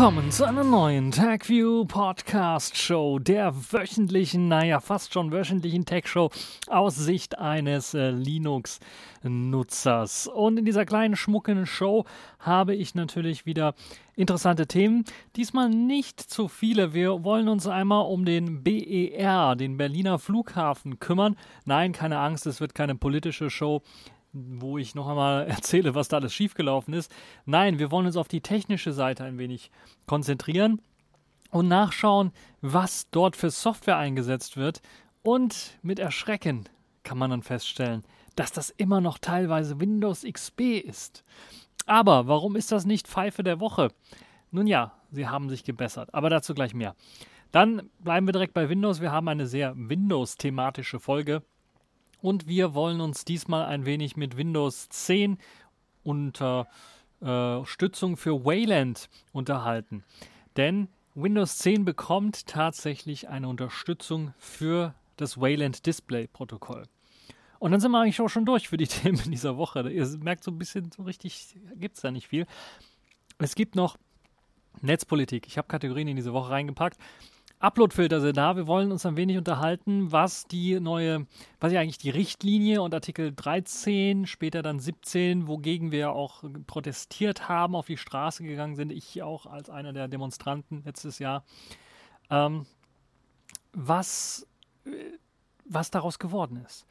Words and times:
willkommen 0.00 0.30
zu 0.30 0.46
einer 0.46 0.64
neuen 0.64 1.10
TechView 1.10 1.84
Podcast 1.84 2.74
Show, 2.74 3.18
der 3.18 3.54
wöchentlichen, 3.54 4.48
naja, 4.48 4.80
fast 4.80 5.12
schon 5.12 5.30
wöchentlichen 5.30 5.84
Tech 5.84 6.06
Show 6.06 6.30
aus 6.68 6.96
Sicht 6.96 7.38
eines 7.38 7.92
äh, 7.92 8.08
Linux-Nutzers. 8.08 10.26
Und 10.26 10.58
in 10.58 10.64
dieser 10.64 10.86
kleinen 10.86 11.16
schmucken 11.16 11.66
Show 11.66 12.06
habe 12.38 12.74
ich 12.74 12.94
natürlich 12.94 13.44
wieder 13.44 13.74
interessante 14.16 14.66
Themen. 14.66 15.04
Diesmal 15.36 15.68
nicht 15.68 16.18
zu 16.18 16.48
viele. 16.48 16.94
Wir 16.94 17.22
wollen 17.22 17.50
uns 17.50 17.66
einmal 17.66 18.06
um 18.06 18.24
den 18.24 18.62
BER, 18.62 19.54
den 19.54 19.76
Berliner 19.76 20.18
Flughafen, 20.18 20.98
kümmern. 20.98 21.36
Nein, 21.66 21.92
keine 21.92 22.20
Angst, 22.20 22.46
es 22.46 22.62
wird 22.62 22.74
keine 22.74 22.94
politische 22.94 23.50
Show 23.50 23.82
wo 24.32 24.78
ich 24.78 24.94
noch 24.94 25.08
einmal 25.08 25.46
erzähle, 25.48 25.94
was 25.94 26.08
da 26.08 26.18
alles 26.18 26.34
schiefgelaufen 26.34 26.94
ist. 26.94 27.12
Nein, 27.46 27.78
wir 27.78 27.90
wollen 27.90 28.06
uns 28.06 28.16
auf 28.16 28.28
die 28.28 28.40
technische 28.40 28.92
Seite 28.92 29.24
ein 29.24 29.38
wenig 29.38 29.70
konzentrieren 30.06 30.80
und 31.50 31.68
nachschauen, 31.68 32.32
was 32.60 33.08
dort 33.10 33.36
für 33.36 33.50
Software 33.50 33.96
eingesetzt 33.96 34.56
wird. 34.56 34.82
Und 35.22 35.78
mit 35.82 35.98
Erschrecken 35.98 36.68
kann 37.02 37.18
man 37.18 37.30
dann 37.30 37.42
feststellen, 37.42 38.04
dass 38.36 38.52
das 38.52 38.70
immer 38.70 39.00
noch 39.00 39.18
teilweise 39.18 39.80
Windows 39.80 40.24
XP 40.24 40.78
ist. 40.78 41.24
Aber 41.86 42.26
warum 42.26 42.56
ist 42.56 42.72
das 42.72 42.86
nicht 42.86 43.08
Pfeife 43.08 43.42
der 43.42 43.60
Woche? 43.60 43.88
Nun 44.50 44.66
ja, 44.66 44.92
sie 45.10 45.28
haben 45.28 45.48
sich 45.48 45.64
gebessert, 45.64 46.14
aber 46.14 46.30
dazu 46.30 46.54
gleich 46.54 46.74
mehr. 46.74 46.94
Dann 47.52 47.90
bleiben 47.98 48.26
wir 48.26 48.32
direkt 48.32 48.54
bei 48.54 48.68
Windows. 48.68 49.00
Wir 49.00 49.10
haben 49.10 49.28
eine 49.28 49.46
sehr 49.46 49.74
Windows-thematische 49.76 51.00
Folge 51.00 51.42
und 52.22 52.46
wir 52.46 52.74
wollen 52.74 53.00
uns 53.00 53.24
diesmal 53.24 53.64
ein 53.66 53.86
wenig 53.86 54.16
mit 54.16 54.36
Windows 54.36 54.88
10 54.88 55.38
unter 56.02 56.68
äh, 57.20 57.64
Stützung 57.64 58.16
für 58.16 58.44
Wayland 58.44 59.08
unterhalten. 59.32 60.04
Denn 60.56 60.88
Windows 61.14 61.58
10 61.58 61.84
bekommt 61.84 62.46
tatsächlich 62.46 63.28
eine 63.28 63.48
Unterstützung 63.48 64.32
für 64.38 64.94
das 65.16 65.40
Wayland 65.40 65.86
Display 65.86 66.26
Protokoll. 66.28 66.84
Und 67.58 67.72
dann 67.72 67.80
sind 67.80 67.92
wir 67.92 68.00
eigentlich 68.00 68.20
auch 68.20 68.28
schon 68.28 68.46
durch 68.46 68.68
für 68.68 68.76
die 68.76 68.86
Themen 68.88 69.30
dieser 69.30 69.56
Woche. 69.56 69.88
Ihr 69.90 70.06
merkt 70.18 70.44
so 70.44 70.50
ein 70.50 70.58
bisschen, 70.58 70.90
so 70.90 71.02
richtig 71.02 71.54
gibt 71.74 71.96
es 71.96 72.02
da 72.02 72.10
nicht 72.10 72.28
viel. 72.28 72.46
Es 73.38 73.54
gibt 73.54 73.74
noch 73.74 73.96
Netzpolitik. 74.80 75.46
Ich 75.46 75.58
habe 75.58 75.68
Kategorien 75.68 76.08
in 76.08 76.16
diese 76.16 76.32
Woche 76.32 76.50
reingepackt. 76.50 76.98
Uploadfilter 77.60 78.22
sind 78.22 78.38
da. 78.38 78.56
Wir 78.56 78.66
wollen 78.66 78.90
uns 78.90 79.04
ein 79.04 79.18
wenig 79.18 79.36
unterhalten, 79.36 80.10
was 80.10 80.46
die 80.46 80.80
neue, 80.80 81.26
was 81.60 81.72
ja 81.74 81.80
eigentlich 81.80 81.98
die 81.98 82.08
Richtlinie 82.08 82.80
und 82.80 82.94
Artikel 82.94 83.34
13, 83.34 84.26
später 84.26 84.62
dann 84.62 84.80
17, 84.80 85.46
wogegen 85.46 85.92
wir 85.92 86.12
auch 86.12 86.42
protestiert 86.66 87.50
haben, 87.50 87.76
auf 87.76 87.86
die 87.86 87.98
Straße 87.98 88.44
gegangen 88.44 88.76
sind. 88.76 88.90
Ich 88.90 89.22
auch 89.22 89.44
als 89.44 89.68
einer 89.68 89.92
der 89.92 90.08
Demonstranten 90.08 90.82
letztes 90.84 91.18
Jahr. 91.18 91.44
Ähm, 92.30 92.64
was, 93.74 94.46
äh, 94.86 95.18
was 95.66 95.90
daraus 95.90 96.18
geworden 96.18 96.64
ist. 96.64 96.86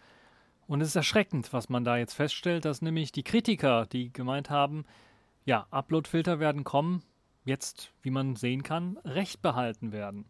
Und 0.67 0.81
es 0.81 0.90
ist 0.90 0.95
erschreckend, 0.95 1.52
was 1.52 1.70
man 1.70 1.84
da 1.84 1.97
jetzt 1.97 2.13
feststellt, 2.13 2.66
dass 2.66 2.84
nämlich 2.84 3.12
die 3.12 3.24
Kritiker, 3.24 3.88
die 3.88 4.13
gemeint 4.13 4.52
haben, 4.52 4.85
ja, 5.46 5.66
Uploadfilter 5.72 6.40
werden 6.40 6.63
kommen, 6.63 7.02
jetzt, 7.44 7.91
wie 8.03 8.12
man 8.12 8.35
sehen 8.35 8.62
kann, 8.62 8.97
recht 9.03 9.41
behalten 9.41 9.91
werden. 9.91 10.25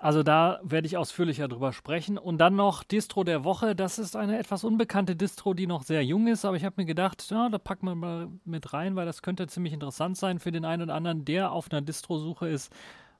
Also 0.00 0.22
da 0.22 0.60
werde 0.62 0.86
ich 0.86 0.96
ausführlicher 0.96 1.48
drüber 1.48 1.72
sprechen. 1.72 2.18
Und 2.18 2.38
dann 2.38 2.56
noch 2.56 2.84
Distro 2.84 3.24
der 3.24 3.44
Woche. 3.44 3.74
Das 3.74 3.98
ist 3.98 4.16
eine 4.16 4.38
etwas 4.38 4.64
unbekannte 4.64 5.16
Distro, 5.16 5.54
die 5.54 5.66
noch 5.66 5.82
sehr 5.82 6.04
jung 6.04 6.26
ist. 6.28 6.44
Aber 6.44 6.56
ich 6.56 6.64
habe 6.64 6.74
mir 6.78 6.86
gedacht, 6.86 7.28
ja, 7.30 7.48
da 7.48 7.58
packen 7.58 7.86
wir 7.86 7.94
mal 7.94 8.28
mit 8.44 8.72
rein, 8.72 8.96
weil 8.96 9.06
das 9.06 9.22
könnte 9.22 9.46
ziemlich 9.46 9.72
interessant 9.72 10.16
sein 10.16 10.38
für 10.38 10.52
den 10.52 10.64
einen 10.64 10.84
oder 10.84 10.94
anderen, 10.94 11.24
der 11.24 11.52
auf 11.52 11.70
einer 11.70 11.80
Distro-Suche 11.80 12.48
ist. 12.48 12.72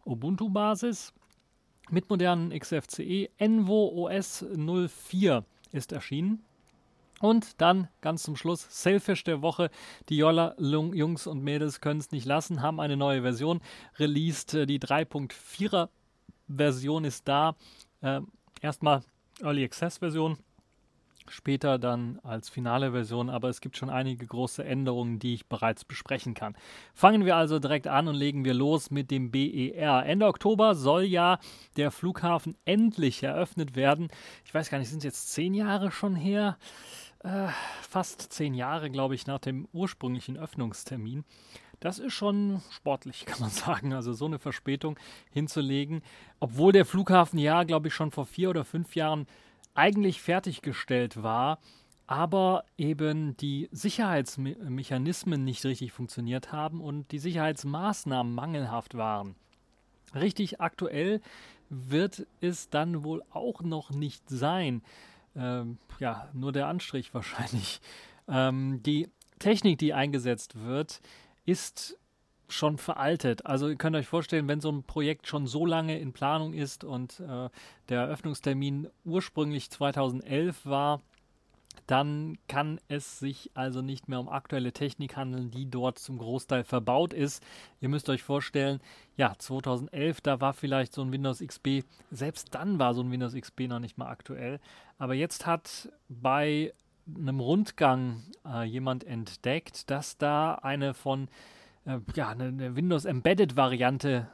Ubuntu-Basis 0.05 1.12
mit 1.91 2.09
modernen 2.11 2.50
XFCE. 2.59 3.31
Envo 3.38 4.09
OS 4.09 4.44
04 4.55 5.44
ist 5.72 5.93
erschienen. 5.93 6.44
Und 7.21 7.61
dann 7.61 7.88
ganz 8.00 8.22
zum 8.22 8.37
Schluss 8.37 8.67
Selfish 8.71 9.25
der 9.25 9.43
Woche. 9.43 9.71
Die 10.09 10.17
Jolla 10.17 10.55
Jungs 10.59 11.27
und 11.27 11.43
Mädels 11.43 11.81
können 11.81 11.99
es 11.99 12.12
nicht 12.12 12.27
lassen, 12.27 12.62
haben 12.62 12.78
eine 12.78 12.97
neue 12.97 13.22
Version 13.22 13.61
released, 13.99 14.55
äh, 14.55 14.67
die 14.67 14.78
3.4er 14.78 15.88
Version 16.48 17.04
ist 17.04 17.26
da. 17.28 17.54
Äh, 18.00 18.20
erstmal 18.60 19.03
Early 19.41 19.64
Access 19.64 19.98
Version, 19.98 20.36
später 21.31 21.78
dann 21.78 22.19
als 22.22 22.48
finale 22.48 22.92
Version, 22.92 23.31
aber 23.31 23.48
es 23.48 23.60
gibt 23.60 23.76
schon 23.76 23.91
einige 23.91 24.26
große 24.26 24.64
Änderungen, 24.64 25.19
die 25.19 25.34
ich 25.34 25.47
bereits 25.47 25.84
besprechen 25.84 26.34
kann. 26.34 26.56
Fangen 26.94 27.25
wir 27.25 27.37
also 27.37 27.58
direkt 27.58 27.87
an 27.87 28.08
und 28.08 28.14
legen 28.14 28.44
wir 28.44 28.54
los 28.54 28.91
mit 28.91 29.10
dem 29.10 29.31
BER. 29.31 30.04
Ende 30.06 30.26
Oktober 30.26 30.75
soll 30.75 31.04
ja 31.04 31.38
der 31.76 31.91
Flughafen 31.91 32.56
endlich 32.64 33.22
eröffnet 33.22 33.76
werden. 33.76 34.08
Ich 34.44 34.54
weiß 34.54 34.70
gar 34.70 34.78
nicht, 34.78 34.88
sind 34.88 34.98
es 34.98 35.04
jetzt 35.04 35.32
zehn 35.32 35.54
Jahre 35.54 35.91
schon 35.91 36.16
her? 36.16 36.56
Äh, 37.20 37.48
fast 37.82 38.32
zehn 38.32 38.54
Jahre, 38.54 38.91
glaube 38.91 39.14
ich, 39.14 39.26
nach 39.26 39.41
dem 39.41 39.66
ursprünglichen 39.72 40.37
Öffnungstermin. 40.37 41.25
Das 41.81 41.99
ist 41.99 42.12
schon 42.12 42.61
sportlich, 42.71 43.25
kann 43.27 43.41
man 43.41 43.50
sagen. 43.50 43.93
Also 43.93 44.12
so 44.12 44.27
eine 44.27 44.39
Verspätung 44.39 44.99
hinzulegen, 45.31 46.03
obwohl 46.41 46.72
der 46.72 46.84
Flughafen 46.84 47.39
ja, 47.39 47.62
glaube 47.65 47.89
ich, 47.89 47.94
schon 47.94 48.11
vor 48.11 48.27
vier 48.27 48.50
oder 48.50 48.65
fünf 48.65 48.94
Jahren 48.97 49.27
eigentlich 49.75 50.21
fertiggestellt 50.21 51.22
war, 51.22 51.61
aber 52.09 52.65
eben 52.78 53.37
die 53.37 53.69
Sicherheitsmechanismen 53.71 55.44
nicht 55.44 55.65
richtig 55.65 55.93
funktioniert 55.93 56.53
haben 56.53 56.81
und 56.81 57.12
die 57.12 57.19
Sicherheitsmaßnahmen 57.19 58.34
mangelhaft 58.34 58.97
waren. 58.97 59.37
Richtig 60.15 60.61
aktuell 60.61 61.21
wird 61.69 62.27
es 62.41 62.71
dann 62.71 63.05
wohl 63.05 63.22
auch 63.31 63.61
noch 63.61 63.91
nicht 63.91 64.28
sein. 64.28 64.83
Ähm, 65.37 65.78
ja, 66.00 66.28
nur 66.33 66.53
der 66.53 66.67
Anstrich 66.67 67.12
wahrscheinlich. 67.15 67.81
Ähm, 68.27 68.83
die 68.83 69.09
Technik, 69.38 69.78
die 69.78 69.94
eingesetzt 69.94 70.59
wird, 70.65 71.00
ist 71.48 71.98
schon 72.48 72.76
veraltet. 72.76 73.47
Also 73.47 73.69
ihr 73.69 73.76
könnt 73.76 73.97
euch 73.97 74.06
vorstellen, 74.06 74.48
wenn 74.48 74.60
so 74.60 74.70
ein 74.70 74.82
Projekt 74.82 75.26
schon 75.26 75.47
so 75.47 75.64
lange 75.64 75.98
in 75.98 76.12
Planung 76.12 76.53
ist 76.53 76.84
und 76.84 77.20
äh, 77.20 77.48
der 77.88 78.00
Eröffnungstermin 78.03 78.88
ursprünglich 79.04 79.70
2011 79.70 80.66
war, 80.66 81.00
dann 81.87 82.37
kann 82.48 82.81
es 82.88 83.19
sich 83.19 83.50
also 83.54 83.81
nicht 83.81 84.08
mehr 84.08 84.20
um 84.20 84.28
aktuelle 84.28 84.72
Technik 84.72 85.16
handeln, 85.16 85.50
die 85.50 85.70
dort 85.70 85.98
zum 85.98 86.19
Großteil 86.19 86.64
verbaut 86.64 87.14
ist. 87.14 87.42
Ihr 87.81 87.88
müsst 87.88 88.10
euch 88.10 88.22
vorstellen, 88.22 88.81
ja, 89.16 89.34
2011, 89.38 90.20
da 90.20 90.41
war 90.42 90.53
vielleicht 90.53 90.92
so 90.92 91.00
ein 91.00 91.12
Windows 91.12 91.38
XP, 91.38 91.84
selbst 92.10 92.54
dann 92.54 92.78
war 92.78 92.92
so 92.92 93.03
ein 93.03 93.10
Windows 93.10 93.34
XP 93.34 93.60
noch 93.69 93.78
nicht 93.78 93.97
mal 93.97 94.08
aktuell. 94.08 94.60
Aber 94.98 95.14
jetzt 95.14 95.47
hat 95.47 95.91
bei 96.10 96.75
einem 97.16 97.41
Rundgang 97.41 98.22
äh, 98.46 98.64
jemand 98.64 99.04
entdeckt, 99.04 99.91
dass 99.91 100.19
da 100.19 100.54
eine 100.56 100.94
von 100.94 101.28
äh, 101.84 101.98
ja, 102.14 102.28
eine, 102.28 102.44
eine 102.44 102.76
Windows 102.76 103.04
Embedded 103.04 103.56
Variante 103.56 104.28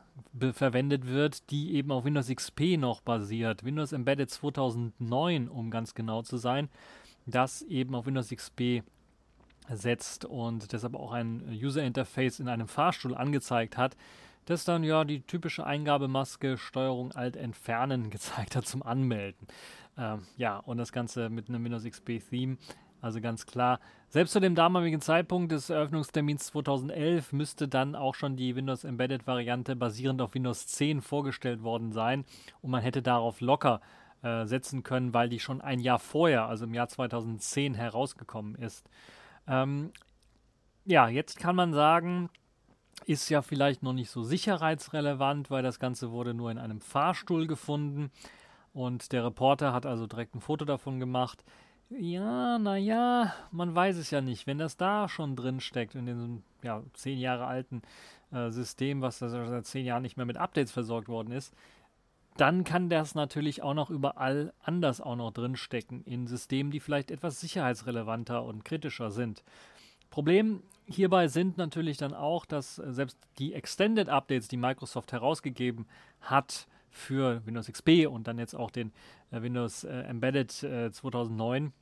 verwendet 0.52 1.06
wird, 1.06 1.50
die 1.50 1.74
eben 1.74 1.90
auf 1.90 2.04
Windows 2.04 2.28
XP 2.28 2.76
noch 2.78 3.00
basiert. 3.00 3.64
Windows 3.64 3.92
Embedded 3.92 4.30
2009, 4.30 5.48
um 5.48 5.70
ganz 5.70 5.94
genau 5.94 6.22
zu 6.22 6.36
sein, 6.36 6.68
das 7.26 7.62
eben 7.62 7.94
auf 7.94 8.06
Windows 8.06 8.30
XP 8.30 8.82
setzt 9.68 10.24
und 10.24 10.72
deshalb 10.72 10.94
auch 10.94 11.12
ein 11.12 11.42
User 11.50 11.82
Interface 11.82 12.38
in 12.38 12.48
einem 12.48 12.68
Fahrstuhl 12.68 13.14
angezeigt 13.14 13.76
hat, 13.76 13.96
das 14.46 14.64
dann 14.64 14.84
ja 14.84 15.04
die 15.04 15.22
typische 15.22 15.66
Eingabemaske 15.66 16.56
Steuerung 16.56 17.12
Alt 17.12 17.36
entfernen 17.36 18.10
gezeigt 18.10 18.56
hat 18.56 18.66
zum 18.66 18.82
Anmelden. 18.82 19.46
Ähm, 19.96 20.22
ja, 20.36 20.58
und 20.58 20.78
das 20.78 20.92
Ganze 20.92 21.28
mit 21.30 21.48
einem 21.48 21.64
Windows 21.64 21.84
XP 21.84 22.20
Theme. 22.28 22.56
Also 23.00 23.20
ganz 23.20 23.44
klar, 23.44 23.80
selbst 24.08 24.32
zu 24.32 24.40
dem 24.40 24.54
damaligen 24.54 25.02
Zeitpunkt 25.02 25.52
des 25.52 25.68
Eröffnungstermins 25.68 26.46
2011 26.46 27.34
müsste 27.34 27.68
dann 27.68 27.94
auch 27.94 28.14
schon 28.14 28.36
die 28.36 28.56
Windows 28.56 28.84
Embedded 28.84 29.26
Variante 29.26 29.76
basierend 29.76 30.22
auf 30.22 30.34
Windows 30.34 30.66
10 30.68 31.02
vorgestellt 31.02 31.62
worden 31.62 31.92
sein 31.92 32.24
und 32.62 32.70
man 32.70 32.80
hätte 32.80 33.02
darauf 33.02 33.42
locker 33.42 33.82
äh, 34.22 34.46
setzen 34.46 34.84
können, 34.84 35.12
weil 35.12 35.28
die 35.28 35.38
schon 35.38 35.60
ein 35.60 35.80
Jahr 35.80 35.98
vorher, 35.98 36.46
also 36.46 36.64
im 36.64 36.72
Jahr 36.72 36.88
2010 36.88 37.74
herausgekommen 37.74 38.54
ist. 38.54 38.88
Ähm, 39.46 39.90
ja, 40.86 41.08
jetzt 41.08 41.38
kann 41.38 41.56
man 41.56 41.74
sagen, 41.74 42.30
ist 43.06 43.28
ja 43.28 43.42
vielleicht 43.42 43.82
noch 43.82 43.92
nicht 43.92 44.10
so 44.10 44.22
sicherheitsrelevant, 44.22 45.50
weil 45.50 45.62
das 45.62 45.78
Ganze 45.78 46.10
wurde 46.10 46.34
nur 46.34 46.50
in 46.50 46.58
einem 46.58 46.80
Fahrstuhl 46.80 47.46
gefunden. 47.46 48.10
Und 48.72 49.12
der 49.12 49.24
Reporter 49.24 49.72
hat 49.72 49.86
also 49.86 50.06
direkt 50.06 50.34
ein 50.34 50.40
Foto 50.40 50.64
davon 50.64 50.98
gemacht. 50.98 51.44
Ja, 51.90 52.58
naja, 52.58 53.32
man 53.52 53.74
weiß 53.74 53.96
es 53.98 54.10
ja 54.10 54.20
nicht. 54.20 54.46
Wenn 54.46 54.58
das 54.58 54.76
da 54.76 55.08
schon 55.08 55.36
drin 55.36 55.60
steckt, 55.60 55.94
in 55.94 56.06
diesem 56.06 56.42
ja, 56.62 56.82
zehn 56.94 57.18
Jahre 57.18 57.46
alten 57.46 57.82
äh, 58.32 58.50
System, 58.50 59.00
was 59.02 59.18
seit 59.18 59.66
zehn 59.66 59.84
Jahren 59.84 60.02
nicht 60.02 60.16
mehr 60.16 60.26
mit 60.26 60.36
Updates 60.36 60.72
versorgt 60.72 61.08
worden 61.08 61.32
ist, 61.32 61.54
dann 62.36 62.64
kann 62.64 62.88
das 62.88 63.14
natürlich 63.14 63.62
auch 63.62 63.74
noch 63.74 63.90
überall 63.90 64.52
anders 64.60 65.00
auch 65.00 65.14
noch 65.14 65.30
drinstecken, 65.30 66.02
in 66.04 66.26
Systemen, 66.26 66.72
die 66.72 66.80
vielleicht 66.80 67.12
etwas 67.12 67.40
sicherheitsrelevanter 67.40 68.42
und 68.42 68.64
kritischer 68.64 69.12
sind. 69.12 69.44
Problem 70.10 70.62
hierbei 70.86 71.28
sind 71.28 71.56
natürlich 71.58 71.96
dann 71.96 72.14
auch, 72.14 72.44
dass 72.44 72.78
äh, 72.78 72.92
selbst 72.92 73.18
die 73.38 73.54
Extended 73.54 74.08
Updates, 74.08 74.48
die 74.48 74.56
Microsoft 74.56 75.12
herausgegeben 75.12 75.86
hat 76.20 76.66
für 76.90 77.44
Windows 77.44 77.66
XP 77.66 78.06
und 78.08 78.28
dann 78.28 78.38
jetzt 78.38 78.54
auch 78.54 78.70
den 78.70 78.92
äh, 79.30 79.42
Windows 79.42 79.84
äh, 79.84 80.02
Embedded 80.02 80.62
äh, 80.62 80.90
2009, 80.90 81.72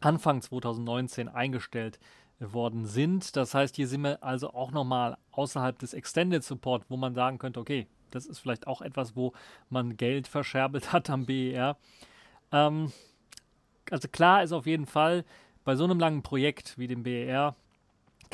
Anfang 0.00 0.42
2019 0.42 1.28
eingestellt 1.28 1.98
worden 2.40 2.84
sind. 2.84 3.36
Das 3.36 3.54
heißt, 3.54 3.76
hier 3.76 3.88
sind 3.88 4.02
wir 4.02 4.22
also 4.22 4.52
auch 4.52 4.70
nochmal 4.70 5.16
außerhalb 5.30 5.78
des 5.78 5.94
Extended 5.94 6.42
Support, 6.44 6.84
wo 6.88 6.96
man 6.96 7.14
sagen 7.14 7.38
könnte, 7.38 7.60
okay, 7.60 7.86
das 8.10 8.26
ist 8.26 8.38
vielleicht 8.38 8.66
auch 8.66 8.82
etwas, 8.82 9.16
wo 9.16 9.32
man 9.70 9.96
Geld 9.96 10.28
verscherbelt 10.28 10.92
hat 10.92 11.10
am 11.10 11.26
BER. 11.26 11.76
Ähm, 12.52 12.92
also 13.90 14.08
klar 14.08 14.42
ist 14.42 14.52
auf 14.52 14.66
jeden 14.66 14.86
Fall, 14.86 15.24
bei 15.64 15.76
so 15.76 15.84
einem 15.84 15.98
langen 15.98 16.22
Projekt 16.22 16.76
wie 16.78 16.86
dem 16.86 17.02
BER 17.02 17.56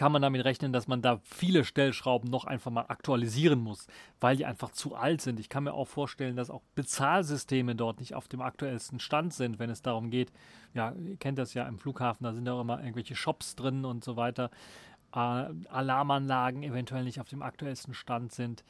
kann 0.00 0.12
man 0.12 0.22
damit 0.22 0.46
rechnen, 0.46 0.72
dass 0.72 0.88
man 0.88 1.02
da 1.02 1.20
viele 1.24 1.62
Stellschrauben 1.62 2.30
noch 2.30 2.46
einfach 2.46 2.70
mal 2.70 2.86
aktualisieren 2.88 3.60
muss, 3.60 3.86
weil 4.18 4.34
die 4.34 4.46
einfach 4.46 4.70
zu 4.70 4.94
alt 4.94 5.20
sind. 5.20 5.38
Ich 5.38 5.50
kann 5.50 5.64
mir 5.64 5.74
auch 5.74 5.88
vorstellen, 5.88 6.36
dass 6.36 6.48
auch 6.48 6.62
Bezahlsysteme 6.74 7.76
dort 7.76 8.00
nicht 8.00 8.14
auf 8.14 8.26
dem 8.26 8.40
aktuellsten 8.40 8.98
Stand 8.98 9.34
sind, 9.34 9.58
wenn 9.58 9.68
es 9.68 9.82
darum 9.82 10.08
geht. 10.08 10.32
Ja, 10.72 10.94
ihr 11.04 11.18
kennt 11.18 11.36
das 11.36 11.52
ja 11.52 11.68
im 11.68 11.78
Flughafen, 11.78 12.24
da 12.24 12.32
sind 12.32 12.46
ja 12.46 12.54
auch 12.54 12.62
immer 12.62 12.80
irgendwelche 12.80 13.14
Shops 13.14 13.56
drin 13.56 13.84
und 13.84 14.02
so 14.02 14.16
weiter. 14.16 14.50
Äh, 15.14 15.18
Alarmanlagen 15.68 16.62
eventuell 16.62 17.04
nicht 17.04 17.20
auf 17.20 17.28
dem 17.28 17.42
aktuellsten 17.42 17.92
Stand 17.92 18.32
sind. 18.32 18.64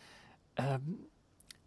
Ähm, 0.57 0.99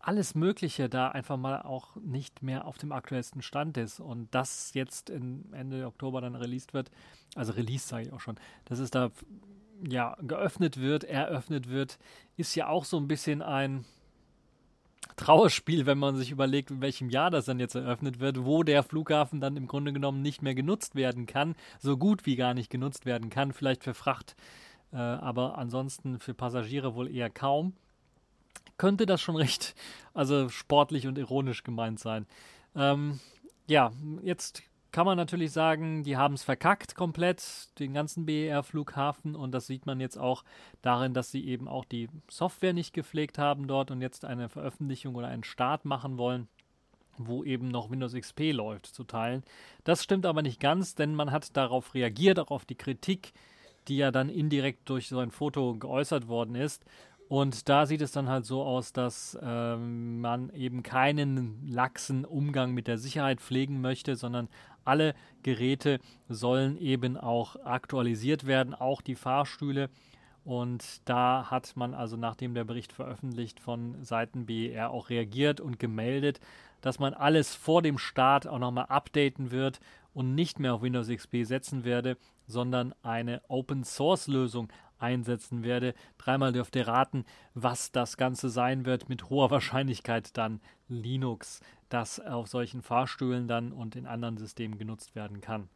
alles 0.04 0.36
Mögliche 0.36 0.89
da 0.89 1.07
einfach 1.07 1.38
mal 1.38 1.62
auch 1.62 1.95
nicht 1.95 2.44
mehr 2.44 2.68
auf 2.68 2.77
dem 2.77 2.92
aktuellsten 2.92 3.42
Stand 3.42 3.77
ist 3.77 4.01
und 4.01 4.27
das 4.36 4.74
jetzt 4.74 5.09
Ende 5.09 5.88
Oktober 5.88 6.19
dann 6.19 6.36
released 6.36 6.74
wird, 6.74 6.92
also 7.36 7.54
released 7.54 7.88
sage 7.88 8.07
ich 8.07 8.12
auch 8.12 8.19
schon, 8.19 8.36
dass 8.66 8.80
es 8.80 8.92
da 8.92 9.12
ja 9.88 10.18
geöffnet 10.21 10.80
wird, 10.80 11.03
eröffnet 11.03 11.69
wird, 11.69 12.00
ist 12.38 12.56
ja 12.56 12.68
auch 12.68 12.85
so 12.85 12.97
ein 12.97 13.07
bisschen 13.07 13.41
ein 13.41 13.85
Trauerspiel, 15.15 15.85
wenn 15.85 15.97
man 15.97 16.15
sich 16.15 16.31
überlegt, 16.31 16.71
in 16.71 16.81
welchem 16.81 17.09
Jahr 17.09 17.30
das 17.30 17.45
dann 17.45 17.59
jetzt 17.59 17.75
eröffnet 17.75 18.19
wird, 18.19 18.45
wo 18.45 18.63
der 18.63 18.83
Flughafen 18.83 19.41
dann 19.41 19.57
im 19.57 19.68
Grunde 19.68 19.94
genommen 19.94 20.21
nicht 20.21 20.41
mehr 20.41 20.56
genutzt 20.56 20.95
werden 20.95 21.25
kann, 21.25 21.56
so 21.80 21.97
gut 21.97 22.25
wie 22.25 22.35
gar 22.35 22.53
nicht 22.53 22.69
genutzt 22.69 23.06
werden 23.06 23.30
kann, 23.30 23.53
vielleicht 23.53 23.83
für 23.83 23.94
Fracht, 23.94 24.35
äh, 24.91 24.97
aber 24.97 25.57
ansonsten 25.57 26.19
für 26.19 26.33
Passagiere 26.33 26.95
wohl 26.95 27.13
eher 27.13 27.30
kaum 27.30 27.74
könnte 28.77 29.06
das 29.06 29.21
schon 29.21 29.35
recht, 29.35 29.75
also 30.13 30.50
sportlich 30.50 31.07
und 31.07 31.18
ironisch 31.18 31.63
gemeint 31.63 32.00
sein. 32.00 32.25
Ähm, 32.75 33.19
ja, 33.68 33.91
jetzt 34.24 34.63
kann 34.94 35.07
man 35.07 35.18
natürlich 35.18 35.51
sagen, 35.51 36.04
die 36.04 36.18
haben 36.18 36.36
es 36.36 36.44
verkackt 36.44 36.94
komplett, 36.95 37.78
den 37.80 37.94
ganzen 37.94 38.28
BER-Flughafen. 38.28 39.36
Und 39.36 39.51
das 39.51 39.66
sieht 39.66 39.88
man 39.88 40.00
jetzt 40.00 40.18
auch 40.18 40.44
darin, 40.84 41.16
dass 41.16 41.31
sie 41.31 41.45
eben 41.45 41.68
auch 41.68 41.84
die 41.84 42.10
Software 42.30 42.74
nicht 42.74 42.94
gepflegt 42.94 43.40
haben 43.40 43.68
dort 43.68 43.90
und 43.90 44.01
jetzt 44.01 44.24
eine 44.24 44.50
Veröffentlichung 44.50 45.16
oder 45.16 45.28
einen 45.28 45.44
Start 45.44 45.84
machen 45.84 46.19
wollen, 46.19 46.48
wo 47.18 47.44
eben 47.44 47.69
noch 47.69 47.90
Windows 47.90 48.13
XP 48.13 48.51
läuft, 48.54 48.86
zu 48.86 49.04
teilen. 49.04 49.44
Das 49.84 50.04
stimmt 50.04 50.28
aber 50.28 50.44
nicht 50.44 50.60
ganz, 50.60 50.94
denn 50.94 51.16
man 51.16 51.31
hat 51.31 51.57
darauf 51.57 51.95
reagiert, 51.95 52.40
auch 52.40 52.51
auf 52.51 52.66
die 52.66 52.75
Kritik, 52.75 53.34
die 53.88 53.98
ja 53.98 54.12
dann 54.12 54.30
indirekt 54.30 54.88
durch 54.90 55.07
so 55.10 55.18
ein 55.18 55.31
Foto 55.31 55.74
geäußert 55.74 56.28
worden 56.28 56.54
ist. 56.54 56.86
Und 57.30 57.68
da 57.68 57.88
sieht 57.88 58.01
es 58.01 58.12
dann 58.12 58.30
halt 58.30 58.45
so 58.45 58.62
aus, 58.62 58.94
dass 58.94 59.36
ähm, 59.42 60.22
man 60.22 60.51
eben 60.51 60.84
keinen 60.84 61.68
laxen 61.68 62.25
Umgang 62.25 62.75
mit 62.75 62.88
der 62.88 63.00
Sicherheit 63.00 63.42
pflegen 63.42 63.81
möchte, 63.81 64.16
sondern 64.16 64.50
alle 64.85 65.13
Geräte 65.44 66.00
sollen 66.30 66.77
eben 66.77 67.18
auch 67.18 67.56
aktualisiert 67.65 68.45
werden, 68.45 68.74
auch 68.74 69.01
die 69.01 69.15
Fahrstühle. 69.15 69.89
Und 70.44 71.01
da 71.06 71.50
hat 71.50 71.75
man 71.75 71.94
also, 71.94 72.18
nachdem 72.18 72.53
der 72.53 72.65
Bericht 72.65 72.91
veröffentlicht 72.91 73.59
von 73.59 74.03
Seiten 74.03 74.45
BER 74.45 74.91
auch 74.91 75.09
reagiert 75.09 75.62
und 75.62 75.80
gemeldet, 75.80 76.39
dass 76.81 77.00
man 77.00 77.13
alles 77.13 77.56
vor 77.56 77.81
dem 77.81 77.97
Start 77.97 78.45
auch 78.45 78.59
nochmal 78.59 78.88
updaten 78.89 79.51
wird 79.51 79.80
und 80.13 80.35
nicht 80.35 80.59
mehr 80.59 80.74
auf 80.74 80.81
Windows 80.81 81.07
XP 81.07 81.45
setzen 81.45 81.85
werde, 81.85 82.18
sondern 82.45 82.94
eine 83.03 83.41
Open 83.47 83.85
Source 83.85 84.27
Lösung 84.27 84.68
einsetzen 85.03 85.63
werde. 85.63 85.94
Dreimal 86.17 86.53
dürft 86.53 86.75
ihr 86.75 86.88
raten, 86.88 87.25
was 87.53 87.91
das 87.91 88.17
Ganze 88.17 88.50
sein 88.50 88.85
wird. 88.85 89.09
Mit 89.09 89.29
hoher 89.29 89.51
Wahrscheinlichkeit 89.51 90.35
dann 90.38 90.61
Linux, 90.88 91.61
das 91.89 92.19
auf 92.19 92.47
solchen 92.47 92.81
Fahrstühlen 92.81 93.47
dann 93.47 93.71
und 93.71 93.95
in 93.95 94.07
anderen 94.07 94.38
Systemen 94.38 94.79
genutzt 94.79 95.15
werden 95.15 95.41
kann. 95.41 95.69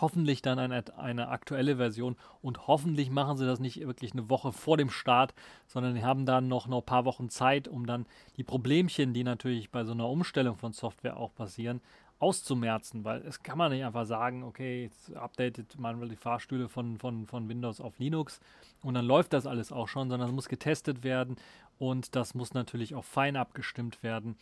Hoffentlich 0.00 0.42
dann 0.42 0.58
eine, 0.60 0.84
eine 0.96 1.28
aktuelle 1.28 1.76
Version 1.76 2.16
und 2.40 2.68
hoffentlich 2.68 3.10
machen 3.10 3.36
sie 3.36 3.46
das 3.46 3.58
nicht 3.58 3.80
wirklich 3.80 4.12
eine 4.12 4.30
Woche 4.30 4.52
vor 4.52 4.76
dem 4.76 4.90
Start, 4.90 5.34
sondern 5.66 6.00
haben 6.02 6.24
dann 6.24 6.46
noch, 6.46 6.68
noch 6.68 6.82
ein 6.82 6.86
paar 6.86 7.04
Wochen 7.04 7.30
Zeit, 7.30 7.66
um 7.66 7.84
dann 7.84 8.06
die 8.36 8.44
Problemchen, 8.44 9.12
die 9.12 9.24
natürlich 9.24 9.70
bei 9.70 9.84
so 9.84 9.92
einer 9.92 10.08
Umstellung 10.08 10.56
von 10.56 10.72
Software 10.72 11.16
auch 11.16 11.34
passieren, 11.34 11.80
auszumerzen, 12.18 13.04
weil 13.04 13.24
es 13.26 13.42
kann 13.42 13.58
man 13.58 13.70
nicht 13.70 13.84
einfach 13.84 14.06
sagen, 14.06 14.42
okay, 14.42 14.84
jetzt 14.84 15.14
updatet 15.14 15.78
man 15.78 16.08
die 16.08 16.16
Fahrstühle 16.16 16.68
von, 16.68 16.98
von, 16.98 17.26
von 17.26 17.48
Windows 17.48 17.80
auf 17.80 17.98
Linux 17.98 18.40
und 18.82 18.94
dann 18.94 19.06
läuft 19.06 19.32
das 19.32 19.46
alles 19.46 19.72
auch 19.72 19.88
schon, 19.88 20.10
sondern 20.10 20.28
es 20.28 20.34
muss 20.34 20.48
getestet 20.48 21.04
werden 21.04 21.36
und 21.78 22.16
das 22.16 22.34
muss 22.34 22.54
natürlich 22.54 22.94
auch 22.94 23.04
fein 23.04 23.36
abgestimmt 23.36 24.02
werden. 24.02 24.36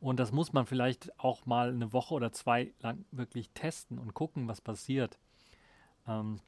Und 0.00 0.18
das 0.18 0.32
muss 0.32 0.52
man 0.52 0.66
vielleicht 0.66 1.18
auch 1.20 1.46
mal 1.46 1.68
eine 1.68 1.92
Woche 1.92 2.14
oder 2.14 2.32
zwei 2.32 2.72
lang 2.80 3.04
wirklich 3.12 3.50
testen 3.50 3.98
und 3.98 4.14
gucken, 4.14 4.48
was 4.48 4.60
passiert. 4.60 5.16
Ähm, 6.08 6.40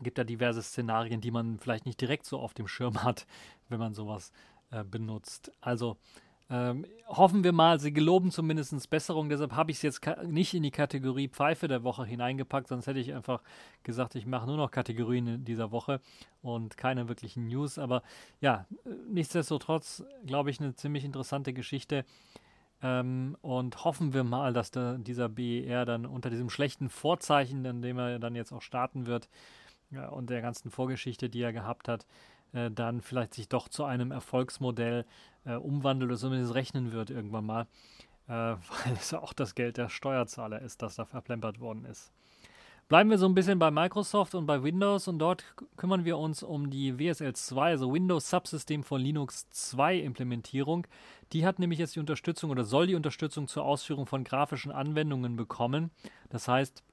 gibt 0.00 0.16
da 0.16 0.24
diverse 0.24 0.62
Szenarien, 0.62 1.20
die 1.20 1.32
man 1.32 1.58
vielleicht 1.58 1.86
nicht 1.86 2.00
direkt 2.00 2.24
so 2.24 2.38
auf 2.38 2.54
dem 2.54 2.68
Schirm 2.68 3.02
hat, 3.02 3.26
wenn 3.68 3.80
man 3.80 3.94
sowas 3.94 4.32
äh, 4.70 4.84
benutzt. 4.84 5.50
Also 5.60 5.96
ähm, 6.54 6.86
hoffen 7.08 7.42
wir 7.42 7.50
mal, 7.50 7.80
sie 7.80 7.92
geloben 7.92 8.30
zumindest 8.30 8.88
Besserung. 8.88 9.28
Deshalb 9.28 9.52
habe 9.52 9.72
ich 9.72 9.78
es 9.78 9.82
jetzt 9.82 10.00
nicht 10.24 10.54
in 10.54 10.62
die 10.62 10.70
Kategorie 10.70 11.26
Pfeife 11.26 11.66
der 11.66 11.82
Woche 11.82 12.04
hineingepackt, 12.04 12.68
sonst 12.68 12.86
hätte 12.86 13.00
ich 13.00 13.12
einfach 13.12 13.42
gesagt, 13.82 14.14
ich 14.14 14.24
mache 14.24 14.46
nur 14.46 14.56
noch 14.56 14.70
Kategorien 14.70 15.26
in 15.26 15.44
dieser 15.44 15.72
Woche 15.72 16.00
und 16.42 16.76
keine 16.76 17.08
wirklichen 17.08 17.48
News. 17.48 17.76
Aber 17.76 18.04
ja, 18.40 18.66
nichtsdestotrotz 19.08 20.04
glaube 20.26 20.50
ich 20.50 20.60
eine 20.60 20.76
ziemlich 20.76 21.04
interessante 21.04 21.52
Geschichte. 21.52 22.04
Ähm, 22.82 23.36
und 23.42 23.84
hoffen 23.84 24.12
wir 24.12 24.22
mal, 24.22 24.52
dass 24.52 24.70
da 24.70 24.96
dieser 24.96 25.28
BER 25.28 25.84
dann 25.84 26.06
unter 26.06 26.30
diesem 26.30 26.50
schlechten 26.50 26.88
Vorzeichen, 26.88 27.64
in 27.64 27.82
dem 27.82 27.98
er 27.98 28.20
dann 28.20 28.36
jetzt 28.36 28.52
auch 28.52 28.62
starten 28.62 29.06
wird, 29.06 29.28
ja, 29.90 30.08
und 30.08 30.30
der 30.30 30.40
ganzen 30.40 30.70
Vorgeschichte, 30.70 31.28
die 31.28 31.42
er 31.42 31.52
gehabt 31.52 31.88
hat, 31.88 32.06
äh, 32.54 32.70
dann 32.70 33.00
vielleicht 33.00 33.34
sich 33.34 33.48
doch 33.48 33.68
zu 33.68 33.84
einem 33.84 34.10
Erfolgsmodell 34.10 35.04
äh, 35.44 35.54
umwandelt 35.54 36.10
oder 36.10 36.18
zumindest 36.18 36.54
rechnen 36.54 36.92
wird 36.92 37.10
irgendwann 37.10 37.46
mal, 37.46 37.66
äh, 38.28 38.32
weil 38.32 38.92
es 38.94 39.12
auch 39.12 39.32
das 39.32 39.54
Geld 39.54 39.76
der 39.76 39.88
Steuerzahler 39.88 40.62
ist, 40.62 40.82
das 40.82 40.96
da 40.96 41.04
verplempert 41.04 41.60
worden 41.60 41.84
ist. 41.84 42.12
Bleiben 42.86 43.08
wir 43.08 43.16
so 43.16 43.26
ein 43.26 43.34
bisschen 43.34 43.58
bei 43.58 43.70
Microsoft 43.70 44.34
und 44.34 44.44
bei 44.44 44.62
Windows 44.62 45.08
und 45.08 45.18
dort 45.18 45.42
kümmern 45.76 46.04
wir 46.04 46.18
uns 46.18 46.42
um 46.42 46.68
die 46.68 46.98
WSL 46.98 47.32
2, 47.34 47.70
also 47.70 47.94
Windows 47.94 48.28
Subsystem 48.28 48.84
von 48.84 49.00
Linux 49.00 49.48
2 49.48 50.00
Implementierung. 50.00 50.86
Die 51.32 51.46
hat 51.46 51.58
nämlich 51.58 51.78
jetzt 51.78 51.96
die 51.96 52.00
Unterstützung 52.00 52.50
oder 52.50 52.62
soll 52.62 52.86
die 52.86 52.94
Unterstützung 52.94 53.48
zur 53.48 53.64
Ausführung 53.64 54.04
von 54.04 54.22
grafischen 54.22 54.70
Anwendungen 54.70 55.34
bekommen. 55.34 55.92
Das 56.28 56.46
heißt, 56.46 56.84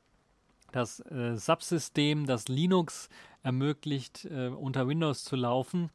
das 0.72 1.02
äh, 1.12 1.36
Subsystem, 1.36 2.26
das 2.26 2.48
Linux 2.48 3.10
ermöglicht, 3.44 4.26
äh, 4.26 4.48
unter 4.48 4.88
Windows 4.88 5.24
zu 5.24 5.36
laufen 5.36 5.90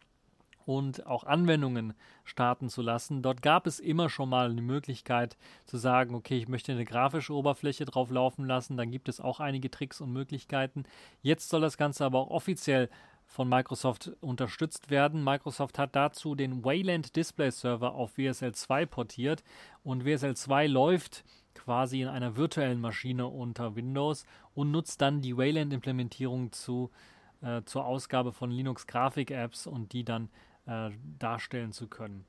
und 0.67 1.07
auch 1.07 1.25
Anwendungen 1.25 1.95
starten 2.25 2.69
zu 2.69 2.83
lassen. 2.83 3.23
Dort 3.23 3.41
gab 3.41 3.67
es 3.67 3.79
immer 3.79 4.11
schon 4.11 4.29
mal 4.29 4.55
die 4.55 4.63
Möglichkeit 4.63 5.37
zu 5.65 5.79
sagen, 5.79 6.15
okay, 6.15 6.37
ich 6.39 6.49
möchte 6.49 6.73
eine 6.73 6.85
grafische 6.85 7.33
Oberfläche 7.33 7.85
drauf 7.85 8.11
laufen 8.11 8.45
lassen. 8.45 8.77
Dann 8.77 8.91
gibt 8.91 9.09
es 9.09 9.21
auch 9.21 9.39
einige 9.41 9.71
Tricks 9.71 10.01
und 10.01 10.13
Möglichkeiten. 10.13 10.85
Jetzt 11.23 11.49
soll 11.49 11.61
das 11.61 11.79
Ganze 11.79 12.05
aber 12.05 12.19
auch 12.19 12.31
offiziell 12.31 12.91
von 13.27 13.49
Microsoft 13.49 14.13
unterstützt 14.21 14.91
werden. 14.91 15.23
Microsoft 15.23 15.79
hat 15.79 15.95
dazu 15.95 16.35
den 16.35 16.65
Wayland 16.65 17.15
Display 17.17 17.51
Server 17.51 17.95
auf 17.95 18.19
WSL 18.19 18.53
2 18.53 18.87
portiert 18.87 19.45
und 19.85 20.05
WSL 20.05 20.37
2 20.37 20.67
läuft 20.67 21.25
quasi 21.55 22.03
in 22.03 22.09
einer 22.09 22.37
virtuellen 22.37 22.81
Maschine 22.81 23.27
unter 23.27 23.75
Windows 23.77 24.25
und 24.55 24.71
nutzt 24.71 25.01
dann 25.01 25.23
die 25.23 25.37
Wayland-Implementierung 25.37 26.53
zu, 26.53 26.91
äh, 26.93 27.16
zur 27.65 27.85
Ausgabe 27.85 28.33
von 28.33 28.51
Linux-Grafik-Apps 28.51 29.67
und 29.67 29.93
die 29.93 30.05
dann 30.05 30.29
äh, 30.67 30.91
darstellen 31.19 31.73
zu 31.73 31.87
können. 31.89 32.25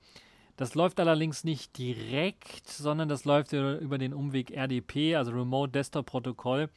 Das 0.58 0.74
läuft 0.74 1.00
allerdings 1.00 1.44
nicht 1.44 1.78
direkt, 1.78 2.68
sondern 2.68 3.08
das 3.08 3.26
läuft 3.26 3.54
über 3.54 4.00
den 4.00 4.14
Umweg 4.14 4.52
RDP, 4.52 5.16
also 5.16 5.32
Remote 5.32 5.72
Desktop 5.72 6.08
Protokoll. 6.08 6.70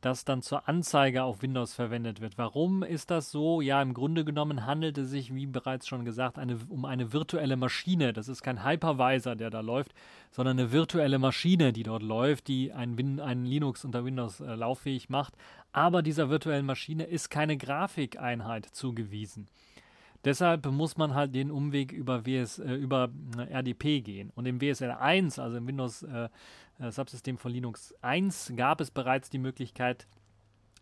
Das 0.00 0.24
dann 0.24 0.42
zur 0.42 0.68
Anzeige 0.68 1.22
auf 1.22 1.42
Windows 1.42 1.74
verwendet 1.74 2.20
wird. 2.20 2.38
Warum 2.38 2.82
ist 2.82 3.10
das 3.10 3.30
so? 3.30 3.60
Ja, 3.60 3.82
im 3.82 3.94
Grunde 3.94 4.24
genommen 4.24 4.66
handelt 4.66 4.96
es 4.98 5.10
sich, 5.10 5.34
wie 5.34 5.46
bereits 5.46 5.86
schon 5.86 6.04
gesagt, 6.04 6.38
eine, 6.38 6.58
um 6.68 6.84
eine 6.84 7.12
virtuelle 7.12 7.56
Maschine. 7.56 8.12
Das 8.12 8.28
ist 8.28 8.42
kein 8.42 8.64
Hypervisor, 8.64 9.36
der 9.36 9.50
da 9.50 9.60
läuft, 9.60 9.92
sondern 10.30 10.58
eine 10.58 10.72
virtuelle 10.72 11.18
Maschine, 11.18 11.72
die 11.72 11.82
dort 11.82 12.02
läuft, 12.02 12.48
die 12.48 12.72
ein, 12.72 12.96
Win 12.96 13.20
ein 13.20 13.44
Linux 13.44 13.84
unter 13.84 14.04
Windows 14.04 14.40
äh, 14.40 14.54
lauffähig 14.54 15.10
macht. 15.10 15.34
Aber 15.72 16.02
dieser 16.02 16.30
virtuellen 16.30 16.66
Maschine 16.66 17.04
ist 17.04 17.30
keine 17.30 17.56
Grafikeinheit 17.56 18.66
zugewiesen. 18.66 19.48
Deshalb 20.24 20.66
muss 20.66 20.98
man 20.98 21.14
halt 21.14 21.34
den 21.34 21.50
Umweg 21.50 21.92
über, 21.92 22.26
WS, 22.26 22.58
äh, 22.58 22.74
über 22.74 23.08
äh, 23.38 23.52
RDP 23.52 24.00
gehen. 24.02 24.30
Und 24.34 24.46
im 24.46 24.60
WSL 24.60 24.90
1, 24.90 25.38
also 25.38 25.56
im 25.56 25.66
Windows 25.66 26.02
äh, 26.02 26.28
Subsystem 26.88 27.38
von 27.38 27.52
Linux 27.52 27.94
1, 28.02 28.54
gab 28.56 28.80
es 28.80 28.90
bereits 28.90 29.30
die 29.30 29.38
Möglichkeit, 29.38 30.06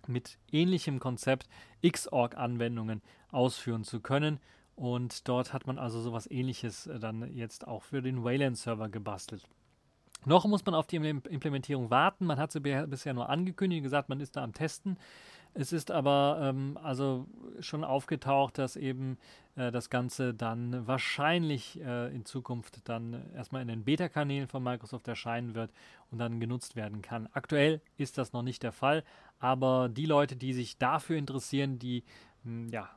mit 0.07 0.39
ähnlichem 0.53 1.01
Konzept 1.01 1.49
Xorg-Anwendungen 1.83 3.03
ausführen 3.31 3.85
zu 3.85 4.01
können. 4.01 4.41
Und 4.77 5.27
dort 5.29 5.53
hat 5.53 5.67
man 5.67 5.79
also 5.79 6.01
sowas 6.01 6.31
ähnliches 6.31 6.87
äh, 6.87 7.01
dann 7.01 7.35
jetzt 7.35 7.67
auch 7.67 7.83
für 7.83 8.01
den 8.01 8.23
Wayland-Server 8.23 8.89
gebastelt. 8.89 9.43
Noch 10.25 10.45
muss 10.47 10.65
man 10.65 10.75
auf 10.75 10.87
die 10.87 10.97
Implementierung 10.97 11.91
warten. 11.91 12.27
Man 12.27 12.39
hat 12.39 12.53
sie 12.53 12.61
bisher 12.61 13.15
nur 13.15 13.29
angekündigt, 13.29 13.83
gesagt, 13.83 14.09
man 14.09 14.21
ist 14.21 14.37
da 14.37 14.43
am 14.43 14.53
Testen. 14.53 14.99
Es 15.61 15.73
ist 15.73 15.91
aber 15.91 16.39
ähm, 16.41 16.79
also 16.81 17.27
schon 17.59 17.83
aufgetaucht, 17.83 18.59
dass 18.59 18.77
eben 18.77 19.19
äh, 19.57 19.73
das 19.73 19.91
Ganze 19.91 20.33
dann 20.33 20.87
wahrscheinlich 20.87 21.81
äh, 21.81 22.15
in 22.15 22.25
Zukunft 22.25 22.89
dann 22.89 23.29
erstmal 23.35 23.63
in 23.63 23.67
den 23.67 23.83
Beta-Kanälen 23.83 24.47
von 24.47 24.63
Microsoft 24.63 25.09
erscheinen 25.09 25.57
wird 25.57 25.73
und 26.13 26.19
dann 26.19 26.39
genutzt 26.39 26.77
werden 26.77 27.03
kann. 27.03 27.29
Aktuell 27.33 27.81
ist 27.97 28.19
das 28.19 28.33
noch 28.33 28.43
nicht 28.43 28.63
der 28.63 28.71
Fall, 28.71 29.03
aber 29.41 29.89
die 29.89 30.07
Leute, 30.07 30.37
die 30.37 30.53
sich 30.53 30.79
dafür 30.79 31.17
interessieren, 31.17 31.81
die 31.81 32.05
mh, 32.45 32.67
hm, 32.67 32.69
ja, 32.69 32.89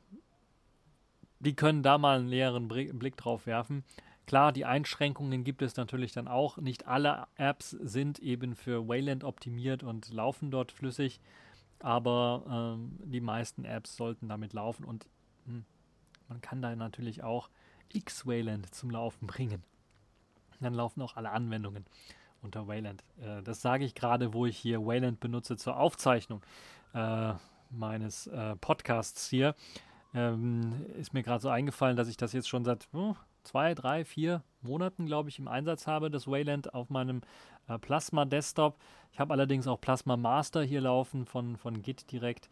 die 1.40 1.56
können 1.56 1.82
da 1.82 1.98
mal 1.98 2.20
einen 2.20 2.30
näheren 2.30 2.68
Blick 2.68 3.18
drauf 3.18 3.48
werfen. 3.48 3.84
Klar, 4.28 4.52
die 4.52 4.66
Einschränkungen 4.66 5.44
gibt 5.44 5.64
es 5.64 5.78
natürlich 5.78 6.12
dann 6.12 6.28
auch. 6.28 6.58
Nicht 6.58 6.86
alle 6.86 7.26
Apps 7.38 7.72
sind 7.72 8.20
eben 8.20 8.56
für 8.56 8.88
Wayland 8.88 9.24
optimiert 9.24 9.82
und 9.82 10.14
laufen 10.14 10.52
dort 10.52 10.72
flüssig 10.72 11.20
aber 11.84 12.78
ähm, 12.78 12.98
die 13.04 13.22
meisten 13.22 13.66
Apps 13.66 13.96
sollten 13.96 14.28
damit 14.30 14.54
laufen 14.54 14.86
und 14.86 15.08
hm, 15.46 15.66
man 16.28 16.42
kann 16.42 16.62
da 16.62 16.76
natürlich 16.76 17.24
auch 17.24 17.50
X-Wayland 17.94 18.74
zum 18.74 18.90
Laufen 18.90 19.28
bringen. 19.28 19.64
Dann 20.60 20.74
laufen 20.74 21.02
auch 21.02 21.18
alle 21.18 21.32
Anwendungen 21.32 21.86
unter 22.42 22.68
Wayland. 22.68 23.04
Äh, 23.22 23.42
das 23.44 23.62
sage 23.62 23.86
ich 23.86 23.96
gerade, 23.96 24.34
wo 24.34 24.46
ich 24.46 24.58
hier 24.58 24.86
Wayland 24.86 25.20
benutze 25.20 25.58
zur 25.58 25.78
Aufzeichnung 25.78 26.42
äh, 26.94 27.34
meines 27.70 28.28
äh, 28.28 28.56
Podcasts 28.58 29.30
hier. 29.30 29.56
Ähm, 30.14 30.86
ist 30.98 31.14
mir 31.14 31.24
gerade 31.24 31.42
so 31.42 31.50
eingefallen, 31.50 31.96
dass 31.96 32.08
ich 32.08 32.18
das 32.18 32.34
jetzt 32.34 32.50
schon 32.50 32.66
seit 32.66 32.88
oh, 32.94 33.16
zwei, 33.44 33.74
drei, 33.74 34.06
vier 34.06 34.44
Monaten, 34.62 35.06
glaube 35.06 35.30
ich, 35.30 35.40
im 35.40 35.48
Einsatz 35.48 35.88
habe, 35.88 36.10
das 36.10 36.28
Wayland 36.28 36.74
auf 36.74 36.90
meinem 36.90 37.22
äh, 37.68 37.78
Plasma 37.78 38.26
Desktop. 38.26 38.78
Ich 39.12 39.20
habe 39.20 39.34
allerdings 39.34 39.68
auch 39.68 39.80
Plasma 39.80 40.18
Master 40.18 40.64
hier 40.64 40.82
laufen 40.82 41.26
von, 41.26 41.58
von 41.58 41.82
Git 41.82 42.12
direkt 42.12 42.50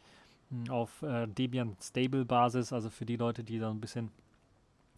hm, 0.50 0.69
auf 0.69 1.01
äh, 1.03 1.27
Debian 1.27 1.75
Stable 1.81 2.25
Basis, 2.25 2.74
also 2.74 2.89
für 2.89 3.05
die 3.05 3.17
Leute, 3.17 3.43
die 3.43 3.60
da 3.60 3.69
ein 3.69 3.81
bisschen 3.81 4.12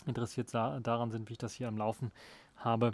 interessiert 0.06 0.54
daran 0.54 1.12
sind, 1.12 1.30
wie 1.30 1.34
ich 1.34 1.38
das 1.38 1.54
hier 1.54 1.68
am 1.68 1.78
Laufen 1.78 2.12
habe, 2.56 2.92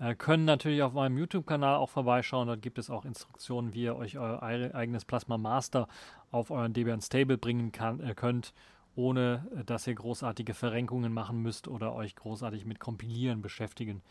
äh, 0.00 0.14
können 0.14 0.44
natürlich 0.44 0.82
auf 0.82 0.92
meinem 0.92 1.18
YouTube-Kanal 1.18 1.76
auch 1.76 1.90
vorbeischauen. 1.90 2.48
Dort 2.48 2.62
gibt 2.62 2.78
es 2.78 2.90
auch 2.90 3.04
Instruktionen, 3.04 3.74
wie 3.74 3.82
ihr 3.82 3.96
euch 3.96 4.18
euer 4.18 4.42
eigenes 4.42 5.04
Plasma 5.04 5.38
Master 5.38 5.88
auf 6.30 6.50
euren 6.50 6.72
Debian 6.72 7.00
Stable 7.00 7.38
bringen 7.38 7.72
kann, 7.72 8.00
äh, 8.00 8.14
könnt, 8.14 8.52
ohne 8.98 9.46
äh, 9.56 9.64
dass 9.64 9.86
ihr 9.86 9.94
großartige 9.94 10.52
Verrenkungen 10.52 11.12
machen 11.12 11.40
müsst 11.40 11.68
oder 11.68 11.94
euch 11.94 12.16
großartig 12.16 12.66
mit 12.66 12.80
Kompilieren 12.80 13.40
beschäftigen 13.40 14.02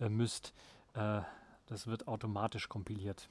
äh, 0.00 0.08
müsst. 0.08 0.54
Äh, 0.94 1.20
das 1.66 1.86
wird 1.86 2.08
automatisch 2.08 2.68
kompiliert. 2.68 3.28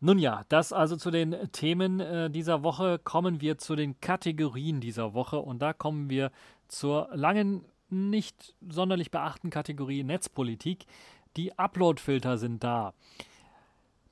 Nun 0.00 0.18
ja, 0.18 0.44
das 0.48 0.72
also 0.72 0.96
zu 0.96 1.10
den 1.10 1.36
Themen 1.52 2.00
äh, 2.00 2.30
dieser 2.30 2.62
Woche. 2.62 2.98
Kommen 2.98 3.40
wir 3.40 3.58
zu 3.58 3.76
den 3.76 4.00
Kategorien 4.00 4.80
dieser 4.80 5.14
Woche 5.14 5.38
und 5.38 5.60
da 5.60 5.72
kommen 5.72 6.10
wir 6.10 6.32
zur 6.68 7.08
langen, 7.12 7.64
nicht 7.90 8.56
sonderlich 8.66 9.10
beachten 9.10 9.50
Kategorie 9.50 10.02
Netzpolitik. 10.02 10.86
Die 11.36 11.56
Uploadfilter 11.58 12.38
sind 12.38 12.64
da. 12.64 12.94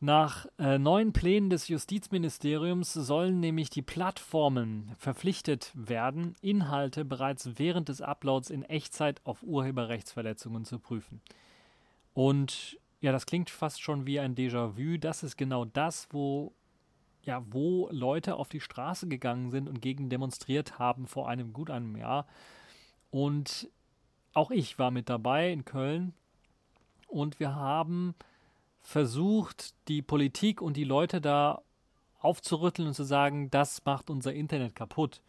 Nach 0.05 0.47
äh, 0.59 0.79
neuen 0.81 1.13
Plänen 1.13 1.49
des 1.49 1.69
Justizministeriums 1.69 2.93
sollen 2.93 3.39
nämlich 3.39 3.71
die 3.71 3.83
Plattformen 3.83 4.91
verpflichtet 4.99 5.71
werden, 5.75 6.35
Inhalte 6.41 7.05
bereits 7.05 7.51
während 7.57 7.89
des 7.89 8.01
Uploads 8.01 8.51
in 8.51 8.65
Echtzeit 8.65 9.21
auf 9.23 9.45
Urheberrechtsverletzungen 9.45 10.65
zu 10.65 10.81
prüfen. 10.81 11.21
Und 12.15 12.81
ja, 13.01 13.13
das 13.13 13.27
klingt 13.27 13.49
fast 13.49 13.81
schon 13.81 14.05
wie 14.05 14.19
ein 14.19 14.35
Déjà-vu. 14.35 14.99
Das 14.99 15.23
ist 15.23 15.37
genau 15.37 15.67
das, 15.67 16.09
wo, 16.11 16.53
ja, 17.23 17.45
wo 17.49 17.89
Leute 17.93 18.35
auf 18.35 18.49
die 18.49 18.61
Straße 18.61 19.07
gegangen 19.07 19.53
sind 19.53 19.69
und 19.69 19.81
gegen 19.81 20.09
demonstriert 20.09 20.81
haben 20.81 21.07
vor 21.07 21.29
einem 21.29 21.53
gut 21.53 21.71
einem 21.71 21.95
Jahr. 21.97 22.27
Und 23.13 23.71
auch 24.35 24.51
ich 24.51 24.81
war 24.81 24.91
mit 24.91 25.09
dabei 25.09 25.53
in 25.53 25.65
Köln. 25.65 26.13
Und 27.07 27.39
wir 27.39 27.55
haben 27.55 28.17
versucht, 28.83 29.75
die 29.89 30.03
Politik 30.03 30.61
und 30.61 30.77
die 30.77 30.85
Leute 30.85 31.21
da 31.21 31.63
aufzurütteln 32.21 32.89
und 32.89 32.95
zu 32.95 33.05
sagen, 33.05 33.51
das 33.51 33.85
macht 33.85 34.11
unser 34.11 34.33
Internet 34.33 34.75
kaputt. 34.75 35.23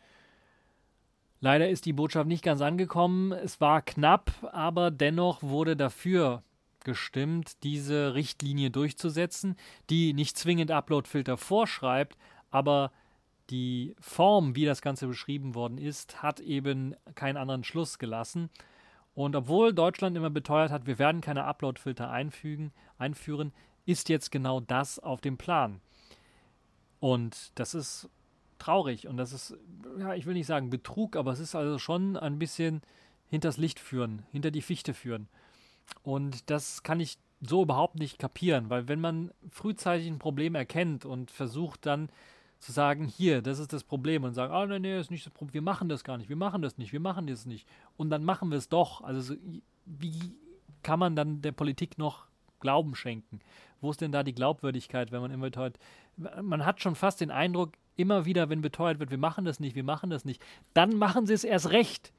Leider 1.39 1.69
ist 1.69 1.85
die 1.85 1.93
Botschaft 1.93 2.27
nicht 2.27 2.43
ganz 2.43 2.61
angekommen. 2.61 3.31
Es 3.31 3.59
war 3.59 3.81
knapp, 3.81 4.31
aber 4.51 4.91
dennoch 4.91 5.43
wurde 5.43 5.75
dafür 5.75 6.41
gestimmt, 6.83 7.63
diese 7.63 8.13
Richtlinie 8.13 8.71
durchzusetzen, 8.71 9.55
die 9.89 10.13
nicht 10.13 10.37
zwingend 10.37 10.71
Uploadfilter 10.71 11.37
vorschreibt, 11.37 12.17
aber 12.51 12.91
die 13.49 13.95
Form, 13.99 14.55
wie 14.55 14.65
das 14.65 14.81
Ganze 14.81 15.07
beschrieben 15.07 15.53
worden 15.55 15.77
ist, 15.77 16.23
hat 16.23 16.39
eben 16.39 16.95
keinen 17.15 17.37
anderen 17.37 17.63
Schluss 17.63 17.99
gelassen. 17.99 18.49
Und 19.15 19.35
obwohl 19.35 19.73
Deutschland 19.73 20.17
immer 20.17 20.29
beteuert 20.29 20.71
hat, 20.71 20.87
wir 20.87 20.97
werden 20.97 21.21
keine 21.21 21.45
Uploadfilter 21.45 22.09
einfügen, 22.09 22.71
einführen, 22.97 23.53
ist 23.85 24.09
jetzt 24.09 24.31
genau 24.31 24.59
das 24.59 24.99
auf 24.99 25.21
dem 25.21 25.37
Plan. 25.37 25.81
Und 26.99 27.51
das 27.55 27.75
ist 27.75 28.09
traurig 28.59 29.07
und 29.07 29.17
das 29.17 29.33
ist, 29.33 29.57
ja, 29.99 30.13
ich 30.13 30.25
will 30.25 30.33
nicht 30.33 30.47
sagen 30.47 30.69
Betrug, 30.69 31.15
aber 31.15 31.31
es 31.31 31.39
ist 31.39 31.53
also 31.53 31.77
schon 31.77 32.15
ein 32.15 32.39
bisschen 32.39 32.81
hinters 33.29 33.57
Licht 33.57 33.79
führen, 33.79 34.23
hinter 34.31 34.51
die 34.51 34.61
Fichte 34.61 34.93
führen. 34.93 35.27
Und 36.01 36.49
das 36.49 36.81
kann 36.81 36.99
ich 36.99 37.17
so 37.41 37.63
überhaupt 37.63 37.95
nicht 37.95 38.19
kapieren, 38.19 38.69
weil 38.69 38.87
wenn 38.87 39.01
man 39.01 39.31
frühzeitig 39.49 40.07
ein 40.07 40.19
Problem 40.19 40.55
erkennt 40.55 41.03
und 41.03 41.29
versucht 41.29 41.85
dann 41.85 42.09
zu 42.63 42.71
sagen, 42.71 43.05
hier, 43.05 43.41
das 43.41 43.59
ist 43.59 43.73
das 43.73 43.83
Problem 43.83 44.23
und 44.23 44.33
sagen, 44.33 44.53
ah, 44.53 44.63
oh, 44.63 44.79
nee, 44.79 44.99
ist 44.99 45.11
nicht 45.11 45.25
das 45.25 45.33
Problem, 45.33 45.53
wir 45.53 45.61
machen 45.61 45.89
das 45.89 46.03
gar 46.03 46.17
nicht, 46.17 46.29
wir 46.29 46.35
machen 46.35 46.61
das 46.61 46.77
nicht, 46.77 46.93
wir 46.93 46.99
machen 46.99 47.27
das 47.27 47.45
nicht. 47.45 47.67
Und 47.97 48.09
dann 48.09 48.23
machen 48.23 48.51
wir 48.51 48.57
es 48.57 48.69
doch. 48.69 49.01
Also 49.01 49.21
so, 49.21 49.35
wie 49.85 50.35
kann 50.81 50.99
man 50.99 51.15
dann 51.15 51.41
der 51.41 51.51
Politik 51.51 51.97
noch 51.97 52.25
Glauben 52.59 52.95
schenken? 52.95 53.41
Wo 53.81 53.91
ist 53.91 53.99
denn 53.99 54.13
da 54.13 54.23
die 54.23 54.33
Glaubwürdigkeit, 54.33 55.11
wenn 55.11 55.21
man 55.21 55.31
immer 55.31 55.47
beteuert? 55.47 55.77
Man 56.41 56.65
hat 56.65 56.81
schon 56.81 56.95
fast 56.95 57.19
den 57.19 57.31
Eindruck, 57.31 57.73
immer 57.95 58.25
wieder, 58.25 58.49
wenn 58.49 58.61
beteuert 58.61 58.99
wird, 58.99 59.11
wir 59.11 59.17
machen 59.17 59.45
das 59.45 59.59
nicht, 59.59 59.75
wir 59.75 59.83
machen 59.83 60.09
das 60.09 60.25
nicht, 60.25 60.41
dann 60.73 60.95
machen 60.95 61.25
sie 61.25 61.33
es 61.33 61.43
erst 61.43 61.69
recht. 61.69 62.13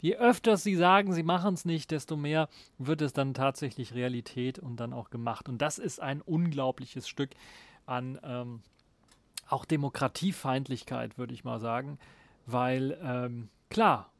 Je 0.00 0.16
öfter 0.16 0.56
sie 0.56 0.76
sagen, 0.76 1.12
sie 1.12 1.22
machen 1.22 1.54
es 1.54 1.64
nicht, 1.64 1.90
desto 1.90 2.16
mehr 2.16 2.48
wird 2.76 3.02
es 3.02 3.12
dann 3.12 3.34
tatsächlich 3.34 3.94
Realität 3.94 4.58
und 4.58 4.76
dann 4.76 4.92
auch 4.92 5.10
gemacht. 5.10 5.48
Und 5.48 5.62
das 5.62 5.78
ist 5.78 6.00
ein 6.00 6.20
unglaubliches 6.20 7.08
Stück 7.08 7.30
an 7.86 8.18
ähm, 8.22 8.62
auch 9.52 9.64
Demokratiefeindlichkeit, 9.64 11.18
würde 11.18 11.34
ich 11.34 11.44
mal 11.44 11.60
sagen. 11.60 11.98
Weil, 12.46 12.98
ähm, 13.02 13.48
klar, 13.70 14.10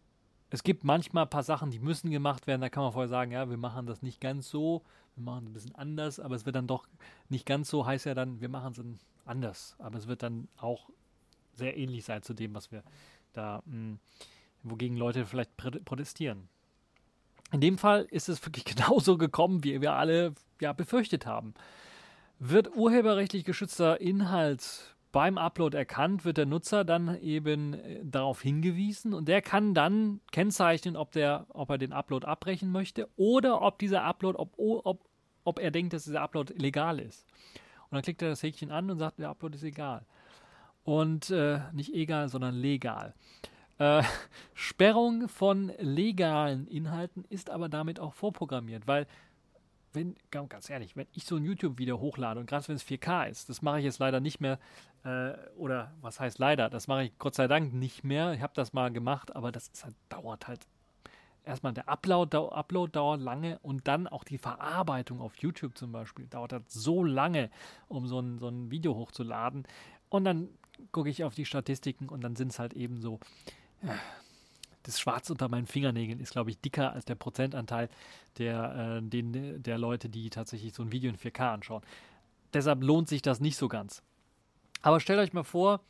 es 0.50 0.62
gibt 0.62 0.84
manchmal 0.84 1.24
ein 1.24 1.30
paar 1.30 1.42
Sachen, 1.42 1.70
die 1.70 1.78
müssen 1.78 2.10
gemacht 2.10 2.46
werden. 2.46 2.60
Da 2.60 2.68
kann 2.68 2.82
man 2.82 2.92
vorher 2.92 3.08
sagen, 3.08 3.32
ja, 3.32 3.48
wir 3.48 3.56
machen 3.56 3.86
das 3.86 4.02
nicht 4.02 4.20
ganz 4.20 4.50
so, 4.50 4.82
wir 5.16 5.24
machen 5.24 5.44
es 5.44 5.50
ein 5.50 5.52
bisschen 5.54 5.74
anders, 5.74 6.20
aber 6.20 6.34
es 6.34 6.46
wird 6.46 6.56
dann 6.56 6.66
doch 6.66 6.86
nicht 7.28 7.46
ganz 7.46 7.68
so, 7.68 7.86
heißt 7.86 8.06
ja 8.06 8.14
dann, 8.14 8.40
wir 8.40 8.48
machen 8.48 8.72
es 8.72 9.06
anders. 9.26 9.76
Aber 9.78 9.98
es 9.98 10.06
wird 10.06 10.22
dann 10.22 10.48
auch 10.58 10.90
sehr 11.54 11.76
ähnlich 11.76 12.04
sein 12.04 12.22
zu 12.22 12.34
dem, 12.34 12.54
was 12.54 12.70
wir 12.70 12.82
da 13.32 13.62
mh, 13.64 13.72
hm, 13.72 13.98
wogegen 14.62 14.96
Leute 14.96 15.26
vielleicht 15.26 15.56
protestieren. 15.56 16.48
In 17.50 17.60
dem 17.60 17.78
Fall 17.78 18.06
ist 18.10 18.28
es 18.28 18.44
wirklich 18.44 18.64
genauso 18.76 19.18
gekommen, 19.18 19.64
wie 19.64 19.80
wir 19.80 19.94
alle 19.94 20.34
ja 20.60 20.72
befürchtet 20.72 21.26
haben. 21.26 21.54
Wird 22.38 22.74
urheberrechtlich 22.76 23.44
geschützter 23.44 24.00
Inhalt 24.00 24.91
beim 25.12 25.36
Upload 25.38 25.76
erkannt, 25.76 26.24
wird 26.24 26.38
der 26.38 26.46
Nutzer 26.46 26.84
dann 26.84 27.20
eben 27.20 27.74
äh, 27.74 28.00
darauf 28.02 28.42
hingewiesen 28.42 29.14
und 29.14 29.28
der 29.28 29.42
kann 29.42 29.74
dann 29.74 30.20
kennzeichnen, 30.32 30.96
ob, 30.96 31.12
der, 31.12 31.46
ob 31.50 31.70
er 31.70 31.78
den 31.78 31.92
Upload 31.92 32.26
abbrechen 32.26 32.72
möchte 32.72 33.08
oder 33.16 33.62
ob 33.62 33.78
dieser 33.78 34.02
Upload, 34.02 34.38
ob, 34.38 34.54
ob, 34.56 35.04
ob 35.44 35.58
er 35.58 35.70
denkt, 35.70 35.92
dass 35.92 36.04
dieser 36.04 36.22
Upload 36.22 36.54
legal 36.54 36.98
ist. 36.98 37.26
Und 37.84 37.96
dann 37.96 38.02
klickt 38.02 38.22
er 38.22 38.30
das 38.30 38.42
Häkchen 38.42 38.70
an 38.70 38.90
und 38.90 38.98
sagt, 38.98 39.18
der 39.18 39.28
Upload 39.28 39.54
ist 39.54 39.62
egal. 39.62 40.06
Und 40.82 41.30
äh, 41.30 41.60
nicht 41.72 41.92
egal, 41.94 42.28
sondern 42.28 42.54
legal. 42.54 43.14
Äh, 43.78 44.02
Sperrung 44.54 45.28
von 45.28 45.72
legalen 45.78 46.66
Inhalten 46.66 47.24
ist 47.28 47.50
aber 47.50 47.68
damit 47.68 48.00
auch 48.00 48.14
vorprogrammiert, 48.14 48.86
weil 48.86 49.06
wenn, 49.94 50.16
ganz 50.30 50.70
ehrlich, 50.70 50.96
wenn 50.96 51.06
ich 51.12 51.24
so 51.24 51.36
ein 51.36 51.44
YouTube-Video 51.44 51.98
hochlade 52.00 52.40
und 52.40 52.46
gerade 52.46 52.66
wenn 52.68 52.76
es 52.76 52.84
4K 52.84 53.28
ist, 53.28 53.48
das 53.48 53.62
mache 53.62 53.78
ich 53.78 53.84
jetzt 53.84 53.98
leider 53.98 54.20
nicht 54.20 54.40
mehr, 54.40 54.58
äh, 55.04 55.32
oder 55.56 55.92
was 56.00 56.20
heißt 56.20 56.38
leider, 56.38 56.70
das 56.70 56.88
mache 56.88 57.04
ich 57.04 57.18
Gott 57.18 57.34
sei 57.34 57.48
Dank 57.48 57.72
nicht 57.74 58.04
mehr. 58.04 58.32
Ich 58.32 58.40
habe 58.40 58.52
das 58.54 58.72
mal 58.72 58.90
gemacht, 58.92 59.34
aber 59.34 59.52
das 59.52 59.70
halt, 59.82 59.94
dauert 60.08 60.48
halt. 60.48 60.66
Erstmal 61.44 61.72
der 61.72 61.88
Upload, 61.88 62.36
Upload 62.36 62.92
dauert 62.92 63.20
lange 63.20 63.58
und 63.62 63.88
dann 63.88 64.06
auch 64.06 64.22
die 64.22 64.38
Verarbeitung 64.38 65.20
auf 65.20 65.36
YouTube 65.38 65.76
zum 65.76 65.90
Beispiel 65.90 66.26
dauert 66.26 66.52
halt 66.52 66.70
so 66.70 67.02
lange, 67.02 67.50
um 67.88 68.06
so 68.06 68.20
ein, 68.20 68.38
so 68.38 68.48
ein 68.48 68.70
Video 68.70 68.94
hochzuladen. 68.94 69.66
Und 70.08 70.24
dann 70.24 70.50
gucke 70.92 71.10
ich 71.10 71.24
auf 71.24 71.34
die 71.34 71.44
Statistiken 71.44 72.08
und 72.08 72.22
dann 72.22 72.36
sind 72.36 72.52
es 72.52 72.60
halt 72.60 72.74
eben 72.74 73.00
so 73.00 73.18
das 74.82 75.00
Schwarz 75.00 75.30
unter 75.30 75.48
meinen 75.48 75.66
Fingernägeln 75.66 76.20
ist, 76.20 76.32
glaube 76.32 76.50
ich, 76.50 76.60
dicker 76.60 76.92
als 76.92 77.04
der 77.04 77.14
Prozentanteil 77.14 77.88
der, 78.38 79.00
äh, 79.00 79.02
den, 79.02 79.62
der 79.62 79.78
Leute, 79.78 80.08
die 80.08 80.30
tatsächlich 80.30 80.74
so 80.74 80.82
ein 80.82 80.92
Video 80.92 81.10
in 81.10 81.16
4K 81.16 81.52
anschauen. 81.52 81.82
Deshalb 82.52 82.82
lohnt 82.82 83.08
sich 83.08 83.22
das 83.22 83.40
nicht 83.40 83.56
so 83.56 83.68
ganz. 83.68 84.02
Aber 84.82 85.00
stellt 85.00 85.20
euch 85.20 85.32
mal 85.32 85.44
vor, 85.44 85.80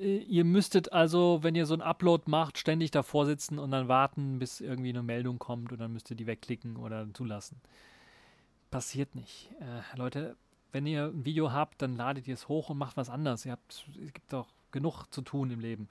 äh, 0.00 0.18
ihr 0.18 0.44
müsstet 0.44 0.92
also, 0.92 1.40
wenn 1.42 1.54
ihr 1.54 1.66
so 1.66 1.74
ein 1.74 1.82
Upload 1.82 2.24
macht, 2.26 2.58
ständig 2.58 2.90
davor 2.90 3.26
sitzen 3.26 3.58
und 3.58 3.70
dann 3.70 3.88
warten, 3.88 4.38
bis 4.38 4.60
irgendwie 4.60 4.90
eine 4.90 5.02
Meldung 5.02 5.38
kommt 5.38 5.72
und 5.72 5.80
dann 5.80 5.92
müsst 5.92 6.10
ihr 6.10 6.16
die 6.16 6.26
wegklicken 6.26 6.76
oder 6.76 7.06
zulassen. 7.14 7.60
Passiert 8.70 9.14
nicht. 9.14 9.50
Äh, 9.60 9.96
Leute, 9.96 10.36
wenn 10.72 10.86
ihr 10.86 11.06
ein 11.06 11.24
Video 11.24 11.52
habt, 11.52 11.82
dann 11.82 11.96
ladet 11.96 12.26
ihr 12.26 12.34
es 12.34 12.48
hoch 12.48 12.70
und 12.70 12.78
macht 12.78 12.96
was 12.96 13.10
anderes. 13.10 13.44
Ihr 13.44 13.52
habt, 13.52 13.86
es 14.04 14.12
gibt 14.12 14.32
doch 14.32 14.48
genug 14.70 15.06
zu 15.10 15.22
tun 15.22 15.50
im 15.50 15.60
Leben. 15.60 15.88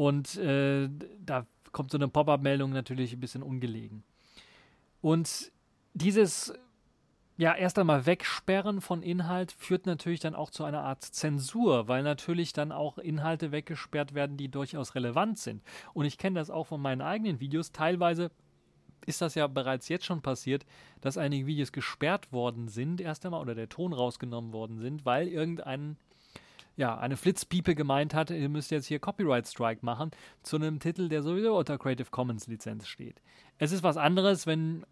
Und 0.00 0.38
äh, 0.38 0.88
da 1.22 1.46
kommt 1.72 1.90
so 1.90 1.98
eine 1.98 2.08
Pop-up-Meldung 2.08 2.72
natürlich 2.72 3.12
ein 3.12 3.20
bisschen 3.20 3.42
ungelegen. 3.42 4.02
Und 5.02 5.52
dieses 5.92 6.54
ja, 7.36 7.54
erst 7.54 7.78
einmal 7.78 8.06
Wegsperren 8.06 8.80
von 8.80 9.02
Inhalt 9.02 9.52
führt 9.52 9.84
natürlich 9.84 10.20
dann 10.20 10.34
auch 10.34 10.48
zu 10.48 10.64
einer 10.64 10.80
Art 10.80 11.04
Zensur, 11.04 11.86
weil 11.86 12.02
natürlich 12.02 12.54
dann 12.54 12.72
auch 12.72 12.96
Inhalte 12.96 13.52
weggesperrt 13.52 14.14
werden, 14.14 14.38
die 14.38 14.48
durchaus 14.48 14.94
relevant 14.94 15.38
sind. 15.38 15.62
Und 15.92 16.06
ich 16.06 16.16
kenne 16.16 16.40
das 16.40 16.48
auch 16.48 16.68
von 16.68 16.80
meinen 16.80 17.02
eigenen 17.02 17.38
Videos. 17.38 17.70
Teilweise 17.70 18.30
ist 19.04 19.20
das 19.20 19.34
ja 19.34 19.48
bereits 19.48 19.90
jetzt 19.90 20.06
schon 20.06 20.22
passiert, 20.22 20.64
dass 21.02 21.18
einige 21.18 21.46
Videos 21.46 21.72
gesperrt 21.72 22.32
worden 22.32 22.68
sind, 22.68 23.02
erst 23.02 23.26
einmal, 23.26 23.42
oder 23.42 23.54
der 23.54 23.68
Ton 23.68 23.92
rausgenommen 23.92 24.54
worden 24.54 24.78
sind, 24.78 25.04
weil 25.04 25.28
irgendein 25.28 25.98
ja, 26.80 26.96
eine 26.96 27.18
Flitzpiepe 27.18 27.74
gemeint 27.74 28.14
hat, 28.14 28.30
ihr 28.30 28.48
müsst 28.48 28.70
jetzt 28.70 28.86
hier 28.86 29.00
Copyright 29.00 29.46
Strike 29.46 29.84
machen 29.84 30.12
zu 30.42 30.56
einem 30.56 30.80
Titel, 30.80 31.10
der 31.10 31.22
sowieso 31.22 31.58
unter 31.58 31.76
Creative 31.76 32.08
Commons 32.10 32.46
Lizenz 32.46 32.88
steht. 32.88 33.20
Es 33.58 33.70
ist 33.70 33.82
was 33.82 33.98
anderes, 33.98 34.46
wenn, 34.46 34.86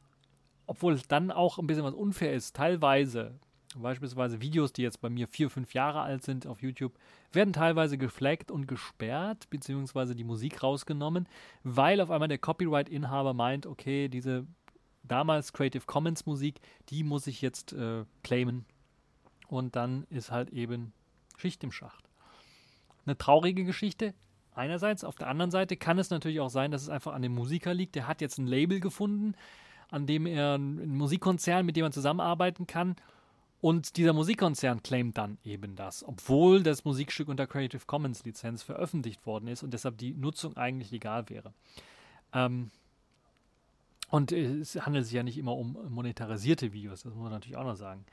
obwohl 0.67 0.93
es 0.93 1.09
dann 1.09 1.31
auch 1.31 1.59
ein 1.59 1.67
bisschen 1.67 1.85
was 1.85 1.95
unfair 1.95 2.35
ist, 2.35 2.55
teilweise, 2.55 3.41
beispielsweise 3.75 4.43
Videos, 4.43 4.75
die 4.75 4.83
jetzt 4.83 5.01
bei 5.01 5.09
mir 5.09 5.29
vier, 5.29 5.49
fünf 5.49 5.73
Jahre 5.73 6.03
alt 6.03 6.23
sind 6.23 6.47
auf 6.47 6.61
YouTube, 6.61 6.93
werden 7.33 7.55
teilweise 7.55 7.97
geflaggt 7.97 8.51
und 8.51 8.69
gesperrt, 8.69 9.49
beziehungsweise 9.49 10.15
die 10.15 10.25
Musik 10.25 10.63
rausgenommen, 10.63 11.27
weil 11.65 12.03
auf 12.03 12.11
einmal 12.11 12.29
der 12.29 12.37
Copyright-Inhaber 12.37 13.33
meint, 13.33 13.65
okay, 13.65 14.09
diese 14.09 14.47
damals 15.05 15.55
Creative 15.55 15.87
Commons 15.87 16.27
Musik, 16.27 16.61
die 16.91 17.03
muss 17.03 17.27
ich 17.27 17.41
jetzt 17.41 17.73
äh, 17.73 18.05
claimen. 18.23 18.67
Und 19.47 19.75
dann 19.75 20.05
ist 20.11 20.31
halt 20.31 20.51
eben 20.51 20.93
Schicht 21.39 21.65
im 21.65 21.73
Schacht. 21.73 22.05
Eine 23.07 23.17
traurige 23.17 23.65
Geschichte. 23.65 24.15
Einerseits, 24.55 25.05
auf 25.05 25.17
der 25.17 25.29
anderen 25.29 25.51
Seite 25.51 25.77
kann 25.77 25.99
es 25.99 26.11
natürlich 26.11 26.41
auch 26.41 26.51
sein, 26.51 26.71
dass 26.71 26.83
es 26.83 26.89
einfach 26.89 27.15
an 27.15 27.23
dem 27.23 27.35
Musiker 27.35 27.73
liegt. 27.73 27.95
Der 27.95 28.07
hat 28.07 28.21
jetzt 28.21 28.39
ein 28.39 28.47
Label 28.47 28.81
gefunden, 28.81 29.35
an 29.91 30.07
dem 30.07 30.27
er 30.27 30.57
ein 30.57 30.97
Musikkonzern, 30.97 31.65
mit 31.65 31.77
dem 31.77 31.85
man 31.85 31.93
zusammenarbeiten 31.93 32.67
kann. 32.67 32.97
Und 33.61 33.97
dieser 33.97 34.13
Musikkonzern 34.13 34.83
claimt 34.83 35.19
dann 35.19 35.39
eben 35.45 35.75
das, 35.75 36.07
obwohl 36.07 36.63
das 36.63 36.85
Musikstück 36.85 37.29
unter 37.29 37.47
Creative 37.47 37.83
Commons 37.87 38.25
Lizenz 38.25 38.63
veröffentlicht 38.63 39.27
worden 39.27 39.49
ist 39.49 39.63
und 39.63 39.73
deshalb 39.75 39.99
die 39.99 40.15
Nutzung 40.15 40.57
eigentlich 40.57 40.91
legal 40.91 41.29
wäre. 41.29 41.53
Ähm, 42.33 42.71
und 44.11 44.33
es 44.33 44.75
handelt 44.77 45.07
sich 45.07 45.15
ja 45.15 45.23
nicht 45.23 45.39
immer 45.39 45.57
um 45.57 45.77
monetarisierte 45.89 46.73
Videos, 46.73 47.03
das 47.03 47.15
muss 47.15 47.23
man 47.23 47.33
natürlich 47.33 47.57
auch 47.57 47.65
noch 47.65 47.75
sagen. 47.77 48.05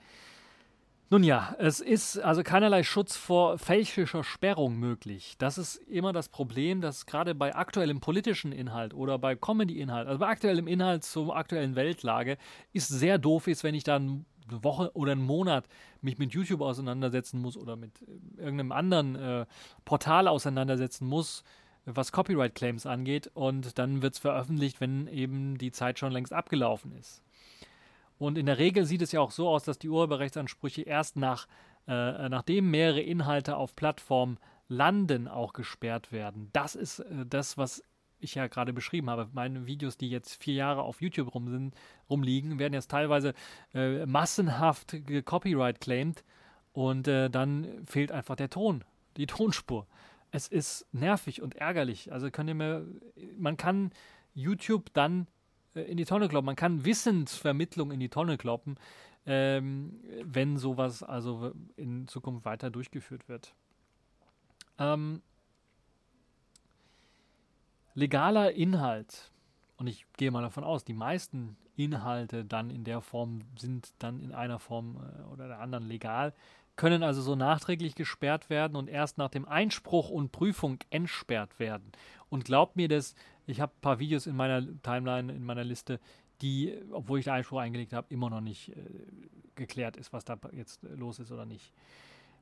Nun 1.12 1.24
ja, 1.24 1.56
es 1.60 1.82
ist 1.82 2.18
also 2.18 2.42
keinerlei 2.42 2.82
Schutz 2.82 3.16
vor 3.16 3.60
fälschischer 3.60 4.24
Sperrung 4.24 4.78
möglich. 4.78 5.36
Das 5.38 5.60
ist 5.60 5.76
immer 5.76 6.14
das 6.14 6.30
Problem, 6.30 6.82
dass 6.82 7.06
gerade 7.06 7.36
bei 7.36 7.56
aktuellem 7.56 8.00
politischen 8.00 8.52
Inhalt 8.52 8.96
oder 8.96 9.20
bei 9.20 9.36
Comedy-Inhalt, 9.36 10.08
also 10.08 10.20
bei 10.20 10.28
aktuellem 10.28 10.68
Inhalt 10.68 11.04
zur 11.04 11.36
aktuellen 11.36 11.76
Weltlage, 11.76 12.38
ist 12.74 12.88
sehr 12.88 13.20
doof 13.20 13.46
ist, 13.46 13.64
wenn 13.64 13.76
ich 13.76 13.84
dann 13.84 14.26
eine 14.50 14.64
Woche 14.64 14.92
oder 14.96 15.12
einen 15.12 15.24
Monat 15.24 15.68
mich 16.02 16.18
mit 16.18 16.34
YouTube 16.34 16.62
auseinandersetzen 16.62 17.40
muss 17.40 17.56
oder 17.56 17.76
mit 17.76 18.02
äh, 18.02 18.42
irgendeinem 18.42 18.72
anderen 18.72 19.16
äh, 19.16 19.46
Portal 19.86 20.28
auseinandersetzen 20.28 21.08
muss, 21.08 21.44
was 21.86 22.12
Copyright-Claims 22.12 22.88
angeht 22.88 23.30
und 23.36 23.78
dann 23.78 24.02
wird 24.02 24.16
es 24.16 24.20
veröffentlicht, 24.20 24.82
wenn 24.82 25.08
eben 25.08 25.60
die 25.60 25.72
Zeit 25.72 26.00
schon 26.00 26.12
längst 26.12 26.34
abgelaufen 26.34 26.94
ist. 26.94 27.22
Und 28.18 28.38
in 28.38 28.46
der 28.46 28.58
Regel 28.58 28.86
sieht 28.86 29.02
es 29.02 29.12
ja 29.12 29.20
auch 29.20 29.32
so 29.32 29.50
aus, 29.50 29.64
dass 29.64 29.80
die 29.80 29.90
Urheberrechtsansprüche 29.90 30.84
erst 30.84 31.18
nach, 31.18 31.48
äh, 31.88 32.30
nachdem 32.30 32.72
mehrere 32.72 33.02
Inhalte 33.02 33.58
auf 33.58 33.76
Plattformen 33.76 34.38
landen, 34.68 35.28
auch 35.28 35.54
gesperrt 35.54 36.12
werden. 36.12 36.50
Das 36.54 36.76
ist 36.76 37.00
äh, 37.00 37.26
das, 37.26 37.58
was 37.58 37.84
ich 38.20 38.36
ja 38.36 38.48
gerade 38.48 38.74
beschrieben 38.74 39.10
habe. 39.10 39.30
Meine 39.34 39.66
Videos, 39.66 39.98
die 39.98 40.10
jetzt 40.10 40.42
vier 40.42 40.56
Jahre 40.56 40.84
auf 40.84 41.02
YouTube 41.02 41.34
rum 41.34 41.50
sind, 41.50 41.76
rumliegen, 42.10 42.60
werden 42.60 42.74
jetzt 42.74 42.92
teilweise 42.92 43.34
äh, 43.74 44.06
massenhaft 44.06 44.96
Copyright 45.26 45.82
claimed 45.82 46.24
und 46.74 47.08
äh, 47.08 47.30
dann 47.30 47.86
fehlt 47.86 48.12
einfach 48.12 48.36
der 48.36 48.50
Ton, 48.50 48.84
die 49.18 49.26
Tonspur. 49.28 49.88
Es 50.32 50.48
ist 50.48 50.86
nervig 50.92 51.42
und 51.42 51.56
ärgerlich. 51.56 52.12
Also 52.12 52.30
könnt 52.32 52.50
ihr 52.50 52.56
mir, 52.56 52.86
man 53.38 53.58
kann 53.58 53.92
YouTube 54.34 54.94
dann 54.94 55.28
in 55.76 55.98
die 55.98 56.06
Tonne 56.06 56.28
kloppen. 56.28 56.46
Man 56.46 56.56
kann 56.56 56.86
Wissensvermittlung 56.86 57.92
in 57.92 58.00
die 58.00 58.10
Tonne 58.10 58.38
kloppen, 58.38 58.78
ähm, 59.26 60.00
wenn 60.24 60.58
sowas 60.58 61.04
also 61.04 61.52
in 61.76 62.08
Zukunft 62.08 62.46
weiter 62.46 62.70
durchgeführt 62.70 63.28
wird. 63.28 63.54
Ähm, 64.78 65.22
legaler 67.94 68.54
Inhalt, 68.54 69.32
und 69.78 69.88
ich 69.88 70.06
gehe 70.18 70.32
mal 70.32 70.42
davon 70.42 70.64
aus, 70.64 70.84
die 70.84 70.94
meisten 70.94 71.58
Inhalte 71.76 72.46
dann 72.46 72.70
in 72.70 72.84
der 72.84 73.02
Form 73.02 73.42
sind 73.58 73.94
dann 74.00 74.22
in 74.22 74.32
einer 74.32 74.60
Form 74.60 74.98
äh, 74.98 75.34
oder 75.34 75.48
der 75.48 75.60
anderen 75.60 75.88
legal, 75.88 76.34
können 76.76 77.04
also 77.04 77.22
so 77.22 77.36
nachträglich 77.36 77.96
gesperrt 77.96 78.50
werden 78.50 78.76
und 78.76 78.90
erst 78.90 79.18
nach 79.18 79.30
dem 79.30 79.48
Einspruch 79.48 80.10
und 80.10 80.32
Prüfung 80.32 80.80
entsperrt 80.90 81.58
werden. 81.58 81.92
Und 82.30 82.44
glaubt 82.44 82.76
mir 82.76 82.90
das, 82.90 83.16
ich 83.48 83.62
habe 83.62 83.74
ein 83.74 83.82
paar 83.82 84.00
Videos 84.00 84.28
in 84.28 84.36
meiner 84.36 84.64
Timeline, 84.82 85.32
in 85.34 85.44
meiner 85.44 85.64
Liste, 85.64 86.00
die, 86.42 86.78
obwohl 86.92 87.20
ich 87.20 87.26
den 87.26 87.34
Einspruch 87.34 87.60
eingelegt 87.60 87.94
habe, 87.94 88.08
immer 88.10 88.30
noch 88.30 88.42
nicht 88.42 88.70
äh, 88.70 88.76
geklärt 89.56 89.98
ist, 89.98 90.14
was 90.14 90.26
da 90.26 90.38
jetzt 90.52 90.84
äh, 90.84 90.96
los 90.96 91.20
ist 91.20 91.32
oder 91.32 91.46
nicht. 91.46 91.74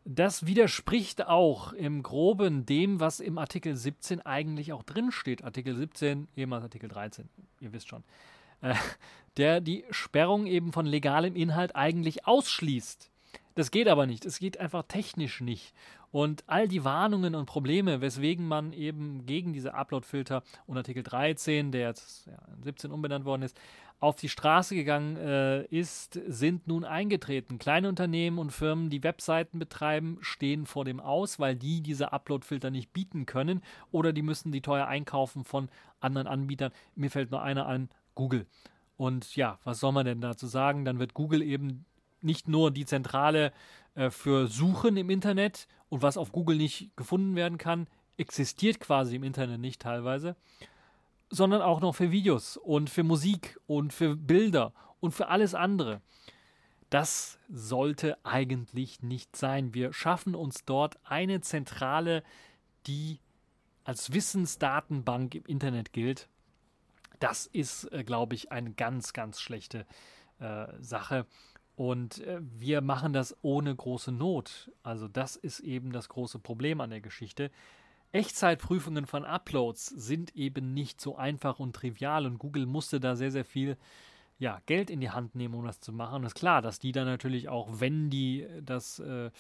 Das 0.06 0.46
widerspricht 0.46 1.28
auch 1.28 1.72
im 1.72 2.04
Groben 2.04 2.66
dem, 2.66 3.00
was 3.00 3.22
im 3.22 3.38
Artikel 3.38 3.76
17 3.76 4.22
eigentlich 4.22 4.74
auch 4.74 4.84
drinsteht. 4.84 5.44
Artikel 5.44 5.76
17, 5.76 6.28
ehemals 6.36 6.64
Artikel 6.64 6.90
13, 6.90 7.30
ihr 7.62 7.72
wisst 7.72 7.88
schon. 7.88 8.04
Äh, 8.62 8.76
der 9.38 9.62
die 9.62 9.86
Sperrung 9.90 10.46
eben 10.46 10.74
von 10.74 10.86
legalem 10.86 11.36
Inhalt 11.36 11.76
eigentlich 11.76 12.28
ausschließt. 12.28 13.10
Das 13.56 13.72
geht 13.72 13.88
aber 13.88 14.06
nicht. 14.06 14.26
Es 14.26 14.40
geht 14.40 14.60
einfach 14.60 14.84
technisch 14.88 15.42
nicht. 15.42 15.74
Und 16.12 16.44
all 16.48 16.68
die 16.68 16.84
Warnungen 16.84 17.34
und 17.34 17.48
Probleme, 17.48 18.02
weswegen 18.02 18.48
man 18.48 18.72
eben 18.72 19.26
gegen 19.26 19.52
diese 19.54 19.74
Upload-Filter 19.74 20.44
und 20.68 20.78
Artikel 20.78 21.02
13, 21.02 21.72
der 21.72 21.88
jetzt 21.88 22.28
ja, 22.28 22.38
17 22.62 22.92
umbenannt 22.92 23.26
worden 23.26 23.42
ist, 23.42 23.60
auf 24.00 24.16
die 24.18 24.30
Straße 24.30 24.76
gegangen 24.76 25.16
äh, 25.18 25.64
ist, 25.68 26.20
sind 26.28 26.68
nun 26.68 26.84
eingetreten. 26.84 27.58
Kleine 27.58 27.88
Unternehmen 27.90 28.38
und 28.38 28.52
Firmen, 28.52 28.90
die 28.90 29.02
Webseiten 29.02 29.60
betreiben, 29.60 30.18
stehen 30.22 30.66
vor 30.66 30.84
dem 30.84 31.00
Aus, 31.00 31.40
weil 31.40 31.56
die 31.56 31.82
diese 31.82 32.12
Upload-Filter 32.12 32.70
nicht 32.70 32.92
bieten 32.92 33.26
können 33.26 33.62
oder 33.92 34.14
die 34.14 34.22
müssen 34.22 34.52
die 34.52 34.62
teuer 34.62 34.88
einkaufen 34.88 35.46
von 35.46 35.70
anderen 36.02 36.28
Anbietern. 36.28 36.74
Mir 36.96 37.10
fällt 37.12 37.32
nur 37.32 37.42
einer 37.42 37.66
an, 37.66 37.90
Google. 38.14 38.46
Und 38.98 39.36
ja, 39.36 39.58
was 39.64 39.80
soll 39.80 39.94
man 39.94 40.06
denn 40.06 40.22
dazu 40.22 40.48
sagen? 40.48 40.86
Dann 40.86 41.00
wird 41.00 41.14
Google 41.14 41.42
eben 41.42 41.86
nicht 42.24 42.48
nur 42.48 42.72
die 42.72 42.86
Zentrale 42.86 43.52
äh, 43.96 44.10
für 44.10 44.48
Suchen 44.48 44.98
im 44.98 45.10
Internet 45.10 45.68
und 45.90 46.02
was 46.02 46.18
auf 46.18 46.32
Google 46.32 46.58
nicht 46.58 46.96
gefunden 46.96 47.36
werden 47.36 47.58
kann, 47.58 47.88
existiert 48.18 48.80
quasi 48.80 49.16
im 49.16 49.24
Internet 49.24 49.60
nicht 49.60 49.82
teilweise, 49.82 50.36
sondern 51.30 51.62
auch 51.62 51.82
noch 51.82 51.96
für 51.96 52.12
Videos 52.12 52.58
und 52.58 52.90
für 52.90 53.04
Musik 53.04 53.60
und 53.66 53.94
für 53.94 54.16
Bilder 54.16 54.74
und 55.00 55.12
für 55.12 55.28
alles 55.28 55.56
andere. 55.56 56.02
Das 56.90 57.40
sollte 57.50 58.24
eigentlich 58.24 59.02
nicht 59.02 59.36
sein. 59.36 59.74
Wir 59.74 59.94
schaffen 59.94 60.36
uns 60.36 60.64
dort 60.64 61.00
eine 61.04 61.42
Zentrale, 61.42 62.24
die 62.86 63.20
als 63.84 64.14
Wissensdatenbank 64.14 65.36
im 65.36 65.46
Internet 65.46 65.92
gilt. 65.92 66.30
Das 67.20 67.48
ist, 67.48 67.86
äh, 67.92 68.04
glaube 68.04 68.36
ich, 68.36 68.52
eine 68.52 68.74
ganz, 68.74 69.14
ganz 69.14 69.42
schlechte 69.42 69.86
äh, 70.40 70.68
Sache. 70.82 71.26
Und 71.76 72.20
äh, 72.20 72.40
wir 72.42 72.82
machen 72.82 73.14
das 73.14 73.36
ohne 73.42 73.76
große 73.76 74.12
Not. 74.12 74.72
Also 74.84 75.08
das 75.08 75.36
ist 75.36 75.60
eben 75.60 75.92
das 75.92 76.10
große 76.10 76.40
Problem 76.40 76.82
an 76.82 76.92
der 76.92 77.02
Geschichte. 77.02 77.50
Echtzeitprüfungen 78.12 79.08
von 79.08 79.26
Uploads 79.26 79.88
sind 79.88 80.36
eben 80.36 80.74
nicht 80.74 81.02
so 81.02 81.16
einfach 81.16 81.60
und 81.60 81.76
trivial 81.76 82.28
und 82.28 82.38
Google 82.38 82.68
musste 82.68 83.00
da 83.00 83.16
sehr, 83.16 83.32
sehr 83.32 83.46
viel 83.46 83.76
ja, 84.38 84.62
Geld 84.68 84.92
in 84.92 85.00
die 85.00 85.10
Hand 85.10 85.36
nehmen, 85.36 85.56
um 85.56 85.66
das 85.66 85.80
zu 85.80 85.92
machen. 85.92 86.18
Und 86.18 86.26
es 86.26 86.34
ist 86.34 86.40
klar, 86.40 86.62
dass 86.62 86.78
die 86.78 86.92
dann 86.92 87.06
natürlich 87.06 87.50
auch, 87.50 87.80
wenn 87.80 88.12
die 88.12 88.46
das 88.62 89.00
äh, 89.00 89.32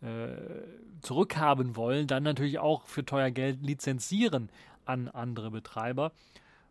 äh, 0.00 0.64
zurückhaben 1.02 1.76
wollen, 1.76 2.06
dann 2.08 2.24
natürlich 2.24 2.58
auch 2.58 2.86
für 2.86 3.04
teuer 3.04 3.30
Geld 3.30 3.62
lizenzieren 3.62 4.50
an 4.84 5.08
andere 5.08 5.50
Betreiber. 5.50 6.12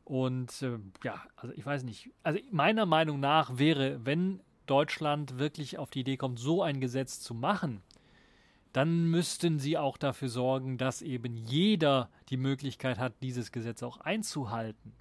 Und 0.04 0.62
äh, 0.62 0.78
ja, 1.04 1.21
also 1.36 1.54
ich 1.56 1.65
weiß 1.65 1.84
nicht. 1.84 2.12
Also 2.21 2.39
meiner 2.51 2.86
Meinung 2.86 3.19
nach 3.19 3.58
wäre, 3.58 4.06
wenn 4.06 4.41
Deutschland 4.65 5.38
wirklich 5.38 5.78
auf 5.78 5.89
die 5.89 6.01
Idee 6.01 6.17
kommt, 6.17 6.39
so 6.39 6.62
ein 6.63 6.80
Gesetz 6.80 7.19
zu 7.19 7.34
machen, 7.34 7.82
dann 8.73 9.10
müssten 9.10 9.58
sie 9.58 9.78
auch 9.78 9.97
dafür 9.97 10.28
sorgen, 10.28 10.78
dass 10.78 11.01
eben 11.01 11.38
jeder 11.38 12.10
die 12.30 12.38
Möglichkeit 12.38 12.99
hat, 12.99 13.13
dieses 13.21 13.51
Gesetz 13.51 13.84
auch 13.84 14.01
einzuhalten. 14.01 14.93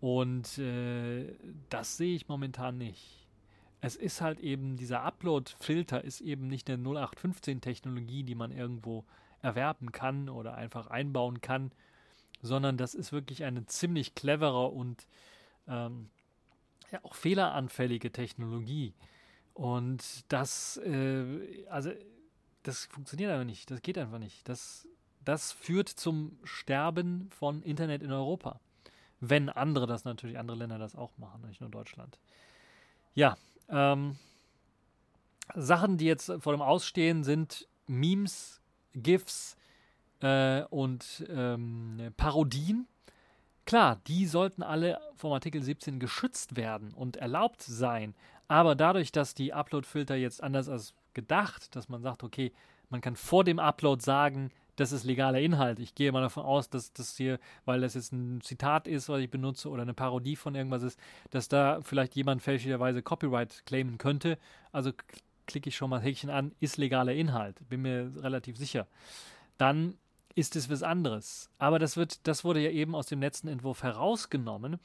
Und 0.00 0.58
äh, 0.58 1.34
das 1.70 1.96
sehe 1.96 2.14
ich 2.14 2.28
momentan 2.28 2.76
nicht. 2.76 3.26
Es 3.80 3.96
ist 3.96 4.20
halt 4.20 4.40
eben, 4.40 4.76
dieser 4.76 5.00
Upload-Filter 5.00 6.04
ist 6.04 6.20
eben 6.20 6.46
nicht 6.46 6.68
eine 6.68 6.82
0815-Technologie, 6.82 8.22
die 8.22 8.34
man 8.34 8.50
irgendwo 8.50 9.04
erwerben 9.40 9.92
kann 9.92 10.28
oder 10.28 10.56
einfach 10.56 10.88
einbauen 10.88 11.40
kann, 11.40 11.72
sondern 12.42 12.76
das 12.76 12.94
ist 12.94 13.12
wirklich 13.12 13.44
eine 13.44 13.64
ziemlich 13.64 14.14
clevere 14.14 14.66
und 14.68 15.06
ähm, 15.66 16.10
auch 17.02 17.14
fehleranfällige 17.14 18.12
Technologie. 18.12 18.94
Und 19.54 20.30
das, 20.32 20.78
äh, 20.78 21.66
also, 21.68 21.92
das 22.62 22.86
funktioniert 22.86 23.30
einfach 23.30 23.44
nicht. 23.44 23.70
Das 23.70 23.82
geht 23.82 23.98
einfach 23.98 24.18
nicht. 24.18 24.48
Das, 24.48 24.86
das 25.24 25.52
führt 25.52 25.88
zum 25.88 26.38
Sterben 26.44 27.30
von 27.30 27.62
Internet 27.62 28.02
in 28.02 28.12
Europa. 28.12 28.60
Wenn 29.20 29.48
andere 29.48 29.86
das 29.86 30.04
natürlich, 30.04 30.38
andere 30.38 30.58
Länder 30.58 30.78
das 30.78 30.96
auch 30.96 31.16
machen, 31.18 31.46
nicht 31.46 31.60
nur 31.60 31.70
Deutschland. 31.70 32.18
Ja, 33.14 33.36
ähm, 33.68 34.18
Sachen, 35.54 35.98
die 35.98 36.06
jetzt 36.06 36.32
vor 36.40 36.52
dem 36.52 36.62
Ausstehen, 36.62 37.22
sind 37.22 37.68
Memes, 37.86 38.60
GIFs 38.94 39.56
äh, 40.20 40.62
und 40.64 41.24
ähm, 41.28 42.12
Parodien. 42.16 42.86
Klar, 43.66 44.00
die 44.06 44.26
sollten 44.26 44.62
alle 44.62 45.00
vom 45.16 45.32
Artikel 45.32 45.62
17 45.62 45.98
geschützt 45.98 46.56
werden 46.56 46.92
und 46.92 47.16
erlaubt 47.16 47.62
sein. 47.62 48.14
Aber 48.46 48.74
dadurch, 48.74 49.10
dass 49.10 49.34
die 49.34 49.54
Upload-Filter 49.54 50.16
jetzt 50.16 50.42
anders 50.42 50.68
als 50.68 50.94
gedacht, 51.14 51.74
dass 51.74 51.88
man 51.88 52.02
sagt, 52.02 52.22
okay, 52.22 52.52
man 52.90 53.00
kann 53.00 53.16
vor 53.16 53.44
dem 53.44 53.58
Upload 53.58 54.02
sagen, 54.02 54.50
das 54.76 54.92
ist 54.92 55.04
legaler 55.04 55.40
Inhalt. 55.40 55.78
Ich 55.78 55.94
gehe 55.94 56.10
mal 56.12 56.20
davon 56.20 56.44
aus, 56.44 56.68
dass 56.68 56.92
das 56.92 57.16
hier, 57.16 57.38
weil 57.64 57.80
das 57.80 57.94
jetzt 57.94 58.12
ein 58.12 58.40
Zitat 58.42 58.88
ist, 58.88 59.08
was 59.08 59.20
ich 59.20 59.30
benutze, 59.30 59.70
oder 59.70 59.82
eine 59.82 59.94
Parodie 59.94 60.36
von 60.36 60.54
irgendwas 60.54 60.82
ist, 60.82 60.98
dass 61.30 61.48
da 61.48 61.80
vielleicht 61.82 62.16
jemand 62.16 62.42
fälschlicherweise 62.42 63.02
Copyright 63.02 63.64
claimen 63.66 63.98
könnte. 63.98 64.36
Also 64.72 64.90
klicke 65.46 65.68
ich 65.68 65.76
schon 65.76 65.90
mal 65.90 66.00
Häkchen 66.00 66.30
an, 66.30 66.52
ist 66.60 66.76
legaler 66.76 67.12
Inhalt. 67.12 67.56
Bin 67.68 67.82
mir 67.82 68.10
relativ 68.20 68.56
sicher. 68.56 68.86
Dann 69.58 69.96
ist 70.34 70.56
es 70.56 70.68
was 70.68 70.82
anderes. 70.82 71.50
Aber 71.58 71.78
das 71.78 71.96
wird, 71.96 72.26
das 72.26 72.44
wurde 72.44 72.60
ja 72.60 72.70
eben 72.70 72.94
aus 72.94 73.06
dem 73.06 73.20
letzten 73.20 73.48
Entwurf 73.48 73.82
herausgenommen. 73.82 74.78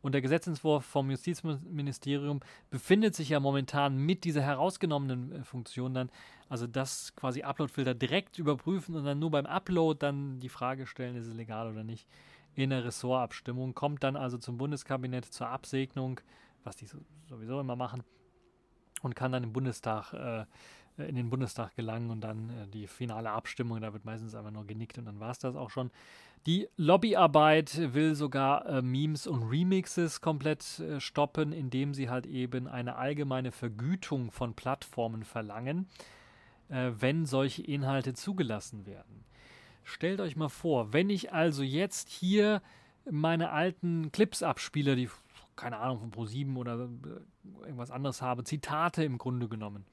Und 0.00 0.12
der 0.12 0.22
Gesetzentwurf 0.22 0.84
vom 0.84 1.10
Justizministerium 1.10 2.40
befindet 2.70 3.16
sich 3.16 3.30
ja 3.30 3.40
momentan 3.40 3.96
mit 3.96 4.22
dieser 4.24 4.42
herausgenommenen 4.42 5.32
äh, 5.32 5.44
Funktion 5.44 5.92
dann, 5.92 6.10
also 6.48 6.68
das 6.68 7.16
quasi 7.16 7.42
Uploadfilter 7.42 7.94
direkt 7.94 8.38
überprüfen 8.38 8.94
und 8.94 9.04
dann 9.04 9.18
nur 9.18 9.32
beim 9.32 9.46
Upload 9.46 9.98
dann 9.98 10.38
die 10.38 10.48
Frage 10.48 10.86
stellen, 10.86 11.16
ist 11.16 11.26
es 11.26 11.34
legal 11.34 11.68
oder 11.68 11.82
nicht, 11.82 12.06
in 12.54 12.70
der 12.70 12.84
Ressortabstimmung, 12.84 13.74
kommt 13.74 14.04
dann 14.04 14.16
also 14.16 14.38
zum 14.38 14.56
Bundeskabinett 14.56 15.24
zur 15.24 15.48
Absegnung, 15.48 16.20
was 16.62 16.76
die 16.76 16.86
sowieso 17.28 17.60
immer 17.60 17.76
machen, 17.76 18.02
und 19.02 19.14
kann 19.14 19.32
dann 19.32 19.44
im 19.44 19.52
Bundestag 19.52 20.12
äh, 20.12 20.44
in 20.98 21.14
den 21.14 21.30
Bundestag 21.30 21.74
gelangen 21.76 22.10
und 22.10 22.20
dann 22.20 22.50
äh, 22.50 22.66
die 22.68 22.86
finale 22.86 23.30
Abstimmung, 23.30 23.80
da 23.80 23.92
wird 23.92 24.04
meistens 24.04 24.34
einfach 24.34 24.50
nur 24.50 24.66
genickt 24.66 24.98
und 24.98 25.06
dann 25.06 25.20
war 25.20 25.30
es 25.30 25.38
das 25.38 25.56
auch 25.56 25.70
schon. 25.70 25.90
Die 26.46 26.68
Lobbyarbeit 26.76 27.94
will 27.94 28.14
sogar 28.14 28.66
äh, 28.66 28.82
Memes 28.82 29.26
und 29.26 29.44
Remixes 29.44 30.20
komplett 30.20 30.80
äh, 30.80 31.00
stoppen, 31.00 31.52
indem 31.52 31.94
sie 31.94 32.10
halt 32.10 32.26
eben 32.26 32.66
eine 32.66 32.96
allgemeine 32.96 33.52
Vergütung 33.52 34.30
von 34.30 34.54
Plattformen 34.54 35.24
verlangen, 35.24 35.88
wenn 36.70 37.24
solche 37.24 37.62
Inhalte 37.62 38.12
zugelassen 38.12 38.84
werden. 38.84 39.24
Stellt 39.84 40.20
euch 40.20 40.36
mal 40.36 40.50
vor, 40.50 40.92
wenn 40.92 41.08
ich 41.08 41.32
also 41.32 41.62
jetzt 41.62 42.10
hier 42.10 42.60
meine 43.10 43.52
alten 43.52 44.12
Clips 44.12 44.42
abspiele, 44.42 44.94
die 44.94 45.08
keine 45.56 45.78
Ahnung 45.78 45.98
von 45.98 46.10
Pro7 46.10 46.56
oder 46.56 46.90
irgendwas 47.62 47.90
anderes 47.90 48.20
habe, 48.20 48.44
Zitate 48.44 49.02
im 49.02 49.16
Grunde 49.16 49.48
genommen 49.48 49.86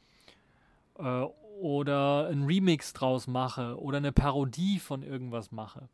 äh, 0.98 1.24
oder 1.60 2.28
ein 2.28 2.44
Remix 2.44 2.94
draus 2.94 3.28
mache 3.28 3.80
oder 3.80 3.98
eine 3.98 4.12
Parodie 4.12 4.80
von 4.80 5.04
irgendwas 5.04 5.52
mache. 5.52 5.90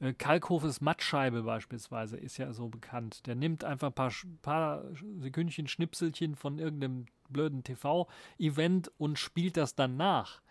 Äh, 0.00 0.12
Kalkhofes 0.14 0.80
Mattscheibe 0.80 1.42
beispielsweise 1.42 2.16
ist 2.16 2.36
ja 2.36 2.52
so 2.52 2.68
bekannt. 2.68 3.26
Der 3.26 3.34
nimmt 3.34 3.64
einfach 3.64 3.88
ein 3.88 3.94
paar, 3.94 4.12
paar 4.42 4.84
Sekündchen, 5.18 5.68
Schnipselchen 5.68 6.34
von 6.34 6.58
irgendeinem 6.58 7.06
blöden 7.28 7.64
TV-Event 7.64 8.90
und 8.98 9.18
spielt 9.18 9.56
das 9.56 9.74
dann 9.74 9.96
nach. 9.96 10.42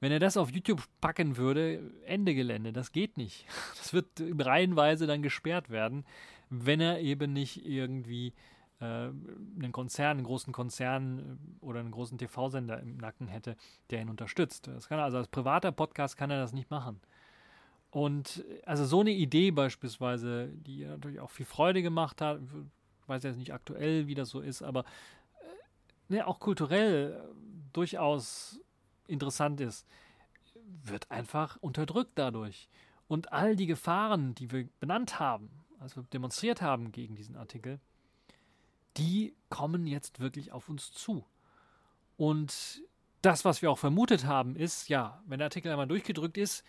Wenn 0.00 0.12
er 0.12 0.18
das 0.18 0.36
auf 0.36 0.50
YouTube 0.50 0.82
packen 1.00 1.36
würde, 1.36 1.92
Ende 2.06 2.34
Gelände, 2.34 2.72
das 2.72 2.92
geht 2.92 3.16
nicht. 3.16 3.46
Das 3.76 3.92
wird 3.92 4.06
reihenweise 4.38 5.06
dann 5.06 5.22
gesperrt 5.22 5.70
werden, 5.70 6.04
wenn 6.48 6.80
er 6.80 7.00
eben 7.00 7.32
nicht 7.32 7.66
irgendwie 7.66 8.34
äh, 8.80 8.84
einen 8.84 9.72
Konzern, 9.72 10.18
einen 10.18 10.24
großen 10.24 10.52
Konzern 10.52 11.38
äh, 11.62 11.64
oder 11.64 11.80
einen 11.80 11.90
großen 11.90 12.18
TV-Sender 12.18 12.80
im 12.80 12.96
Nacken 12.96 13.28
hätte, 13.28 13.56
der 13.90 14.00
ihn 14.00 14.08
unterstützt. 14.08 14.66
Das 14.68 14.88
kann 14.88 14.98
er, 14.98 15.04
also 15.04 15.18
als 15.18 15.28
privater 15.28 15.72
Podcast 15.72 16.16
kann 16.16 16.30
er 16.30 16.40
das 16.40 16.52
nicht 16.52 16.70
machen. 16.70 17.00
Und 17.90 18.44
also 18.64 18.84
so 18.84 19.00
eine 19.00 19.10
Idee 19.10 19.50
beispielsweise, 19.50 20.48
die 20.48 20.84
natürlich 20.84 21.20
auch 21.20 21.30
viel 21.30 21.46
Freude 21.46 21.82
gemacht 21.82 22.20
hat, 22.20 22.40
ich 23.02 23.08
weiß 23.08 23.24
jetzt 23.24 23.36
nicht 23.36 23.52
aktuell, 23.52 24.06
wie 24.06 24.14
das 24.14 24.30
so 24.30 24.40
ist, 24.40 24.62
aber 24.62 24.80
äh, 24.80 26.14
ne, 26.14 26.26
auch 26.26 26.38
kulturell 26.38 27.12
äh, 27.12 27.34
durchaus 27.72 28.60
interessant 29.08 29.60
ist, 29.60 29.86
wird 30.84 31.10
einfach 31.10 31.56
unterdrückt 31.60 32.12
dadurch. 32.14 32.68
Und 33.08 33.32
all 33.32 33.56
die 33.56 33.66
Gefahren, 33.66 34.36
die 34.36 34.52
wir 34.52 34.68
benannt 34.78 35.18
haben, 35.18 35.50
also 35.80 36.02
demonstriert 36.12 36.62
haben 36.62 36.92
gegen 36.92 37.16
diesen 37.16 37.36
Artikel, 37.36 37.80
die 38.96 39.34
kommen 39.48 39.86
jetzt 39.86 40.20
wirklich 40.20 40.52
auf 40.52 40.68
uns 40.68 40.92
zu. 40.92 41.24
Und 42.16 42.82
das, 43.22 43.44
was 43.44 43.62
wir 43.62 43.70
auch 43.70 43.78
vermutet 43.78 44.24
haben, 44.24 44.56
ist, 44.56 44.88
ja, 44.88 45.22
wenn 45.26 45.38
der 45.38 45.46
Artikel 45.46 45.70
einmal 45.70 45.86
durchgedrückt 45.86 46.38
ist, 46.38 46.64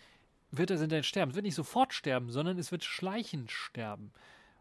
wird 0.50 0.70
das 0.70 0.82
Internet 0.82 1.06
sterben. 1.06 1.30
Es 1.30 1.34
wird 1.34 1.46
nicht 1.46 1.54
sofort 1.54 1.94
sterben, 1.94 2.30
sondern 2.30 2.58
es 2.58 2.72
wird 2.72 2.84
schleichend 2.84 3.50
sterben. 3.50 4.12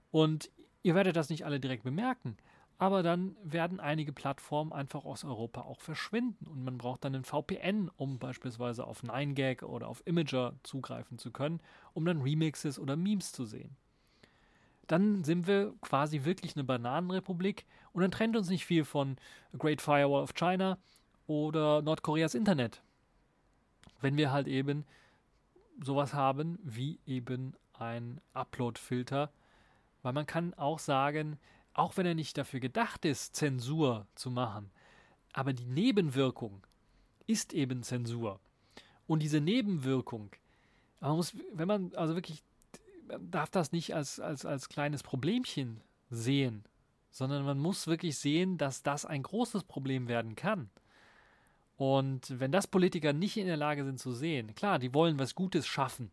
Und 0.09 0.49
ihr 0.83 0.95
werdet 0.95 1.15
das 1.15 1.29
nicht 1.29 1.45
alle 1.45 1.59
direkt 1.59 1.83
bemerken, 1.83 2.37
aber 2.77 3.03
dann 3.03 3.35
werden 3.43 3.79
einige 3.79 4.13
Plattformen 4.13 4.73
einfach 4.73 5.05
aus 5.05 5.23
Europa 5.23 5.61
auch 5.61 5.81
verschwinden 5.81 6.47
und 6.47 6.63
man 6.63 6.77
braucht 6.77 7.05
dann 7.05 7.13
ein 7.13 7.25
VPN, 7.25 7.91
um 7.95 8.17
beispielsweise 8.17 8.87
auf 8.87 9.03
9gag 9.03 9.63
oder 9.63 9.87
auf 9.87 10.01
Imager 10.07 10.55
zugreifen 10.63 11.19
zu 11.19 11.31
können, 11.31 11.61
um 11.93 12.05
dann 12.05 12.21
Remixes 12.21 12.79
oder 12.79 12.95
Memes 12.95 13.33
zu 13.33 13.45
sehen 13.45 13.77
dann 14.91 15.23
sind 15.23 15.47
wir 15.47 15.73
quasi 15.81 16.25
wirklich 16.25 16.55
eine 16.55 16.65
Bananenrepublik 16.65 17.65
und 17.93 18.01
dann 18.01 18.11
trennt 18.11 18.35
uns 18.35 18.49
nicht 18.49 18.65
viel 18.65 18.83
von 18.83 19.15
Great 19.57 19.81
Firewall 19.81 20.23
of 20.23 20.33
China 20.33 20.77
oder 21.27 21.81
Nordkoreas 21.81 22.35
Internet. 22.35 22.81
Wenn 24.01 24.17
wir 24.17 24.31
halt 24.31 24.47
eben 24.47 24.85
sowas 25.81 26.13
haben 26.13 26.59
wie 26.63 26.99
eben 27.05 27.53
ein 27.73 28.19
Upload-Filter, 28.33 29.31
weil 30.01 30.13
man 30.13 30.25
kann 30.25 30.53
auch 30.55 30.79
sagen, 30.79 31.39
auch 31.73 31.95
wenn 31.95 32.05
er 32.05 32.15
nicht 32.15 32.37
dafür 32.37 32.59
gedacht 32.59 33.05
ist, 33.05 33.35
Zensur 33.35 34.07
zu 34.15 34.29
machen, 34.29 34.71
aber 35.31 35.53
die 35.53 35.65
Nebenwirkung 35.65 36.63
ist 37.27 37.53
eben 37.53 37.83
Zensur. 37.83 38.41
Und 39.07 39.23
diese 39.23 39.39
Nebenwirkung, 39.39 40.31
man 40.99 41.15
muss, 41.15 41.33
wenn 41.53 41.67
man 41.67 41.95
also 41.95 42.15
wirklich 42.15 42.43
darf 43.19 43.49
das 43.49 43.71
nicht 43.71 43.93
als, 43.95 44.19
als, 44.19 44.45
als 44.45 44.69
kleines 44.69 45.03
Problemchen 45.03 45.81
sehen, 46.09 46.63
sondern 47.09 47.45
man 47.45 47.59
muss 47.59 47.87
wirklich 47.87 48.17
sehen, 48.17 48.57
dass 48.57 48.83
das 48.83 49.05
ein 49.05 49.23
großes 49.23 49.63
Problem 49.63 50.07
werden 50.07 50.35
kann. 50.35 50.69
Und 51.77 52.39
wenn 52.39 52.51
das 52.51 52.67
Politiker 52.67 53.11
nicht 53.11 53.37
in 53.37 53.47
der 53.47 53.57
Lage 53.57 53.83
sind 53.83 53.99
zu 53.99 54.11
sehen, 54.11 54.53
klar, 54.53 54.77
die 54.77 54.93
wollen 54.93 55.17
was 55.17 55.35
Gutes 55.35 55.65
schaffen, 55.65 56.11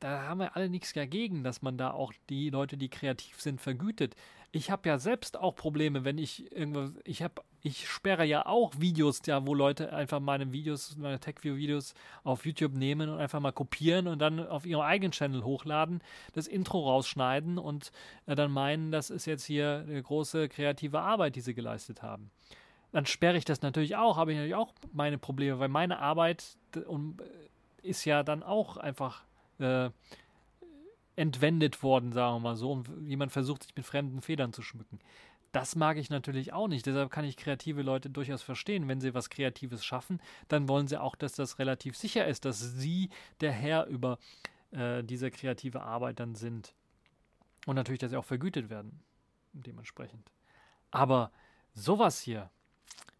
da 0.00 0.22
haben 0.22 0.40
wir 0.40 0.56
alle 0.56 0.68
nichts 0.68 0.92
dagegen, 0.92 1.42
dass 1.42 1.62
man 1.62 1.78
da 1.78 1.92
auch 1.92 2.12
die 2.28 2.50
Leute, 2.50 2.76
die 2.76 2.88
kreativ 2.88 3.40
sind, 3.40 3.60
vergütet. 3.60 4.14
Ich 4.52 4.70
habe 4.70 4.88
ja 4.88 4.98
selbst 4.98 5.36
auch 5.36 5.54
Probleme, 5.54 6.04
wenn 6.04 6.18
ich 6.18 6.50
irgendwas, 6.52 6.92
ich 7.04 7.22
habe, 7.22 7.42
ich 7.62 7.88
sperre 7.88 8.24
ja 8.24 8.46
auch 8.46 8.72
Videos, 8.78 9.20
ja, 9.26 9.46
wo 9.46 9.54
Leute 9.54 9.92
einfach 9.92 10.20
meine 10.20 10.52
Videos, 10.52 10.96
meine 10.96 11.18
TechView-Videos 11.18 11.94
auf 12.24 12.46
YouTube 12.46 12.74
nehmen 12.74 13.08
und 13.08 13.18
einfach 13.18 13.40
mal 13.40 13.52
kopieren 13.52 14.06
und 14.06 14.18
dann 14.20 14.46
auf 14.46 14.66
ihrem 14.66 14.82
eigenen 14.82 15.12
Channel 15.12 15.44
hochladen, 15.44 16.00
das 16.34 16.46
Intro 16.46 16.88
rausschneiden 16.88 17.58
und 17.58 17.92
äh, 18.26 18.34
dann 18.34 18.50
meinen, 18.50 18.90
das 18.90 19.10
ist 19.10 19.26
jetzt 19.26 19.44
hier 19.44 19.84
eine 19.86 20.02
große 20.02 20.48
kreative 20.48 21.00
Arbeit, 21.00 21.36
die 21.36 21.40
sie 21.40 21.54
geleistet 21.54 22.02
haben 22.02 22.30
dann 22.92 23.06
sperre 23.06 23.36
ich 23.36 23.44
das 23.44 23.62
natürlich 23.62 23.96
auch, 23.96 24.16
habe 24.16 24.32
ich 24.32 24.38
natürlich 24.38 24.54
auch 24.54 24.72
meine 24.92 25.18
Probleme, 25.18 25.58
weil 25.58 25.68
meine 25.68 25.98
Arbeit 25.98 26.56
äh, 26.74 26.80
ist 27.82 28.04
ja 28.04 28.22
dann 28.22 28.42
auch 28.42 28.76
einfach 28.76 29.24
äh, 29.58 29.90
entwendet 31.16 31.82
worden, 31.82 32.12
sagen 32.12 32.36
wir 32.36 32.40
mal 32.40 32.56
so, 32.56 32.72
und 32.72 32.88
jemand 33.06 33.32
versucht 33.32 33.64
sich 33.64 33.76
mit 33.76 33.84
fremden 33.84 34.22
Federn 34.22 34.52
zu 34.52 34.62
schmücken. 34.62 35.00
Das 35.52 35.76
mag 35.76 35.96
ich 35.96 36.10
natürlich 36.10 36.52
auch 36.52 36.68
nicht. 36.68 36.84
Deshalb 36.86 37.10
kann 37.10 37.24
ich 37.24 37.36
kreative 37.36 37.82
Leute 37.82 38.10
durchaus 38.10 38.42
verstehen. 38.42 38.86
Wenn 38.86 39.00
sie 39.00 39.14
was 39.14 39.30
Kreatives 39.30 39.84
schaffen, 39.84 40.20
dann 40.48 40.68
wollen 40.68 40.88
sie 40.88 41.00
auch, 41.00 41.16
dass 41.16 41.32
das 41.32 41.58
relativ 41.58 41.96
sicher 41.96 42.26
ist, 42.26 42.44
dass 42.44 42.60
sie 42.60 43.08
der 43.40 43.52
Herr 43.52 43.86
über 43.86 44.18
äh, 44.72 45.02
diese 45.02 45.30
kreative 45.30 45.82
Arbeit 45.82 46.20
dann 46.20 46.34
sind. 46.34 46.74
Und 47.66 47.76
natürlich, 47.76 48.00
dass 48.00 48.10
sie 48.10 48.16
auch 48.16 48.24
vergütet 48.24 48.68
werden. 48.68 49.02
Dementsprechend. 49.52 50.30
Aber 50.90 51.32
sowas 51.74 52.20
hier, 52.20 52.50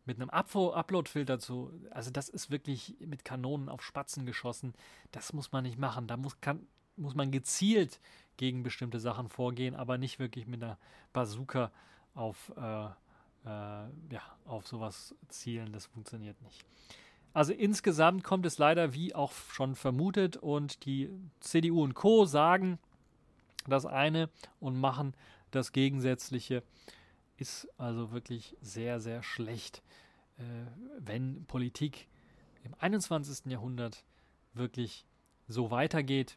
mit 0.09 0.21
einem 0.21 0.31
Upload-Filter 0.31 1.38
zu, 1.38 1.71
also 1.91 2.11
das 2.11 2.31
ist 2.31 2.51
wirklich 2.51 2.97
mit 3.01 3.25
Kanonen 3.27 3.69
auf 3.69 3.83
Spatzen 3.83 4.25
geschossen. 4.25 4.75
Das 5.12 5.35
muss 5.35 5.53
man 5.53 5.64
nicht 5.64 5.79
machen. 5.79 6.07
Da 6.07 6.17
muss, 6.17 6.41
kann, 6.41 6.67
muss 6.97 7.14
man 7.14 7.31
gezielt 7.31 8.01
gegen 8.38 8.62
bestimmte 8.62 9.01
Sachen 9.01 9.29
vorgehen, 9.29 9.75
aber 9.75 9.99
nicht 9.99 10.19
wirklich 10.19 10.47
mit 10.47 10.62
einer 10.62 10.79
Bazooka 11.12 11.71
auf, 12.18 12.52
äh, 12.57 12.85
äh, 12.85 12.90
ja, 13.44 14.22
auf 14.44 14.66
sowas 14.66 15.14
zielen. 15.28 15.72
Das 15.72 15.87
funktioniert 15.87 16.40
nicht. 16.42 16.64
Also 17.33 17.52
insgesamt 17.52 18.24
kommt 18.24 18.46
es 18.46 18.59
leider 18.59 18.94
wie 18.94 19.14
auch 19.14 19.33
schon 19.33 19.74
vermutet 19.74 20.37
und 20.37 20.85
die 20.85 21.11
CDU 21.40 21.83
und 21.83 21.94
Co. 21.94 22.24
sagen 22.24 22.78
das 23.66 23.85
eine 23.87 24.31
und 24.61 24.78
machen 24.78 25.14
das 25.50 25.72
Gegensätzliche 25.72 26.62
ist 27.37 27.68
also 27.78 28.11
wirklich 28.11 28.57
sehr, 28.61 29.00
sehr 29.00 29.22
schlecht, 29.22 29.83
äh, 30.38 30.42
wenn 30.98 31.44
Politik 31.44 32.09
im 32.64 32.74
21. 32.78 33.50
Jahrhundert 33.50 34.04
wirklich 34.54 35.07
so 35.46 35.70
weitergeht, 35.70 36.37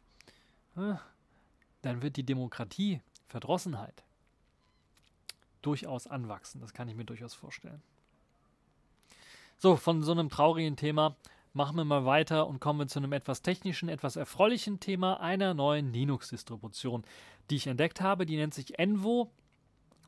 äh, 0.76 0.94
dann 1.82 2.02
wird 2.02 2.16
die 2.16 2.24
Demokratie, 2.24 3.00
Verdrossenheit, 3.26 4.04
durchaus 5.62 6.06
anwachsen. 6.06 6.60
Das 6.60 6.74
kann 6.74 6.88
ich 6.88 6.94
mir 6.94 7.04
durchaus 7.04 7.34
vorstellen. 7.34 7.82
So, 9.58 9.76
von 9.76 10.02
so 10.02 10.12
einem 10.12 10.28
traurigen 10.28 10.76
Thema 10.76 11.16
machen 11.54 11.76
wir 11.76 11.84
mal 11.84 12.04
weiter 12.04 12.46
und 12.46 12.60
kommen 12.60 12.80
wir 12.80 12.88
zu 12.88 12.98
einem 12.98 13.12
etwas 13.12 13.42
technischen, 13.42 13.88
etwas 13.88 14.16
erfreulichen 14.16 14.80
Thema 14.80 15.20
einer 15.20 15.54
neuen 15.54 15.92
Linux-Distribution, 15.92 17.04
die 17.50 17.56
ich 17.56 17.66
entdeckt 17.66 18.00
habe. 18.00 18.26
Die 18.26 18.36
nennt 18.36 18.54
sich 18.54 18.78
Envo 18.78 19.30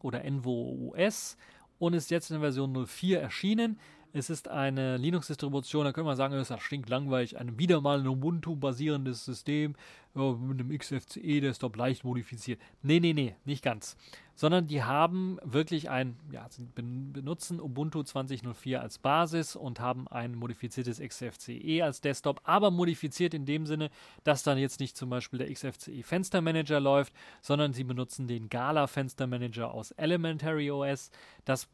oder 0.00 0.24
Envo 0.24 0.92
OS 0.96 1.36
und 1.78 1.94
ist 1.94 2.10
jetzt 2.10 2.30
in 2.30 2.40
Version 2.40 2.86
04 2.86 3.20
erschienen. 3.20 3.78
Es 4.12 4.30
ist 4.30 4.46
eine 4.48 4.96
Linux-Distribution, 4.96 5.84
da 5.84 5.92
können 5.92 6.06
wir 6.06 6.14
sagen, 6.14 6.34
es 6.34 6.48
ist 6.48 6.62
stinkt 6.62 6.88
langweilig, 6.88 7.36
ein 7.36 7.58
wieder 7.58 7.80
mal 7.80 7.98
ein 7.98 8.06
Ubuntu-basierendes 8.06 9.24
System 9.24 9.74
mit 10.14 10.60
einem 10.60 10.78
XFCE-Desktop 10.78 11.74
leicht 11.76 12.04
modifiziert. 12.04 12.60
Nee, 12.82 13.00
nee, 13.00 13.12
nee, 13.12 13.34
nicht 13.44 13.64
ganz. 13.64 13.96
Sondern 14.37 14.66
die 14.66 14.83
haben 14.83 15.38
wirklich 15.44 15.90
ein, 15.90 16.16
ja, 16.33 16.47
sie 16.51 16.66
benutzen 16.75 17.61
Ubuntu 17.61 18.01
20.04 18.01 18.79
als 18.79 18.99
Basis 18.99 19.55
und 19.55 19.79
haben 19.79 20.09
ein 20.09 20.35
modifiziertes 20.35 20.99
XFCE 20.99 21.83
als 21.83 22.01
Desktop, 22.01 22.40
aber 22.42 22.73
modifiziert 22.73 23.33
in 23.33 23.47
dem 23.47 23.64
Sinne, 23.66 23.90
dass 24.25 24.42
dann 24.42 24.59
jetzt 24.59 24.81
nicht 24.81 24.97
zum 24.97 25.09
Beispiel 25.11 25.38
der 25.38 25.53
XFCE 25.53 26.03
Fenstermanager 26.03 26.81
läuft, 26.81 27.12
sondern 27.42 27.73
sie 27.73 27.85
benutzen 27.85 28.27
den 28.27 28.49
Gala 28.49 28.88
Fenstermanager 28.88 29.73
aus 29.73 29.92
Elementary 29.92 30.70
OS. 30.70 31.11
Das 31.44 31.68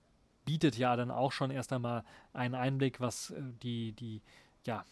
bietet 0.45 0.77
ja 0.77 0.97
dann 0.97 1.11
auch 1.11 1.33
schon 1.33 1.51
erst 1.51 1.73
einmal 1.73 2.05
einen 2.33 2.55
Einblick, 2.55 3.01
was 3.01 3.31
äh, 3.31 3.41
die, 3.63 3.93
die, 3.93 4.21
ja, 4.67 4.85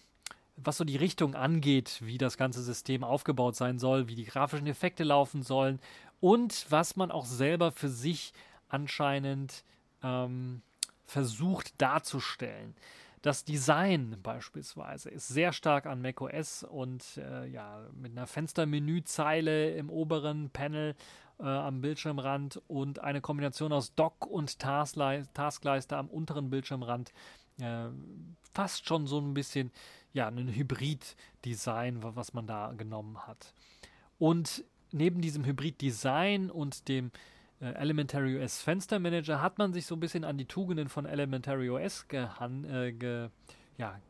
was 0.56 0.76
so 0.76 0.84
die 0.84 0.96
Richtung 0.96 1.34
angeht, 1.34 2.00
wie 2.02 2.18
das 2.18 2.36
ganze 2.36 2.62
System 2.62 3.04
aufgebaut 3.04 3.54
sein 3.54 3.78
soll, 3.78 4.08
wie 4.08 4.16
die 4.16 4.24
grafischen 4.24 4.66
Effekte 4.66 5.04
laufen 5.04 5.42
sollen 5.42 5.78
und 6.20 6.66
was 6.70 6.96
man 6.96 7.10
auch 7.10 7.26
selber 7.26 7.72
für 7.72 7.88
sich 7.88 8.32
anscheinend 8.68 9.64
ähm, 10.02 10.62
versucht 11.06 11.80
darzustellen. 11.80 12.74
Das 13.22 13.44
Design 13.44 14.16
beispielsweise 14.22 15.10
ist 15.10 15.28
sehr 15.28 15.52
stark 15.52 15.86
an 15.86 16.00
macOS 16.00 16.62
und 16.62 17.16
äh, 17.16 17.46
ja, 17.46 17.84
mit 17.92 18.12
einer 18.12 18.26
Fenstermenüzeile 18.28 19.72
im 19.72 19.90
oberen 19.90 20.50
Panel 20.50 20.94
äh, 21.40 21.44
am 21.44 21.80
Bildschirmrand 21.80 22.62
und 22.68 23.00
eine 23.00 23.20
Kombination 23.20 23.72
aus 23.72 23.94
Dock 23.94 24.26
und 24.26 24.60
Taskleiste 24.60 25.96
am 25.96 26.08
unteren 26.08 26.50
Bildschirmrand. 26.50 27.12
Äh, 27.60 27.88
fast 28.54 28.86
schon 28.86 29.06
so 29.08 29.18
ein 29.18 29.34
bisschen, 29.34 29.72
ja, 30.12 30.28
ein 30.28 30.54
Hybrid-Design, 30.54 31.98
was 32.02 32.34
man 32.34 32.46
da 32.46 32.72
genommen 32.76 33.26
hat. 33.26 33.52
Und 34.18 34.64
neben 34.92 35.20
diesem 35.20 35.44
Hybrid-Design 35.44 36.50
und 36.50 36.88
dem 36.88 37.10
äh, 37.60 37.72
Elementary 37.72 38.42
OS 38.42 38.62
Fenstermanager 38.62 39.42
hat 39.42 39.58
man 39.58 39.72
sich 39.72 39.86
so 39.86 39.96
ein 39.96 40.00
bisschen 40.00 40.24
an 40.24 40.38
die 40.38 40.44
Tugenden 40.44 40.88
von 40.88 41.06
Elementary 41.06 41.70
OS 41.70 42.08
gehan, 42.08 42.64
äh, 42.64 42.92
ge, 42.92 43.28
ja, 43.76 44.00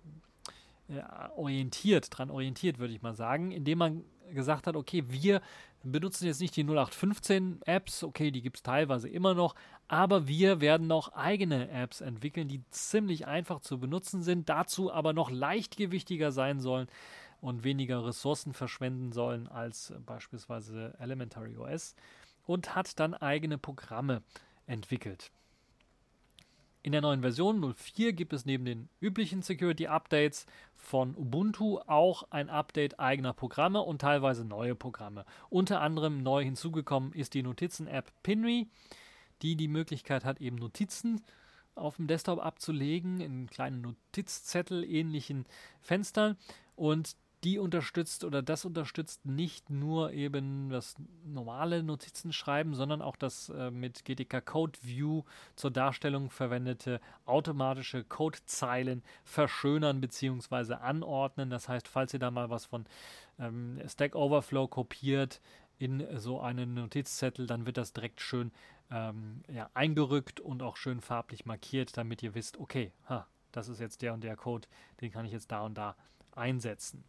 äh, 0.88 1.02
orientiert, 1.36 2.08
dran 2.10 2.30
orientiert, 2.30 2.78
würde 2.78 2.94
ich 2.94 3.02
mal 3.02 3.14
sagen, 3.14 3.50
indem 3.50 3.78
man 3.78 4.04
gesagt 4.32 4.66
hat, 4.66 4.76
okay, 4.76 5.04
wir 5.08 5.40
benutzen 5.82 6.26
jetzt 6.26 6.40
nicht 6.40 6.56
die 6.56 6.64
0815 6.64 7.60
Apps, 7.64 8.02
okay, 8.02 8.30
die 8.30 8.42
gibt 8.42 8.56
es 8.56 8.62
teilweise 8.62 9.08
immer 9.08 9.34
noch, 9.34 9.54
aber 9.86 10.26
wir 10.26 10.60
werden 10.60 10.86
noch 10.86 11.12
eigene 11.12 11.70
Apps 11.70 12.00
entwickeln, 12.00 12.48
die 12.48 12.62
ziemlich 12.70 13.26
einfach 13.26 13.60
zu 13.60 13.78
benutzen 13.78 14.22
sind, 14.22 14.48
dazu 14.48 14.92
aber 14.92 15.12
noch 15.12 15.30
leichtgewichtiger 15.30 16.32
sein 16.32 16.60
sollen 16.60 16.88
und 17.40 17.64
weniger 17.64 18.04
Ressourcen 18.04 18.52
verschwenden 18.52 19.12
sollen 19.12 19.48
als 19.48 19.92
beispielsweise 20.04 20.94
Elementary 20.98 21.56
OS 21.56 21.94
und 22.46 22.74
hat 22.74 22.98
dann 22.98 23.14
eigene 23.14 23.58
Programme 23.58 24.22
entwickelt. 24.66 25.30
In 26.82 26.92
der 26.92 27.00
neuen 27.02 27.20
Version 27.20 27.74
04 27.74 28.12
gibt 28.12 28.32
es 28.32 28.46
neben 28.46 28.64
den 28.64 28.88
üblichen 29.00 29.42
Security 29.42 29.88
Updates 29.88 30.46
von 30.74 31.16
Ubuntu 31.16 31.80
auch 31.86 32.22
ein 32.30 32.48
Update 32.48 32.98
eigener 33.00 33.32
Programme 33.32 33.82
und 33.82 34.00
teilweise 34.00 34.44
neue 34.44 34.74
Programme. 34.74 35.26
Unter 35.50 35.80
anderem 35.80 36.22
neu 36.22 36.44
hinzugekommen 36.44 37.12
ist 37.12 37.34
die 37.34 37.42
Notizen-App 37.42 38.10
Pinry, 38.22 38.68
die 39.42 39.56
die 39.56 39.68
Möglichkeit 39.68 40.24
hat, 40.24 40.40
eben 40.40 40.56
Notizen 40.56 41.20
auf 41.74 41.96
dem 41.96 42.06
Desktop 42.06 42.44
abzulegen 42.44 43.20
in 43.20 43.48
kleinen 43.48 43.80
Notizzettel 43.82 44.84
ähnlichen 44.84 45.46
Fenstern 45.80 46.36
und 46.76 47.16
die 47.44 47.58
unterstützt 47.58 48.24
oder 48.24 48.42
das 48.42 48.64
unterstützt 48.64 49.24
nicht 49.24 49.70
nur 49.70 50.12
eben 50.12 50.70
das 50.70 50.96
normale 51.24 51.82
Notizenschreiben, 51.82 52.74
sondern 52.74 53.00
auch 53.00 53.16
das 53.16 53.48
äh, 53.50 53.70
mit 53.70 54.04
GTK 54.04 54.44
Code 54.44 54.78
View 54.82 55.22
zur 55.54 55.70
Darstellung 55.70 56.30
verwendete 56.30 57.00
automatische 57.26 58.02
Codezeilen 58.04 59.02
verschönern 59.24 60.00
bzw. 60.00 60.74
anordnen. 60.74 61.50
Das 61.50 61.68
heißt, 61.68 61.86
falls 61.86 62.12
ihr 62.12 62.20
da 62.20 62.30
mal 62.30 62.50
was 62.50 62.66
von 62.66 62.86
ähm, 63.38 63.80
Stack 63.86 64.16
Overflow 64.16 64.66
kopiert 64.66 65.40
in 65.78 66.04
so 66.18 66.40
einen 66.40 66.74
Notizzettel, 66.74 67.46
dann 67.46 67.66
wird 67.66 67.76
das 67.76 67.92
direkt 67.92 68.20
schön 68.20 68.50
ähm, 68.90 69.42
ja, 69.48 69.70
eingerückt 69.74 70.40
und 70.40 70.62
auch 70.62 70.76
schön 70.76 71.00
farblich 71.00 71.46
markiert, 71.46 71.96
damit 71.96 72.22
ihr 72.22 72.34
wisst, 72.34 72.58
okay, 72.58 72.92
ha, 73.08 73.28
das 73.52 73.68
ist 73.68 73.80
jetzt 73.80 74.02
der 74.02 74.14
und 74.14 74.24
der 74.24 74.36
Code, 74.36 74.66
den 75.00 75.12
kann 75.12 75.24
ich 75.24 75.32
jetzt 75.32 75.52
da 75.52 75.60
und 75.60 75.74
da 75.74 75.94
einsetzen. 76.34 77.04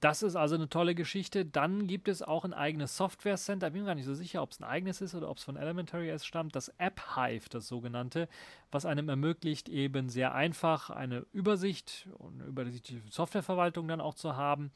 Das 0.00 0.22
ist 0.22 0.36
also 0.36 0.54
eine 0.54 0.68
tolle 0.68 0.94
Geschichte. 0.94 1.44
Dann 1.44 1.88
gibt 1.88 2.08
es 2.08 2.22
auch 2.22 2.44
ein 2.44 2.54
eigenes 2.54 2.96
Software 2.96 3.36
Center. 3.36 3.70
Bin 3.70 3.82
mir 3.82 3.88
gar 3.88 3.94
nicht 3.96 4.04
so 4.04 4.14
sicher, 4.14 4.42
ob 4.42 4.52
es 4.52 4.60
ein 4.60 4.64
eigenes 4.64 5.00
ist 5.00 5.14
oder 5.14 5.28
ob 5.28 5.38
es 5.38 5.44
von 5.44 5.56
Elementary 5.56 6.08
S 6.08 6.24
stammt. 6.24 6.54
Das 6.54 6.68
App 6.78 7.16
Hive, 7.16 7.48
das 7.48 7.66
sogenannte, 7.66 8.28
was 8.70 8.86
einem 8.86 9.08
ermöglicht, 9.08 9.68
eben 9.68 10.08
sehr 10.08 10.34
einfach 10.34 10.90
eine 10.90 11.26
Übersicht 11.32 12.08
und 12.18 12.34
eine 12.34 12.44
übersichtliche 12.44 13.02
Softwareverwaltung 13.10 13.88
dann 13.88 14.00
auch 14.00 14.14
zu 14.14 14.36
haben 14.36 14.70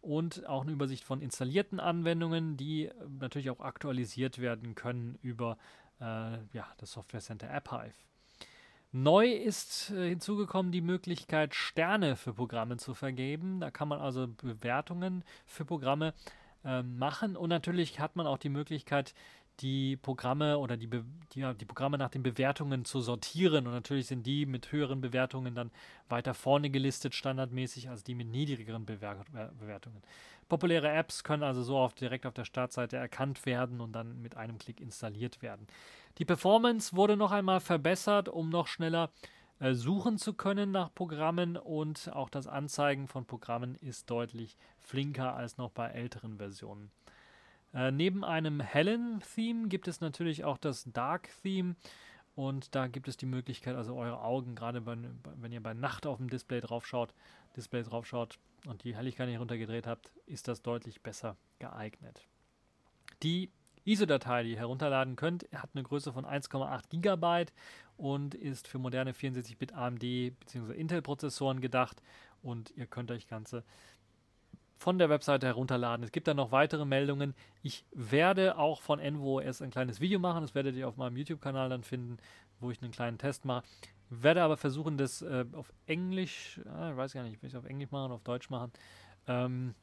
und 0.00 0.46
auch 0.46 0.62
eine 0.62 0.72
Übersicht 0.72 1.04
von 1.04 1.20
installierten 1.20 1.78
Anwendungen, 1.78 2.56
die 2.56 2.90
natürlich 3.20 3.50
auch 3.50 3.60
aktualisiert 3.60 4.38
werden 4.38 4.74
können 4.74 5.18
über 5.22 5.58
äh, 6.00 6.38
ja, 6.52 6.66
das 6.78 6.92
Software 6.92 7.20
Center 7.20 7.52
AppHive. 7.52 7.94
Neu 8.94 9.32
ist 9.32 9.90
äh, 9.90 10.10
hinzugekommen 10.10 10.70
die 10.70 10.82
Möglichkeit, 10.82 11.54
Sterne 11.54 12.14
für 12.14 12.34
Programme 12.34 12.76
zu 12.76 12.92
vergeben. 12.92 13.58
Da 13.58 13.70
kann 13.70 13.88
man 13.88 14.00
also 14.00 14.28
Bewertungen 14.28 15.24
für 15.46 15.64
Programme 15.64 16.12
äh, 16.62 16.82
machen 16.82 17.34
und 17.34 17.48
natürlich 17.48 18.00
hat 18.00 18.16
man 18.16 18.26
auch 18.26 18.36
die 18.36 18.50
Möglichkeit, 18.50 19.14
die 19.62 19.96
Programme 19.96 20.58
oder 20.58 20.76
die, 20.76 20.88
die, 21.34 21.54
die, 21.54 21.64
Programme 21.64 21.96
nach 21.96 22.10
den 22.10 22.22
Bewertungen 22.22 22.84
zu 22.84 23.00
sortieren. 23.00 23.66
Und 23.66 23.72
natürlich 23.72 24.06
sind 24.06 24.26
die 24.26 24.44
mit 24.44 24.72
höheren 24.72 25.00
Bewertungen 25.00 25.54
dann 25.54 25.70
weiter 26.08 26.34
vorne 26.34 26.70
gelistet, 26.70 27.14
standardmäßig, 27.14 27.88
als 27.88 28.02
die 28.04 28.14
mit 28.14 28.28
niedrigeren 28.28 28.84
Bewer 28.84 29.24
Bewertungen. 29.58 30.02
Populäre 30.48 30.90
Apps 30.90 31.24
können 31.24 31.42
also 31.44 31.62
so 31.62 31.78
auf, 31.78 31.94
direkt 31.94 32.26
auf 32.26 32.34
der 32.34 32.44
Startseite 32.44 32.96
erkannt 32.96 33.46
werden 33.46 33.80
und 33.80 33.92
dann 33.92 34.20
mit 34.20 34.36
einem 34.36 34.58
Klick 34.58 34.80
installiert 34.80 35.40
werden. 35.40 35.66
Die 36.18 36.24
Performance 36.24 36.94
wurde 36.94 37.16
noch 37.16 37.32
einmal 37.32 37.60
verbessert, 37.60 38.28
um 38.28 38.50
noch 38.50 38.66
schneller 38.66 39.10
äh, 39.60 39.74
suchen 39.74 40.18
zu 40.18 40.34
können 40.34 40.72
nach 40.72 40.92
Programmen 40.92 41.56
und 41.56 42.10
auch 42.12 42.28
das 42.28 42.46
Anzeigen 42.46 43.06
von 43.06 43.24
Programmen 43.24 43.76
ist 43.76 44.10
deutlich 44.10 44.58
flinker 44.78 45.34
als 45.34 45.56
noch 45.56 45.70
bei 45.70 45.88
älteren 45.88 46.36
Versionen. 46.36 46.90
Äh, 47.74 47.90
neben 47.90 48.24
einem 48.24 48.60
hellen 48.60 49.22
Theme 49.34 49.68
gibt 49.68 49.88
es 49.88 50.00
natürlich 50.00 50.44
auch 50.44 50.58
das 50.58 50.84
Dark 50.92 51.30
Theme. 51.42 51.76
Und 52.34 52.74
da 52.74 52.86
gibt 52.86 53.08
es 53.08 53.18
die 53.18 53.26
Möglichkeit, 53.26 53.76
also 53.76 53.94
eure 53.94 54.22
Augen, 54.22 54.54
gerade 54.54 54.86
wenn 54.86 55.52
ihr 55.52 55.62
bei 55.62 55.74
Nacht 55.74 56.06
auf 56.06 56.16
dem 56.16 56.30
Display 56.30 56.60
draufschaut, 56.60 57.12
Display 57.56 57.82
draufschaut 57.82 58.38
und 58.66 58.84
die 58.84 58.96
Helligkeit 58.96 59.28
nicht 59.28 59.38
runtergedreht 59.38 59.86
habt, 59.86 60.10
ist 60.24 60.48
das 60.48 60.62
deutlich 60.62 61.02
besser 61.02 61.36
geeignet. 61.58 62.26
Die 63.22 63.50
ISO-Datei, 63.84 64.44
die 64.44 64.52
ihr 64.52 64.58
herunterladen 64.58 65.16
könnt, 65.16 65.46
hat 65.54 65.70
eine 65.74 65.82
Größe 65.82 66.12
von 66.12 66.24
1,8 66.24 67.00
GB 67.00 67.52
und 67.98 68.34
ist 68.34 68.66
für 68.66 68.78
moderne 68.78 69.12
64-Bit 69.12 69.74
AMD 69.74 70.00
bzw. 70.00 70.72
Intel-Prozessoren 70.72 71.60
gedacht 71.60 72.00
und 72.42 72.70
ihr 72.76 72.86
könnt 72.86 73.10
euch 73.10 73.26
Ganze 73.26 73.62
von 74.82 74.98
der 74.98 75.08
Webseite 75.08 75.46
herunterladen. 75.46 76.04
Es 76.04 76.10
gibt 76.10 76.26
dann 76.26 76.36
noch 76.36 76.50
weitere 76.50 76.84
Meldungen. 76.84 77.34
Ich 77.62 77.84
werde 77.92 78.58
auch 78.58 78.82
von 78.82 78.98
NVOS 78.98 79.62
ein 79.62 79.70
kleines 79.70 80.00
Video 80.00 80.18
machen. 80.18 80.42
Das 80.42 80.56
werdet 80.56 80.74
ihr 80.74 80.88
auf 80.88 80.96
meinem 80.96 81.16
YouTube-Kanal 81.16 81.68
dann 81.68 81.84
finden, 81.84 82.18
wo 82.58 82.72
ich 82.72 82.82
einen 82.82 82.90
kleinen 82.90 83.16
Test 83.16 83.44
mache. 83.44 83.64
Werde 84.10 84.42
aber 84.42 84.56
versuchen, 84.56 84.98
das 84.98 85.22
äh, 85.22 85.44
auf 85.52 85.72
Englisch, 85.86 86.60
äh, 86.66 86.90
ich 86.90 86.96
weiß 86.96 87.12
gar 87.12 87.22
nicht, 87.22 87.40
will 87.40 87.46
ich 87.46 87.54
es 87.54 87.58
auf 87.58 87.64
Englisch 87.64 87.92
machen, 87.92 88.10
auf 88.10 88.24
Deutsch 88.24 88.50
machen. 88.50 88.72
Ähm, 89.28 89.76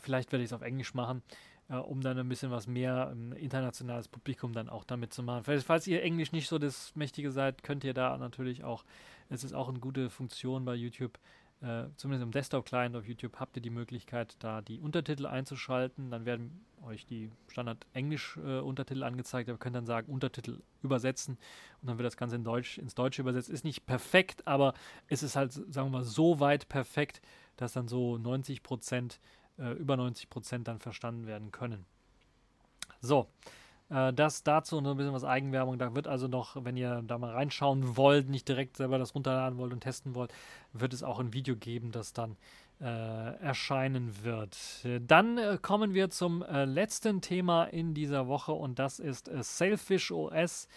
vielleicht 0.00 0.32
werde 0.32 0.42
ich 0.42 0.48
es 0.48 0.54
auf 0.54 0.62
Englisch 0.62 0.94
machen, 0.94 1.22
äh, 1.68 1.76
um 1.76 2.00
dann 2.00 2.18
ein 2.18 2.28
bisschen 2.28 2.50
was 2.50 2.66
mehr 2.66 3.10
ein 3.10 3.32
internationales 3.32 4.08
Publikum 4.08 4.54
dann 4.54 4.70
auch 4.70 4.84
damit 4.84 5.12
zu 5.12 5.22
machen. 5.22 5.44
Falls, 5.44 5.62
falls 5.62 5.86
ihr 5.86 6.02
Englisch 6.02 6.32
nicht 6.32 6.48
so 6.48 6.58
das 6.58 6.96
Mächtige 6.96 7.30
seid, 7.30 7.62
könnt 7.62 7.84
ihr 7.84 7.92
da 7.92 8.16
natürlich 8.16 8.64
auch, 8.64 8.82
es 9.28 9.44
ist 9.44 9.52
auch 9.52 9.68
eine 9.68 9.78
gute 9.78 10.08
Funktion 10.08 10.64
bei 10.64 10.74
YouTube, 10.74 11.18
äh, 11.64 11.88
zumindest 11.96 12.24
im 12.24 12.30
Desktop-Client 12.30 12.94
auf 12.94 13.06
YouTube 13.06 13.40
habt 13.40 13.56
ihr 13.56 13.62
die 13.62 13.70
Möglichkeit, 13.70 14.36
da 14.40 14.60
die 14.60 14.78
Untertitel 14.80 15.24
einzuschalten. 15.24 16.10
Dann 16.10 16.26
werden 16.26 16.62
euch 16.82 17.06
die 17.06 17.30
Standard-Englisch-Untertitel 17.48 19.02
äh, 19.02 19.06
angezeigt. 19.06 19.48
Ihr 19.48 19.56
könnt 19.56 19.74
dann 19.74 19.86
sagen, 19.86 20.12
Untertitel 20.12 20.60
übersetzen 20.82 21.38
und 21.80 21.88
dann 21.88 21.96
wird 21.96 22.06
das 22.06 22.18
Ganze 22.18 22.36
in 22.36 22.44
Deutsch, 22.44 22.76
ins 22.76 22.94
Deutsche 22.94 23.22
übersetzt. 23.22 23.48
Ist 23.48 23.64
nicht 23.64 23.86
perfekt, 23.86 24.46
aber 24.46 24.74
es 25.08 25.22
ist 25.22 25.36
halt, 25.36 25.52
sagen 25.52 25.90
wir 25.90 26.00
mal, 26.00 26.04
so 26.04 26.38
weit 26.38 26.68
perfekt, 26.68 27.22
dass 27.56 27.72
dann 27.72 27.88
so 27.88 28.18
90 28.18 28.62
Prozent, 28.62 29.18
äh, 29.56 29.72
über 29.72 29.96
90 29.96 30.28
Prozent 30.28 30.68
dann 30.68 30.80
verstanden 30.80 31.26
werden 31.26 31.50
können. 31.50 31.86
So, 33.00 33.26
äh, 33.90 34.12
das 34.12 34.42
dazu 34.42 34.78
und 34.78 34.86
ein 34.86 34.96
bisschen 34.96 35.12
was 35.12 35.24
Eigenwerbung. 35.24 35.78
Da 35.78 35.94
wird 35.94 36.06
also 36.06 36.28
noch, 36.28 36.56
wenn 36.64 36.76
ihr 36.76 37.02
da 37.06 37.18
mal 37.18 37.32
reinschauen 37.32 37.96
wollt, 37.96 38.28
nicht 38.28 38.48
direkt 38.48 38.76
selber 38.76 38.98
das 38.98 39.14
runterladen 39.14 39.58
wollt 39.58 39.72
und 39.72 39.80
testen 39.80 40.14
wollt, 40.14 40.32
wird 40.72 40.92
es 40.92 41.02
auch 41.02 41.20
ein 41.20 41.32
Video 41.32 41.56
geben, 41.56 41.92
das 41.92 42.12
dann 42.12 42.36
äh, 42.80 43.36
erscheinen 43.40 44.24
wird. 44.24 44.56
Dann 45.06 45.38
äh, 45.38 45.58
kommen 45.60 45.94
wir 45.94 46.10
zum 46.10 46.42
äh, 46.42 46.64
letzten 46.64 47.20
Thema 47.20 47.64
in 47.64 47.94
dieser 47.94 48.26
Woche 48.26 48.52
und 48.52 48.78
das 48.78 48.98
ist 48.98 49.28
äh, 49.28 49.42
Sailfish 49.42 50.10
OS 50.10 50.68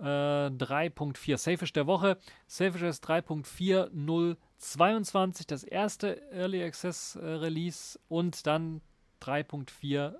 3.4. 0.00 1.36
Sailfish 1.36 1.74
der 1.74 1.86
Woche. 1.86 2.16
Sailfish 2.48 2.82
OS 2.82 3.00
3.4022, 3.04 5.46
das 5.46 5.62
erste 5.62 6.20
Early 6.32 6.64
Access 6.64 7.16
Release 7.22 8.00
und 8.08 8.44
dann 8.48 8.80
3.4. 9.20 10.16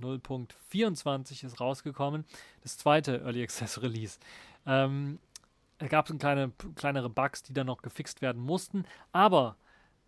0.24 0.00 1.44
ist 1.44 1.60
rausgekommen. 1.60 2.24
Das 2.62 2.78
zweite 2.78 3.20
Early 3.22 3.42
Access 3.42 3.82
Release. 3.82 4.18
Ähm, 4.66 5.18
es 5.78 5.88
gab 5.88 6.06
kleine, 6.18 6.52
kleinere 6.74 7.10
Bugs, 7.10 7.42
die 7.42 7.52
dann 7.52 7.66
noch 7.66 7.82
gefixt 7.82 8.22
werden 8.22 8.42
mussten. 8.42 8.84
Aber 9.12 9.56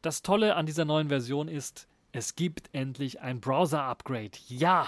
das 0.02 0.22
Tolle 0.22 0.56
an 0.56 0.66
dieser 0.66 0.84
neuen 0.84 1.08
Version 1.08 1.48
ist, 1.48 1.88
es 2.12 2.36
gibt 2.36 2.70
endlich 2.72 3.20
ein 3.20 3.40
Browser-Upgrade. 3.40 4.38
Ja! 4.48 4.86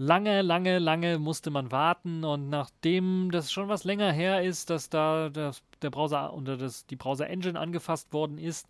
Lange, 0.00 0.42
lange, 0.42 0.78
lange 0.78 1.18
musste 1.18 1.50
man 1.50 1.72
warten 1.72 2.22
und 2.22 2.48
nachdem 2.50 3.32
das 3.32 3.50
schon 3.50 3.68
was 3.68 3.82
länger 3.82 4.12
her 4.12 4.44
ist, 4.44 4.70
dass 4.70 4.88
da 4.90 5.28
das, 5.28 5.60
der 5.82 5.90
Browser 5.90 6.32
unter 6.32 6.56
das, 6.56 6.86
die 6.86 6.94
Browser-Engine 6.94 7.58
angefasst 7.58 8.12
worden 8.12 8.38
ist, 8.38 8.68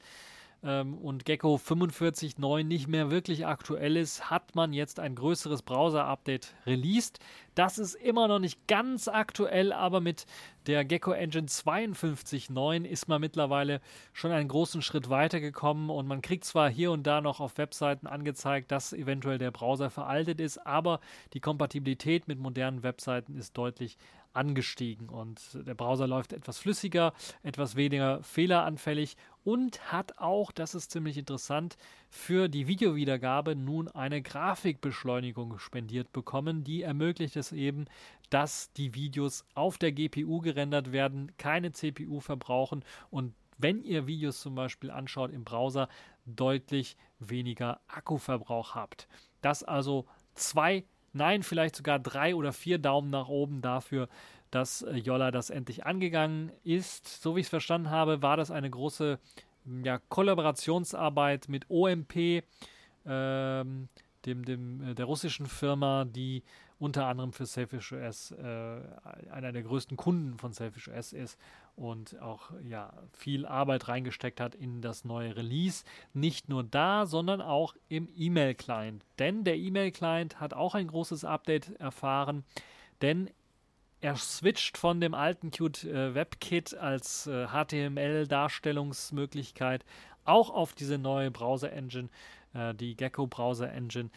ähm, 0.62 0.94
und 0.98 1.24
Gecko 1.24 1.56
45.9 1.56 2.64
nicht 2.64 2.88
mehr 2.88 3.10
wirklich 3.10 3.46
aktuell 3.46 3.96
ist, 3.96 4.30
hat 4.30 4.54
man 4.54 4.72
jetzt 4.72 4.98
ein 4.98 5.14
größeres 5.14 5.62
Browser-Update 5.62 6.54
released. 6.66 7.20
Das 7.54 7.78
ist 7.78 7.94
immer 7.94 8.28
noch 8.28 8.38
nicht 8.38 8.66
ganz 8.66 9.08
aktuell, 9.08 9.72
aber 9.72 10.00
mit 10.00 10.26
der 10.66 10.84
Gecko 10.84 11.12
Engine 11.12 11.46
52.9 11.46 12.84
ist 12.84 13.08
man 13.08 13.20
mittlerweile 13.20 13.80
schon 14.12 14.32
einen 14.32 14.48
großen 14.48 14.82
Schritt 14.82 15.10
weitergekommen 15.10 15.90
und 15.90 16.06
man 16.06 16.22
kriegt 16.22 16.44
zwar 16.44 16.68
hier 16.70 16.92
und 16.92 17.06
da 17.06 17.20
noch 17.20 17.40
auf 17.40 17.58
Webseiten 17.58 18.06
angezeigt, 18.06 18.70
dass 18.70 18.92
eventuell 18.92 19.38
der 19.38 19.50
Browser 19.50 19.90
veraltet 19.90 20.40
ist, 20.40 20.58
aber 20.66 21.00
die 21.32 21.40
Kompatibilität 21.40 22.28
mit 22.28 22.38
modernen 22.38 22.82
Webseiten 22.82 23.36
ist 23.36 23.56
deutlich 23.56 23.96
angestiegen 24.34 25.08
und 25.08 25.40
der 25.66 25.74
Browser 25.74 26.06
läuft 26.06 26.32
etwas 26.32 26.58
flüssiger, 26.58 27.12
etwas 27.42 27.76
weniger 27.76 28.22
fehleranfällig 28.22 29.16
und 29.48 29.90
hat 29.90 30.18
auch, 30.18 30.52
das 30.52 30.74
ist 30.74 30.90
ziemlich 30.90 31.16
interessant, 31.16 31.78
für 32.10 32.48
die 32.50 32.66
Videowiedergabe 32.66 33.56
nun 33.56 33.88
eine 33.88 34.20
Grafikbeschleunigung 34.20 35.58
spendiert 35.58 36.12
bekommen, 36.12 36.64
die 36.64 36.82
ermöglicht 36.82 37.34
es 37.34 37.52
eben, 37.52 37.86
dass 38.28 38.70
die 38.74 38.94
Videos 38.94 39.46
auf 39.54 39.78
der 39.78 39.92
GPU 39.92 40.40
gerendert 40.42 40.92
werden, 40.92 41.32
keine 41.38 41.72
CPU 41.72 42.20
verbrauchen 42.20 42.84
und 43.08 43.32
wenn 43.56 43.82
ihr 43.82 44.06
Videos 44.06 44.38
zum 44.38 44.54
Beispiel 44.54 44.90
anschaut 44.90 45.32
im 45.32 45.44
Browser, 45.44 45.88
deutlich 46.26 46.98
weniger 47.18 47.80
Akkuverbrauch 47.88 48.74
habt. 48.74 49.08
Das 49.40 49.64
also 49.64 50.04
zwei 50.34 50.84
Nein, 51.14 51.42
vielleicht 51.42 51.74
sogar 51.74 51.98
drei 51.98 52.34
oder 52.34 52.52
vier 52.52 52.78
Daumen 52.78 53.10
nach 53.10 53.28
oben 53.28 53.62
dafür, 53.62 54.08
dass 54.50 54.82
äh, 54.82 54.96
Jolla 54.96 55.30
das 55.30 55.50
endlich 55.50 55.86
angegangen 55.86 56.52
ist. 56.64 57.22
So 57.22 57.36
wie 57.36 57.40
ich 57.40 57.46
es 57.46 57.50
verstanden 57.50 57.90
habe, 57.90 58.22
war 58.22 58.36
das 58.36 58.50
eine 58.50 58.70
große 58.70 59.18
ja, 59.84 59.98
Kollaborationsarbeit 60.08 61.48
mit 61.48 61.66
OMP, 61.68 62.42
ähm, 63.06 63.88
dem, 64.26 64.44
dem, 64.44 64.82
äh, 64.82 64.94
der 64.94 65.04
russischen 65.04 65.46
Firma, 65.46 66.04
die 66.04 66.42
unter 66.78 67.06
anderem 67.06 67.32
für 67.32 67.46
Selfish 67.46 67.92
OS 67.92 68.30
äh, 68.30 68.80
einer 69.30 69.52
der 69.52 69.62
größten 69.62 69.96
Kunden 69.96 70.38
von 70.38 70.52
Selfish 70.52 70.88
OS 70.88 71.12
ist 71.12 71.38
und 71.74 72.20
auch 72.20 72.50
ja 72.62 72.92
viel 73.12 73.46
Arbeit 73.46 73.88
reingesteckt 73.88 74.40
hat 74.40 74.54
in 74.54 74.80
das 74.80 75.04
neue 75.04 75.36
Release. 75.36 75.84
Nicht 76.14 76.48
nur 76.48 76.62
da, 76.62 77.06
sondern 77.06 77.40
auch 77.40 77.74
im 77.88 78.08
E-Mail-Client. 78.14 79.04
Denn 79.18 79.44
der 79.44 79.56
E-Mail-Client 79.56 80.40
hat 80.40 80.54
auch 80.54 80.74
ein 80.74 80.86
großes 80.86 81.24
Update 81.24 81.74
erfahren, 81.80 82.44
denn 83.02 83.30
er 84.00 84.16
switcht 84.16 84.78
von 84.78 85.00
dem 85.00 85.14
alten 85.14 85.50
Qt 85.50 85.84
äh, 85.84 86.14
WebKit 86.14 86.74
als 86.74 87.26
äh, 87.26 87.48
HTML-Darstellungsmöglichkeit 87.48 89.84
auch 90.24 90.50
auf 90.50 90.74
diese 90.74 90.98
neue 90.98 91.30
Browser-Engine, 91.30 92.10
äh, 92.54 92.74
die 92.74 92.96
Gecko 92.96 93.26
Browser-Engine 93.26 94.10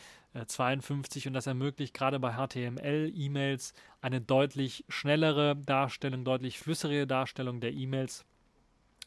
52 0.46 1.26
äh, 1.26 1.30
und 1.30 1.34
das 1.34 1.48
ermöglicht 1.48 1.94
gerade 1.94 2.20
bei 2.20 2.34
HTML-E-Mails 2.34 3.74
eine 4.02 4.22
deutlich 4.22 4.86
schnellere 4.88 5.56
Darstellung, 5.56 6.24
deutlich 6.24 6.60
flüssigere 6.60 7.08
Darstellung 7.08 7.60
der 7.60 7.74
E-Mails 7.74 8.26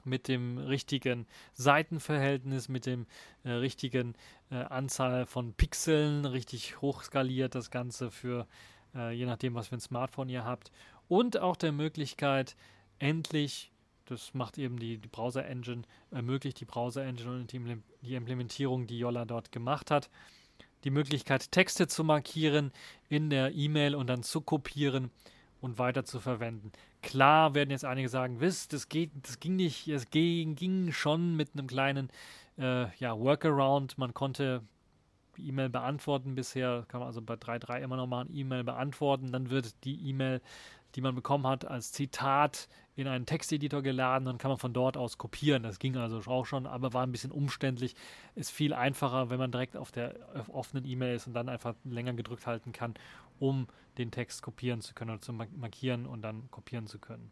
mit 0.04 0.28
dem 0.28 0.58
richtigen 0.58 1.26
Seitenverhältnis, 1.54 2.68
mit 2.68 2.86
dem 2.86 3.06
äh, 3.42 3.52
richtigen 3.52 4.14
äh, 4.50 4.56
Anzahl 4.56 5.26
von 5.26 5.54
Pixeln, 5.54 6.26
richtig 6.26 6.80
hochskaliert 6.82 7.54
das 7.54 7.70
Ganze 7.70 8.10
für 8.10 8.46
äh, 8.94 9.12
je 9.12 9.26
nachdem, 9.26 9.54
was 9.54 9.68
für 9.68 9.76
ein 9.76 9.80
Smartphone 9.80 10.28
ihr 10.28 10.44
habt 10.44 10.70
und 11.08 11.38
auch 11.38 11.56
der 11.56 11.72
Möglichkeit, 11.72 12.56
endlich 12.98 13.72
das 14.06 14.34
macht 14.34 14.58
eben 14.58 14.78
die, 14.78 14.98
die 14.98 15.08
Browser-Engine, 15.08 15.82
ermöglicht 16.10 16.60
die 16.60 16.64
Browser-Engine 16.64 17.30
und 17.30 17.52
die, 17.52 17.78
die 18.02 18.14
Implementierung, 18.14 18.86
die 18.86 18.98
Yola 18.98 19.24
dort 19.24 19.52
gemacht 19.52 19.90
hat. 19.90 20.10
Die 20.84 20.90
Möglichkeit, 20.90 21.50
Texte 21.50 21.86
zu 21.86 22.04
markieren 22.04 22.70
in 23.08 23.30
der 23.30 23.54
E-Mail 23.54 23.94
und 23.94 24.08
dann 24.08 24.22
zu 24.22 24.42
kopieren 24.42 25.10
und 25.62 25.78
weiter 25.78 26.04
zu 26.04 26.20
verwenden. 26.20 26.72
Klar 27.00 27.54
werden 27.54 27.70
jetzt 27.70 27.86
einige 27.86 28.10
sagen, 28.10 28.40
wisst, 28.40 28.74
das 28.74 28.90
geht, 28.90 29.10
das 29.22 29.40
ging 29.40 29.56
nicht, 29.56 29.88
es 29.88 30.10
ging, 30.10 30.54
ging 30.54 30.92
schon 30.92 31.36
mit 31.36 31.50
einem 31.54 31.66
kleinen 31.66 32.10
äh, 32.58 32.94
ja, 32.98 33.18
Workaround. 33.18 33.96
Man 33.96 34.12
konnte 34.12 34.62
E-Mail 35.38 35.68
beantworten 35.68 36.34
bisher, 36.34 36.84
kann 36.88 37.00
man 37.00 37.08
also 37.08 37.22
bei 37.22 37.34
3.3 37.34 37.80
immer 37.80 37.96
noch 37.96 38.06
mal 38.06 38.24
ein 38.24 38.34
E-Mail 38.34 38.64
beantworten, 38.64 39.32
dann 39.32 39.50
wird 39.50 39.84
die 39.84 40.08
E-Mail 40.08 40.40
die 40.94 41.00
man 41.00 41.14
bekommen 41.14 41.46
hat, 41.46 41.64
als 41.64 41.92
Zitat 41.92 42.68
in 42.94 43.08
einen 43.08 43.26
Texteditor 43.26 43.82
geladen. 43.82 44.26
Dann 44.26 44.38
kann 44.38 44.50
man 44.50 44.58
von 44.58 44.72
dort 44.72 44.96
aus 44.96 45.18
kopieren. 45.18 45.62
Das 45.62 45.78
ging 45.78 45.96
also 45.96 46.18
auch 46.30 46.46
schon, 46.46 46.66
aber 46.66 46.92
war 46.92 47.04
ein 47.04 47.12
bisschen 47.12 47.32
umständlich. 47.32 47.94
Ist 48.34 48.50
viel 48.50 48.72
einfacher, 48.72 49.30
wenn 49.30 49.38
man 49.38 49.50
direkt 49.50 49.76
auf 49.76 49.90
der 49.90 50.14
offenen 50.48 50.84
E-Mail 50.84 51.16
ist 51.16 51.26
und 51.26 51.34
dann 51.34 51.48
einfach 51.48 51.74
länger 51.84 52.14
gedrückt 52.14 52.46
halten 52.46 52.72
kann, 52.72 52.94
um 53.40 53.66
den 53.98 54.10
Text 54.10 54.42
kopieren 54.42 54.80
zu 54.80 54.94
können 54.94 55.10
oder 55.10 55.20
zu 55.20 55.32
markieren 55.32 56.06
und 56.06 56.22
dann 56.22 56.48
kopieren 56.50 56.86
zu 56.86 56.98
können. 56.98 57.30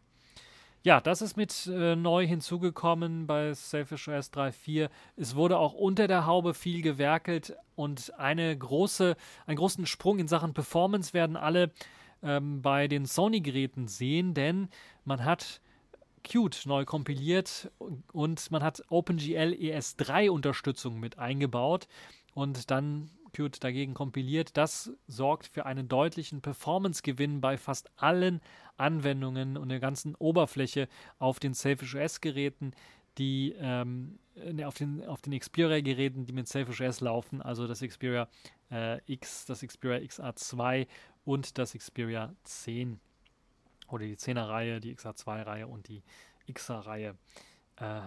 Ja, 0.85 0.99
das 0.99 1.21
ist 1.21 1.37
mit 1.37 1.65
äh, 1.67 1.95
neu 1.95 2.27
hinzugekommen 2.27 3.25
bei 3.25 3.53
Selfish 3.53 4.09
OS 4.09 4.33
3.4. 4.33 4.89
Es 5.15 5.33
wurde 5.33 5.57
auch 5.57 5.73
unter 5.73 6.07
der 6.07 6.25
Haube 6.25 6.53
viel 6.53 6.81
gewerkelt 6.81 7.55
und 7.75 8.13
eine 8.19 8.57
große, 8.57 9.15
einen 9.45 9.55
großen 9.55 9.85
Sprung 9.85 10.19
in 10.19 10.27
Sachen 10.27 10.53
Performance 10.53 11.13
werden 11.13 11.37
alle 11.37 11.71
ähm, 12.21 12.61
bei 12.61 12.89
den 12.89 13.05
Sony-Geräten 13.05 13.87
sehen, 13.87 14.33
denn 14.33 14.67
man 15.05 15.23
hat 15.23 15.61
Qt 16.21 16.65
neu 16.65 16.83
kompiliert 16.83 17.71
und 18.11 18.51
man 18.51 18.61
hat 18.61 18.83
OpenGL 18.89 19.53
ES3 19.53 20.29
Unterstützung 20.29 20.99
mit 20.99 21.17
eingebaut 21.17 21.87
und 22.33 22.71
dann 22.71 23.09
Qt 23.33 23.63
dagegen 23.63 23.93
kompiliert. 23.93 24.55
Das 24.55 24.91
sorgt 25.07 25.47
für 25.47 25.65
einen 25.65 25.87
deutlichen 25.87 26.41
Performance-Gewinn 26.41 27.41
bei 27.41 27.57
fast 27.57 27.91
allen 27.97 28.41
Anwendungen 28.77 29.57
und 29.57 29.69
der 29.69 29.79
ganzen 29.79 30.15
Oberfläche 30.15 30.87
auf 31.19 31.39
den 31.39 31.53
Selfish 31.53 31.95
OS-Geräten, 31.95 32.73
die 33.17 33.55
ähm, 33.57 34.19
auf 34.63 34.75
den, 34.75 35.05
auf 35.05 35.21
den 35.21 35.37
Xperia-Geräten, 35.37 36.25
die 36.25 36.33
mit 36.33 36.47
Selfish 36.47 36.81
OS 36.81 37.01
laufen, 37.01 37.41
also 37.41 37.67
das 37.67 37.81
Xperia 37.81 38.27
äh, 38.71 38.99
X, 39.05 39.45
das 39.45 39.61
Xperia 39.61 39.97
XA2 39.97 40.87
und 41.25 41.57
das 41.57 41.73
Xperia 41.73 42.33
10 42.43 42.99
oder 43.89 44.05
die 44.05 44.15
10er 44.15 44.47
Reihe, 44.47 44.79
die 44.79 44.95
XA2-Reihe 44.95 45.67
und 45.67 45.87
die 45.87 46.03
XA-Reihe. 46.51 47.15
Äh, 47.77 48.01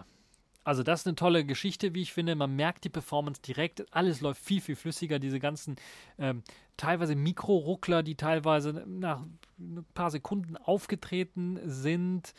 also 0.66 0.82
das 0.82 1.00
ist 1.02 1.06
eine 1.06 1.14
tolle 1.14 1.44
Geschichte, 1.44 1.94
wie 1.94 2.02
ich 2.02 2.12
finde. 2.12 2.34
Man 2.34 2.56
merkt 2.56 2.82
die 2.82 2.88
Performance 2.88 3.40
direkt. 3.40 3.86
Alles 3.94 4.20
läuft 4.20 4.44
viel, 4.44 4.60
viel 4.60 4.74
flüssiger. 4.74 5.20
Diese 5.20 5.38
ganzen 5.38 5.76
ähm, 6.18 6.42
teilweise 6.76 7.14
Mikroruckler, 7.14 8.02
die 8.02 8.16
teilweise 8.16 8.84
nach 8.84 9.22
ein 9.60 9.86
paar 9.94 10.10
Sekunden 10.10 10.56
aufgetreten 10.56 11.60
sind, 11.62 12.34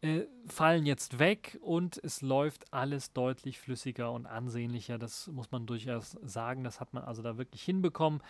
äh, 0.00 0.22
fallen 0.48 0.86
jetzt 0.86 1.20
weg 1.20 1.56
und 1.60 2.00
es 2.02 2.20
läuft 2.20 2.72
alles 2.72 3.12
deutlich 3.12 3.60
flüssiger 3.60 4.10
und 4.10 4.26
ansehnlicher. 4.26 4.98
Das 4.98 5.28
muss 5.28 5.52
man 5.52 5.64
durchaus 5.66 6.18
sagen. 6.22 6.64
Das 6.64 6.80
hat 6.80 6.92
man 6.94 7.04
also 7.04 7.22
da 7.22 7.38
wirklich 7.38 7.62
hinbekommen 7.62 8.22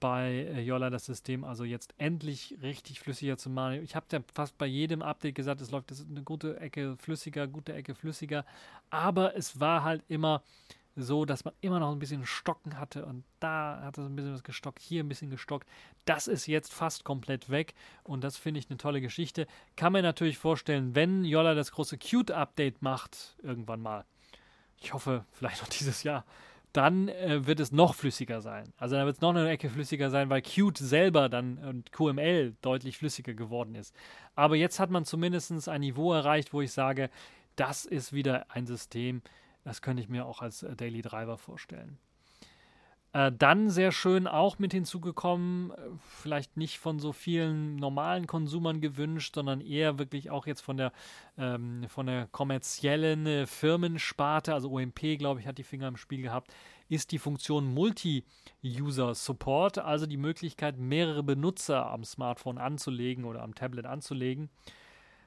bei 0.00 0.46
äh, 0.54 0.60
Yola 0.60 0.90
das 0.90 1.06
System 1.06 1.44
also 1.44 1.64
jetzt 1.64 1.94
endlich 1.98 2.56
richtig 2.62 3.00
flüssiger 3.00 3.36
zu 3.38 3.50
machen. 3.50 3.82
Ich 3.82 3.96
habe 3.96 4.06
ja 4.12 4.20
fast 4.34 4.58
bei 4.58 4.66
jedem 4.66 5.02
Update 5.02 5.34
gesagt, 5.34 5.60
es 5.60 5.70
läuft 5.70 5.92
eine 5.92 6.22
gute 6.22 6.60
Ecke 6.60 6.96
flüssiger, 6.98 7.46
gute 7.46 7.72
Ecke 7.72 7.94
flüssiger, 7.94 8.44
aber 8.90 9.36
es 9.36 9.60
war 9.60 9.82
halt 9.84 10.02
immer 10.08 10.42
so, 10.96 11.26
dass 11.26 11.44
man 11.44 11.52
immer 11.60 11.78
noch 11.78 11.92
ein 11.92 11.98
bisschen 11.98 12.24
Stocken 12.24 12.78
hatte 12.78 13.04
und 13.04 13.22
da 13.38 13.80
hat 13.82 13.98
es 13.98 14.06
ein 14.06 14.16
bisschen 14.16 14.32
was 14.32 14.42
gestockt, 14.42 14.80
hier 14.80 15.04
ein 15.04 15.08
bisschen 15.08 15.30
gestockt. 15.30 15.68
Das 16.06 16.26
ist 16.26 16.46
jetzt 16.46 16.72
fast 16.72 17.04
komplett 17.04 17.50
weg 17.50 17.74
und 18.02 18.24
das 18.24 18.38
finde 18.38 18.60
ich 18.60 18.70
eine 18.70 18.78
tolle 18.78 19.02
Geschichte. 19.02 19.46
Kann 19.76 19.92
man 19.92 20.02
natürlich 20.02 20.38
vorstellen, 20.38 20.94
wenn 20.94 21.24
Yola 21.24 21.54
das 21.54 21.72
große 21.72 21.98
Qt-Update 21.98 22.80
macht, 22.80 23.36
irgendwann 23.42 23.82
mal. 23.82 24.06
Ich 24.80 24.94
hoffe, 24.94 25.24
vielleicht 25.32 25.60
noch 25.60 25.68
dieses 25.68 26.02
Jahr 26.02 26.24
dann 26.76 27.08
äh, 27.08 27.46
wird 27.46 27.60
es 27.60 27.72
noch 27.72 27.94
flüssiger 27.94 28.40
sein. 28.40 28.72
Also 28.76 28.96
dann 28.96 29.06
wird 29.06 29.16
es 29.16 29.22
noch 29.22 29.30
eine 29.30 29.48
Ecke 29.48 29.70
flüssiger 29.70 30.10
sein, 30.10 30.28
weil 30.28 30.42
Qt 30.42 30.76
selber 30.76 31.28
dann 31.28 31.58
und 31.58 31.90
QML 31.92 32.54
deutlich 32.60 32.98
flüssiger 32.98 33.34
geworden 33.34 33.74
ist. 33.74 33.94
Aber 34.34 34.56
jetzt 34.56 34.78
hat 34.78 34.90
man 34.90 35.04
zumindest 35.04 35.68
ein 35.68 35.80
Niveau 35.80 36.12
erreicht, 36.12 36.52
wo 36.52 36.60
ich 36.60 36.72
sage, 36.72 37.10
das 37.56 37.86
ist 37.86 38.12
wieder 38.12 38.46
ein 38.50 38.66
System, 38.66 39.22
das 39.64 39.80
könnte 39.80 40.02
ich 40.02 40.08
mir 40.08 40.26
auch 40.26 40.42
als 40.42 40.62
äh, 40.62 40.76
Daily 40.76 41.02
Driver 41.02 41.38
vorstellen. 41.38 41.98
Äh, 43.16 43.32
dann 43.32 43.70
sehr 43.70 43.92
schön 43.92 44.26
auch 44.26 44.58
mit 44.58 44.74
hinzugekommen, 44.74 45.70
äh, 45.70 45.74
vielleicht 46.20 46.58
nicht 46.58 46.78
von 46.78 46.98
so 46.98 47.14
vielen 47.14 47.76
normalen 47.76 48.26
Konsumern 48.26 48.82
gewünscht, 48.82 49.36
sondern 49.36 49.62
eher 49.62 49.98
wirklich 49.98 50.30
auch 50.30 50.46
jetzt 50.46 50.60
von 50.60 50.76
der, 50.76 50.92
ähm, 51.38 51.86
von 51.88 52.04
der 52.04 52.26
kommerziellen 52.26 53.26
äh, 53.26 53.46
Firmensparte, 53.46 54.52
also 54.52 54.70
OMP, 54.70 55.16
glaube 55.16 55.40
ich, 55.40 55.46
hat 55.46 55.56
die 55.56 55.62
Finger 55.62 55.88
im 55.88 55.96
Spiel 55.96 56.20
gehabt, 56.20 56.52
ist 56.90 57.10
die 57.10 57.18
Funktion 57.18 57.72
Multi-User-Support, 57.72 59.78
also 59.78 60.04
die 60.04 60.18
Möglichkeit, 60.18 60.76
mehrere 60.76 61.22
Benutzer 61.22 61.90
am 61.90 62.04
Smartphone 62.04 62.58
anzulegen 62.58 63.24
oder 63.24 63.42
am 63.42 63.54
Tablet 63.54 63.86
anzulegen. 63.86 64.50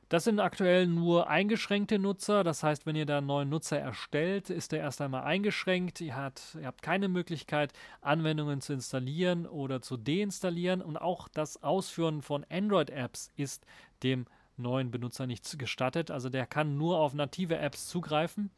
Das 0.10 0.24
sind 0.24 0.39
aktuell 0.39 0.88
nur 0.88 1.30
eingeschränkte 1.30 1.99
Nutzer. 1.99 2.43
Das 2.43 2.64
heißt, 2.64 2.88
wenn 2.88 2.95
ihr 2.95 3.05
da 3.05 3.20
einen 3.20 3.28
neuen 3.28 3.49
Nutzer 3.49 3.78
erstellt, 3.80 4.49
ist 4.49 4.72
der 4.72 4.80
erst 4.80 5.01
einmal 5.01 5.22
eingeschränkt. 5.22 6.01
Ihr, 6.01 6.16
hat, 6.16 6.41
ihr 6.60 6.66
habt 6.66 6.82
keine 6.82 7.07
Möglichkeit, 7.07 7.74
Anwendungen 8.01 8.60
zu 8.60 8.74
installieren 8.74 9.45
oder 9.45 9.84
zu 9.84 9.97
deinstallieren. 9.97 10.82
Und 10.82 10.97
auch 10.97 11.28
das 11.28 11.62
Ausführen 11.62 12.24
von 12.24 12.43
Android-Apps 12.49 13.30
ist 13.36 13.68
dem 14.01 14.26
neuen 14.57 14.89
Benutzer 14.89 15.28
nicht 15.28 15.60
gestattet. 15.60 16.10
Also 16.10 16.30
der 16.30 16.47
kann 16.47 16.76
nur 16.76 16.97
auf 16.97 17.14
native 17.14 17.60
Apps 17.60 17.88
zugreifen. 17.88 18.49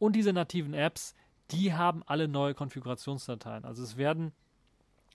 Und 0.00 0.16
diese 0.16 0.32
nativen 0.32 0.74
Apps, 0.74 1.14
die 1.52 1.74
haben 1.74 2.02
alle 2.06 2.26
neue 2.26 2.54
Konfigurationsdateien. 2.54 3.64
Also 3.64 3.84
es 3.84 3.96
werden 3.98 4.32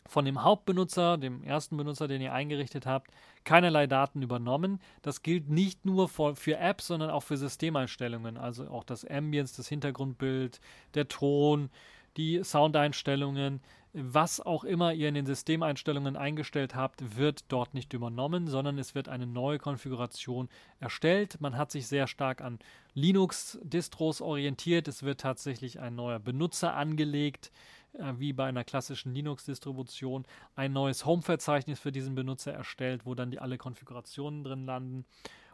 von 0.08 0.26
dem 0.26 0.44
Hauptbenutzer, 0.44 1.18
dem 1.18 1.44
ersten 1.44 1.78
Benutzer, 1.78 2.08
den 2.08 2.22
ihr 2.22 2.34
eingerichtet 2.34 2.86
habt, 2.86 3.12
keinerlei 3.44 3.88
Daten 3.88 4.22
übernommen. 4.22 4.80
Das 5.02 5.22
gilt 5.22 5.50
nicht 5.50 5.86
nur 5.86 6.10
für, 6.10 6.36
für 6.36 6.58
Apps, 6.58 6.88
sondern 6.88 7.10
auch 7.10 7.24
für 7.24 7.38
Systemeinstellungen, 7.38 8.38
also 8.38 8.68
auch 8.68 8.84
das 8.84 9.06
Ambience, 9.06 9.56
das 9.56 9.68
Hintergrundbild, 9.68 10.60
der 10.94 11.08
Ton, 11.08 11.70
die 12.18 12.44
Soundeinstellungen, 12.44 13.62
was 13.94 14.42
auch 14.42 14.64
immer 14.64 14.94
ihr 14.94 15.08
in 15.08 15.14
den 15.14 15.28
Systemeinstellungen 15.28 16.16
eingestellt 16.16 16.74
habt, 16.74 17.18
wird 17.18 17.46
dort 17.50 17.76
nicht 17.76 17.94
übernommen, 17.94 18.48
sondern 18.48 18.80
es 18.80 18.96
wird 18.96 19.08
eine 19.08 19.28
neue 19.28 19.60
Konfiguration 19.60 20.50
erstellt. 20.80 21.40
Man 21.40 21.58
hat 21.58 21.72
sich 21.72 21.88
sehr 21.88 22.08
stark 22.08 22.42
an 22.42 22.58
Linux-Distros 22.96 24.22
orientiert. 24.22 24.88
Es 24.88 25.04
wird 25.04 25.22
tatsächlich 25.22 25.80
ein 25.80 25.96
neuer 25.96 26.20
Benutzer 26.20 26.74
angelegt 26.74 27.52
äh, 27.94 28.14
wie 28.18 28.34
bei 28.34 28.46
einer 28.46 28.64
klassischen 28.64 29.14
Linux-Distribution, 29.14 30.26
ein 30.56 30.74
neues 30.74 31.06
Home-Verzeichnis 31.06 31.80
für 31.80 31.92
diesen 31.92 32.16
Benutzer 32.16 32.52
erstellt, 32.52 33.06
wo 33.06 33.14
dann 33.14 33.30
die 33.30 33.40
alle 33.40 33.60
Konfigurationen 33.60 34.44
drin 34.44 34.66
landen. 34.66 35.06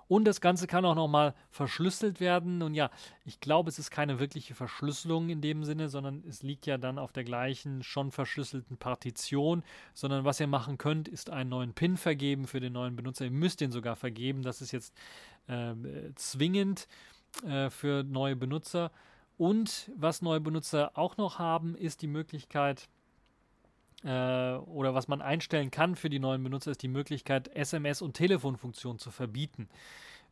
Und 0.09 0.25
das 0.25 0.41
Ganze 0.41 0.65
kann 0.65 0.85
auch 0.85 0.95
nochmal 0.95 1.35
verschlüsselt 1.51 2.19
werden. 2.19 2.63
Und 2.63 2.73
ja, 2.73 2.89
ich 3.25 3.39
glaube, 3.39 3.69
es 3.69 3.77
ist 3.77 3.91
keine 3.91 4.19
wirkliche 4.19 4.55
Verschlüsselung 4.55 5.29
in 5.29 5.39
dem 5.39 5.63
Sinne, 5.63 5.87
sondern 5.87 6.23
es 6.27 6.41
liegt 6.41 6.65
ja 6.65 6.79
dann 6.79 6.97
auf 6.97 7.13
der 7.13 7.23
gleichen 7.23 7.83
schon 7.83 8.09
verschlüsselten 8.09 8.77
Partition. 8.77 9.63
Sondern 9.93 10.25
was 10.25 10.39
ihr 10.39 10.47
machen 10.47 10.79
könnt, 10.79 11.07
ist 11.07 11.29
einen 11.29 11.51
neuen 11.51 11.73
PIN 11.73 11.95
vergeben 11.95 12.47
für 12.47 12.59
den 12.59 12.73
neuen 12.73 12.95
Benutzer. 12.95 13.25
Ihr 13.25 13.31
müsst 13.31 13.61
den 13.61 13.71
sogar 13.71 13.95
vergeben. 13.95 14.41
Das 14.41 14.61
ist 14.61 14.71
jetzt 14.71 14.95
äh, 15.45 15.75
zwingend 16.15 16.87
äh, 17.45 17.69
für 17.69 18.03
neue 18.03 18.35
Benutzer. 18.35 18.91
Und 19.37 19.91
was 19.95 20.23
neue 20.23 20.39
Benutzer 20.39 20.97
auch 20.97 21.17
noch 21.17 21.37
haben, 21.37 21.75
ist 21.75 22.01
die 22.01 22.07
Möglichkeit, 22.07 22.89
oder 24.07 24.93
was 24.93 25.07
man 25.07 25.21
einstellen 25.21 25.71
kann 25.71 25.95
für 25.95 26.09
die 26.09 26.19
neuen 26.19 26.41
Benutzer, 26.43 26.71
ist 26.71 26.83
die 26.83 26.87
Möglichkeit, 26.87 27.53
SMS- 27.55 28.01
und 28.01 28.13
Telefonfunktionen 28.13 28.99
zu 28.99 29.11
verbieten. 29.11 29.67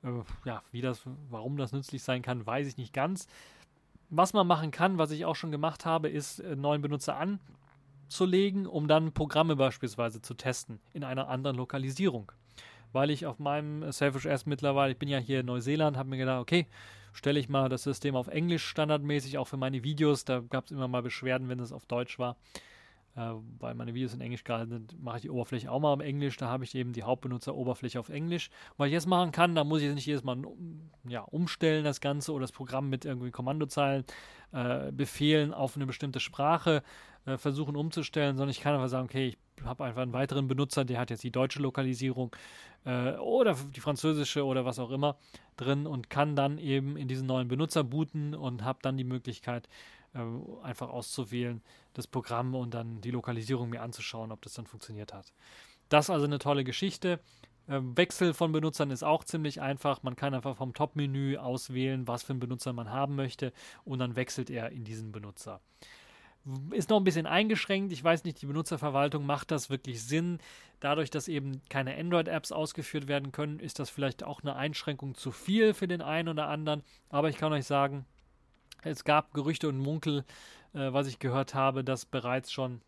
Äh, 0.04 0.10
ja, 0.46 0.62
wie 0.72 0.82
das, 0.82 1.02
warum 1.30 1.58
das 1.58 1.72
nützlich 1.72 2.04
sein 2.04 2.22
kann, 2.22 2.46
weiß 2.46 2.68
ich 2.68 2.78
nicht 2.78 2.94
ganz. 2.94 3.28
Was 4.10 4.34
man 4.34 4.48
machen 4.48 4.72
kann, 4.72 4.98
was 4.98 5.12
ich 5.12 5.26
auch 5.26 5.36
schon 5.36 5.52
gemacht 5.52 5.86
habe, 5.86 6.10
ist, 6.10 6.40
äh, 6.40 6.56
neuen 6.56 6.82
Benutzer 6.82 7.18
anzulegen, 7.18 8.68
um 8.68 8.88
dann 8.88 9.12
Programme 9.12 9.56
beispielsweise 9.56 10.22
zu 10.22 10.34
testen 10.34 10.80
in 10.94 11.04
einer 11.04 11.28
anderen 11.28 11.58
Lokalisierung. 11.58 12.32
Weil 12.94 13.10
ich 13.10 13.26
auf 13.26 13.38
meinem 13.38 13.92
Selfish 13.92 14.26
S 14.26 14.46
mittlerweile, 14.46 14.94
ich 14.94 15.00
bin 15.00 15.10
ja 15.10 15.18
hier 15.18 15.42
in 15.42 15.46
Neuseeland, 15.46 15.98
habe 15.98 16.10
mir 16.10 16.18
gedacht, 16.18 16.40
okay, 16.40 16.68
stelle 17.12 17.40
ich 17.40 17.50
mal 17.50 17.68
das 17.68 17.84
System 17.84 18.16
auf 18.16 18.28
Englisch 18.28 18.66
standardmäßig, 18.66 19.38
auch 19.38 19.48
für 19.48 19.58
meine 19.58 19.84
Videos. 19.84 20.24
Da 20.24 20.40
gab 20.40 20.66
es 20.66 20.72
immer 20.72 20.88
mal 20.88 21.02
Beschwerden, 21.02 21.50
wenn 21.50 21.60
es 21.60 21.74
auf 21.74 21.86
Deutsch 21.86 22.18
war. 22.18 22.38
Äh, 23.18 23.34
weil 23.60 23.74
meine 23.74 23.96
Videos 23.96 24.14
in 24.14 24.22
Englisch 24.22 24.44
gehalten 24.44 24.70
sind, 24.70 25.04
mache 25.04 25.18
ich 25.18 25.22
die 25.24 25.30
Oberfläche 25.32 25.72
auch 25.72 25.80
mal 25.80 25.94
im 25.94 26.02
Englisch. 26.02 26.38
Da 26.38 26.48
habe 26.50 26.64
ich 26.64 26.76
eben 26.76 26.94
die 26.94 27.04
Hauptbenutzeroberfläche 27.04 28.00
auf 28.00 28.10
Englisch. 28.10 28.52
Was 28.78 28.88
ich 28.88 28.94
jetzt 28.94 29.08
machen 29.08 29.32
kann, 29.32 29.56
da 29.56 29.64
muss 29.64 29.80
ich 29.80 29.86
jetzt 29.86 29.96
nicht 29.96 30.06
jedes 30.06 30.24
Mal 30.24 30.38
ja, 31.08 31.22
umstellen, 31.22 31.84
das 31.84 32.00
Ganze 32.00 32.32
oder 32.32 32.42
das 32.42 32.52
Programm 32.52 32.90
mit 32.90 33.06
irgendwie 33.06 33.32
Kommandozeilen, 33.32 34.06
äh, 34.52 34.92
Befehlen 34.92 35.52
auf 35.52 35.76
eine 35.76 35.88
bestimmte 35.88 36.20
Sprache 36.20 36.84
äh, 37.26 37.38
versuchen 37.38 37.76
umzustellen, 37.76 38.38
sondern 38.38 38.52
ich 38.52 38.62
kann 38.62 38.76
einfach 38.76 38.90
sagen, 38.90 39.06
okay, 39.06 39.30
ich 39.30 39.66
habe 39.66 39.84
einfach 39.84 40.04
einen 40.04 40.14
weiteren 40.14 40.48
Benutzer, 40.48 40.86
der 40.86 41.00
hat 41.00 41.10
jetzt 41.10 41.24
die 41.24 41.32
deutsche 41.32 41.60
Lokalisierung 41.60 42.36
äh, 42.86 43.14
oder 43.14 43.56
die 43.76 43.80
französische 43.80 44.46
oder 44.46 44.64
was 44.64 44.78
auch 44.78 44.92
immer 44.92 45.18
drin 45.56 45.88
und 45.88 46.12
kann 46.12 46.36
dann 46.36 46.60
eben 46.60 46.96
in 46.96 47.08
diesen 47.08 47.26
neuen 47.26 47.48
Benutzer 47.48 47.84
booten 47.84 48.36
und 48.36 48.64
habe 48.64 48.78
dann 48.84 48.96
die 48.96 49.04
Möglichkeit, 49.04 49.68
äh, 50.18 50.66
einfach 50.66 50.90
auszuwählen, 50.90 51.62
das 51.94 52.08
Programm 52.08 52.56
und 52.56 52.74
dann 52.74 53.02
die 53.02 53.12
Lokalisierung 53.12 53.70
mir 53.70 53.82
anzuschauen, 53.82 54.32
ob 54.32 54.42
das 54.42 54.54
dann 54.54 54.66
funktioniert 54.66 55.14
hat. 55.14 55.34
Das 55.90 56.10
also 56.10 56.26
eine 56.26 56.40
tolle 56.40 56.64
Geschichte. 56.64 57.20
Ähm, 57.70 57.98
Wechsel 57.98 58.34
von 58.34 58.52
Benutzern 58.52 58.92
ist 58.92 59.04
auch 59.04 59.24
ziemlich 59.24 59.62
einfach. 59.62 60.04
Man 60.04 60.16
kann 60.16 60.34
einfach 60.34 60.56
vom 60.58 60.74
Top-Menü 60.74 61.38
auswählen, 61.38 62.08
was 62.08 62.24
für 62.24 62.34
einen 62.34 62.40
Benutzer 62.40 62.74
man 62.74 62.92
haben 62.92 63.16
möchte 63.16 63.54
und 63.84 64.00
dann 64.00 64.16
wechselt 64.16 64.50
er 64.50 64.72
in 64.72 64.84
diesen 64.84 65.12
Benutzer. 65.12 65.62
Ist 66.72 66.90
noch 66.90 66.98
ein 66.98 67.04
bisschen 67.04 67.26
eingeschränkt. 67.26 67.92
Ich 67.92 68.02
weiß 68.02 68.24
nicht, 68.24 68.42
die 68.42 68.46
Benutzerverwaltung 68.46 69.26
macht 69.26 69.52
das 69.52 69.70
wirklich 69.70 70.02
Sinn. 70.02 70.40
Dadurch, 70.80 71.10
dass 71.10 71.28
eben 71.28 71.62
keine 71.68 71.98
Android-Apps 71.98 72.54
ausgeführt 72.54 73.10
werden 73.10 73.34
können, 73.34 73.60
ist 73.60 73.80
das 73.80 73.90
vielleicht 73.90 74.24
auch 74.24 74.42
eine 74.42 74.56
Einschränkung 74.56 75.16
zu 75.16 75.32
viel 75.32 75.74
für 75.74 75.90
den 75.90 76.02
einen 76.02 76.30
oder 76.30 76.48
anderen. 76.48 76.84
Aber 77.10 77.28
ich 77.28 77.38
kann 77.38 77.52
euch 77.52 77.66
sagen, 77.66 78.06
es 78.84 79.04
gab 79.04 79.34
Gerüchte 79.34 79.68
und 79.68 79.78
Munkel, 79.78 80.26
äh, 80.74 80.94
was 80.94 81.08
ich 81.08 81.20
gehört 81.20 81.54
habe, 81.54 81.84
dass 81.84 82.06
bereits 82.06 82.52
schon 82.52 82.82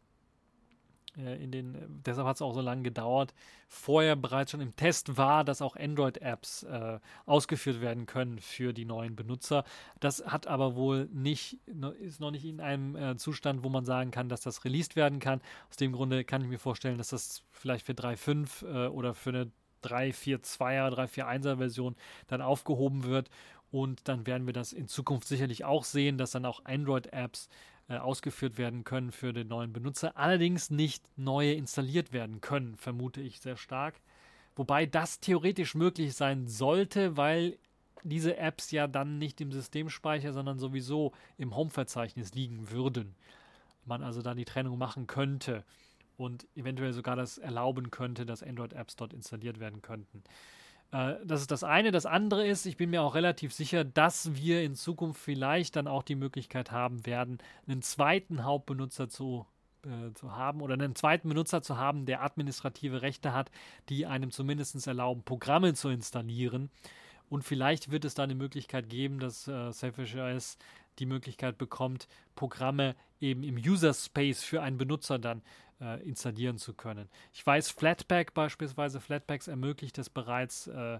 äh, 1.17 1.41
in 1.43 1.51
den, 1.51 2.01
deshalb 2.05 2.27
hat 2.27 2.35
es 2.35 2.41
auch 2.41 2.53
so 2.53 2.61
lange 2.61 2.83
gedauert, 2.83 3.33
vorher 3.67 4.15
bereits 4.15 4.51
schon 4.51 4.61
im 4.61 4.75
Test 4.75 5.17
war, 5.17 5.43
dass 5.43 5.61
auch 5.61 5.75
Android-Apps 5.75 6.63
äh, 6.63 6.99
ausgeführt 7.25 7.81
werden 7.81 8.05
können 8.05 8.39
für 8.39 8.73
die 8.73 8.85
neuen 8.85 9.15
Benutzer. 9.15 9.63
Das 9.99 10.23
hat 10.25 10.47
aber 10.47 10.75
wohl 10.75 11.09
nicht, 11.11 11.59
ist 11.99 12.19
noch 12.19 12.31
nicht 12.31 12.45
in 12.45 12.61
einem 12.61 12.95
äh, 12.95 13.17
Zustand, 13.17 13.63
wo 13.63 13.69
man 13.69 13.85
sagen 13.85 14.11
kann, 14.11 14.29
dass 14.29 14.41
das 14.41 14.65
released 14.65 14.95
werden 14.95 15.19
kann. 15.19 15.41
Aus 15.69 15.77
dem 15.77 15.91
Grunde 15.91 16.23
kann 16.23 16.41
ich 16.41 16.47
mir 16.47 16.59
vorstellen, 16.59 16.97
dass 16.97 17.09
das 17.09 17.43
vielleicht 17.51 17.85
für 17.85 17.93
3.5 17.93 18.85
äh, 18.85 18.87
oder 18.87 19.13
für 19.13 19.29
eine 19.29 19.51
3.4.2er, 19.83 20.89
3.4.1er 20.89 21.57
Version 21.57 21.95
dann 22.27 22.41
aufgehoben 22.41 23.03
wird 23.03 23.29
und 23.71 24.07
dann 24.07 24.25
werden 24.25 24.47
wir 24.47 24.53
das 24.53 24.73
in 24.73 24.87
Zukunft 24.87 25.27
sicherlich 25.27 25.65
auch 25.65 25.83
sehen, 25.83 26.17
dass 26.17 26.31
dann 26.31 26.45
auch 26.45 26.65
Android-Apps 26.65 27.49
äh, 27.87 27.97
ausgeführt 27.97 28.57
werden 28.57 28.83
können 28.83 29.11
für 29.11 29.33
den 29.33 29.47
neuen 29.47 29.73
Benutzer. 29.73 30.17
Allerdings 30.17 30.69
nicht 30.69 31.03
neue 31.17 31.53
installiert 31.53 32.13
werden 32.13 32.41
können, 32.41 32.75
vermute 32.75 33.21
ich 33.21 33.39
sehr 33.39 33.57
stark. 33.57 34.01
Wobei 34.55 34.85
das 34.85 35.19
theoretisch 35.19 35.75
möglich 35.75 36.15
sein 36.15 36.47
sollte, 36.47 37.15
weil 37.17 37.57
diese 38.03 38.37
Apps 38.37 38.71
ja 38.71 38.87
dann 38.87 39.17
nicht 39.17 39.41
im 39.41 39.51
Systemspeicher, 39.51 40.33
sondern 40.33 40.57
sowieso 40.57 41.13
im 41.37 41.55
Home-Verzeichnis 41.55 42.33
liegen 42.33 42.71
würden. 42.71 43.15
Man 43.85 44.03
also 44.03 44.21
dann 44.21 44.37
die 44.37 44.45
Trennung 44.45 44.77
machen 44.77 45.07
könnte 45.07 45.63
und 46.17 46.47
eventuell 46.55 46.93
sogar 46.93 47.15
das 47.15 47.37
erlauben 47.37 47.91
könnte, 47.91 48.25
dass 48.25 48.43
Android-Apps 48.43 48.95
dort 48.95 49.13
installiert 49.13 49.59
werden 49.59 49.81
könnten. 49.81 50.23
Äh, 50.91 51.15
das 51.25 51.41
ist 51.41 51.51
das 51.51 51.63
eine. 51.63 51.91
Das 51.91 52.05
andere 52.05 52.47
ist, 52.47 52.65
ich 52.65 52.77
bin 52.77 52.89
mir 52.89 53.01
auch 53.01 53.15
relativ 53.15 53.53
sicher, 53.53 53.83
dass 53.83 54.35
wir 54.35 54.63
in 54.63 54.75
Zukunft 54.75 55.21
vielleicht 55.21 55.75
dann 55.75 55.87
auch 55.87 56.03
die 56.03 56.15
Möglichkeit 56.15 56.71
haben 56.71 57.05
werden, 57.05 57.39
einen 57.67 57.81
zweiten 57.81 58.43
Hauptbenutzer 58.43 59.09
zu, 59.09 59.45
äh, 59.85 60.13
zu 60.13 60.35
haben 60.35 60.61
oder 60.61 60.73
einen 60.73 60.95
zweiten 60.95 61.29
Benutzer 61.29 61.61
zu 61.61 61.77
haben, 61.77 62.05
der 62.05 62.23
administrative 62.23 63.01
Rechte 63.01 63.33
hat, 63.33 63.51
die 63.89 64.05
einem 64.05 64.31
zumindest 64.31 64.87
erlauben, 64.87 65.23
Programme 65.23 65.73
zu 65.73 65.89
installieren. 65.89 66.69
Und 67.29 67.43
vielleicht 67.43 67.91
wird 67.91 68.05
es 68.05 68.15
da 68.15 68.23
eine 68.23 68.33
Möglichkeit 68.33 68.89
geben, 68.89 69.19
dass 69.19 69.47
äh, 69.47 69.71
Selfish 69.71 70.15
OS 70.15 70.57
die 70.99 71.05
Möglichkeit 71.05 71.57
bekommt, 71.57 72.07
Programme 72.35 72.95
eben 73.19 73.43
im 73.43 73.55
User 73.55 73.93
Space 73.93 74.43
für 74.43 74.61
einen 74.61 74.77
Benutzer 74.77 75.19
dann 75.19 75.41
äh, 75.81 76.01
installieren 76.07 76.57
zu 76.57 76.73
können. 76.73 77.09
Ich 77.33 77.45
weiß, 77.45 77.69
Flatpak 77.71 78.33
beispielsweise, 78.33 78.99
Flatpaks 78.99 79.47
ermöglicht 79.47 79.97
es 79.97 80.09
bereits, 80.09 80.67
äh, 80.67 80.95
äh, 80.95 80.99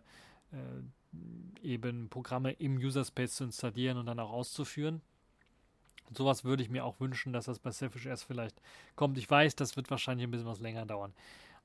eben 1.61 2.09
Programme 2.09 2.51
im 2.53 2.77
User 2.77 3.03
Space 3.03 3.35
zu 3.35 3.43
installieren 3.43 3.97
und 3.97 4.05
dann 4.05 4.19
auch 4.19 4.31
auszuführen. 4.31 5.01
Und 6.07 6.17
sowas 6.17 6.43
würde 6.43 6.63
ich 6.63 6.69
mir 6.69 6.85
auch 6.85 6.99
wünschen, 6.99 7.33
dass 7.33 7.45
das 7.45 7.59
bei 7.59 7.71
Selfish 7.71 8.05
S 8.05 8.23
vielleicht 8.23 8.61
kommt. 8.95 9.17
Ich 9.17 9.29
weiß, 9.29 9.55
das 9.55 9.75
wird 9.75 9.91
wahrscheinlich 9.91 10.27
ein 10.27 10.31
bisschen 10.31 10.47
was 10.47 10.59
länger 10.59 10.85
dauern. 10.85 11.13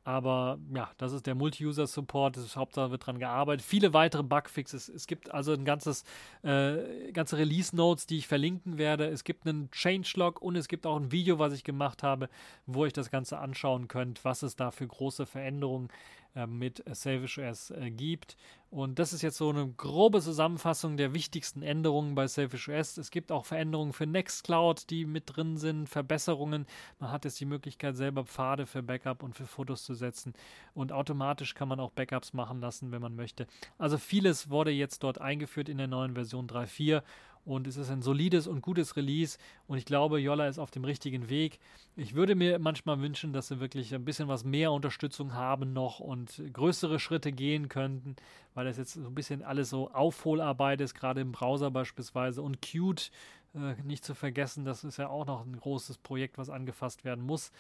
Aber 0.05 0.59
ja, 0.75 0.91
das 0.99 1.13
ist 1.13 1.27
der 1.27 1.35
Multi-User-Support, 1.35 2.37
das 2.37 2.45
ist 2.45 2.57
Hauptsache 2.57 2.91
wird 2.91 3.07
dran 3.07 3.19
gearbeitet. 3.19 3.65
Viele 3.65 3.95
weitere 3.95 4.23
Bugfixes. 4.23 4.91
Es 4.91 5.07
gibt 5.07 5.33
also 5.33 5.53
ein 5.55 5.65
ganzes, 5.65 6.05
äh, 6.43 7.11
ganze 7.13 7.39
Release-Notes, 7.39 8.07
die 8.07 8.19
ich 8.19 8.29
verlinken 8.29 8.77
werde. 8.77 9.07
Es 9.07 9.25
gibt 9.25 9.47
einen 9.47 9.71
Changelog 9.71 10.43
und 10.43 10.57
es 10.57 10.69
gibt 10.69 10.87
auch 10.87 10.97
ein 10.97 11.11
Video, 11.11 11.39
was 11.39 11.55
ich 11.55 11.65
gemacht 11.65 12.03
habe, 12.03 12.29
wo 12.67 12.85
ich 12.85 12.93
das 12.93 13.11
Ganze 13.11 13.39
anschauen 13.39 13.89
könnt, 13.89 14.25
was 14.27 14.43
es 14.43 14.57
da 14.57 14.71
für 14.71 14.87
große 14.87 15.25
Veränderungen 15.25 15.89
äh, 16.35 16.47
mit 16.47 16.82
Selfish 16.93 17.39
OS 17.39 17.70
äh, 17.70 17.91
gibt. 17.91 18.37
Und 18.70 18.99
das 18.99 19.12
ist 19.12 19.22
jetzt 19.22 19.37
so 19.37 19.51
eine 19.51 19.68
grobe 19.68 20.20
Zusammenfassung 20.20 20.97
der 20.97 21.14
wichtigsten 21.14 21.62
Änderungen 21.62 22.16
bei 22.16 22.26
Selfish 22.26 22.68
OS. 22.68 22.97
Es 22.97 23.12
gibt 23.12 23.30
auch 23.30 23.45
Veränderungen 23.45 23.93
für 23.93 24.07
Nextcloud, 24.07 24.91
die 24.91 25.05
mit 25.05 25.24
drin 25.26 25.57
sind, 25.57 25.89
Verbesserungen. 25.89 26.66
Man 26.99 27.12
hat 27.12 27.24
jetzt 27.24 27.39
die 27.39 27.45
Möglichkeit, 27.45 27.97
selber 27.97 28.24
Pfade 28.24 28.66
für 28.66 28.82
Backup 28.82 29.22
und 29.22 29.37
für 29.37 29.47
Fotos 29.47 29.85
zu 29.85 29.95
setzen. 29.95 30.35
Und 30.74 30.91
automatisch 30.91 31.55
kann 31.55 31.68
man 31.68 31.78
auch 31.78 31.93
Backups 31.93 32.32
machen 32.32 32.61
lassen, 32.61 32.91
wenn 32.91 33.01
man 33.01 33.14
möchte. 33.14 33.47
Also 33.78 33.97
vieles 33.97 34.51
wurde 34.51 34.72
jetzt 34.72 35.05
dort 35.05 35.20
eingeführt 35.20 35.68
in 35.68 35.78
der 35.78 35.87
neuen 35.87 36.14
Version 36.14 36.49
3.4 36.49 37.03
und 37.45 37.66
es 37.66 37.76
ist 37.76 37.90
ein 37.90 38.03
solides 38.03 38.47
und 38.47 38.62
gutes 38.62 38.97
Release 38.97 39.38
und 39.66 39.78
ich 39.78 39.84
glaube, 39.84 40.20
Yolla 40.20 40.49
ist 40.49 40.59
auf 40.59 40.70
dem 40.70 40.84
richtigen 40.84 41.28
Weg. 41.28 41.59
Ich 41.97 42.14
würde 42.14 42.34
mir 42.34 42.59
manchmal 42.59 43.01
wünschen, 43.01 43.32
dass 43.32 43.49
sie 43.49 43.61
wirklich 43.61 43.95
ein 43.95 44.05
bisschen 44.05 44.28
was 44.28 44.45
mehr 44.45 44.72
Unterstützung 44.72 45.34
haben 45.34 45.72
noch 45.72 46.01
und 46.01 46.42
größere 46.53 46.99
Schritte 46.99 47.32
gehen 47.32 47.68
könnten, 47.68 48.16
weil 48.55 48.64
das 48.64 48.78
jetzt 48.78 48.95
so 48.95 49.07
ein 49.07 49.14
bisschen 49.14 49.42
alles 49.42 49.70
so 49.70 49.90
Aufholarbeit 49.90 50.80
ist, 50.80 50.95
gerade 50.95 51.20
im 51.20 51.32
Browser 51.32 51.70
beispielsweise 51.70 52.42
und 52.42 52.62
Qt 52.62 53.11
äh, 53.55 53.74
nicht 53.84 54.05
zu 54.05 54.14
vergessen, 54.14 54.64
das 54.64 54.84
ist 54.84 54.97
ja 54.97 55.09
auch 55.09 55.26
noch 55.26 55.47
ein 55.47 55.59
großes 55.59 55.99
Projekt, 55.99 56.38
was 56.38 56.51
angefasst 56.51 57.05
werden 57.05 57.24
muss. 57.24 57.53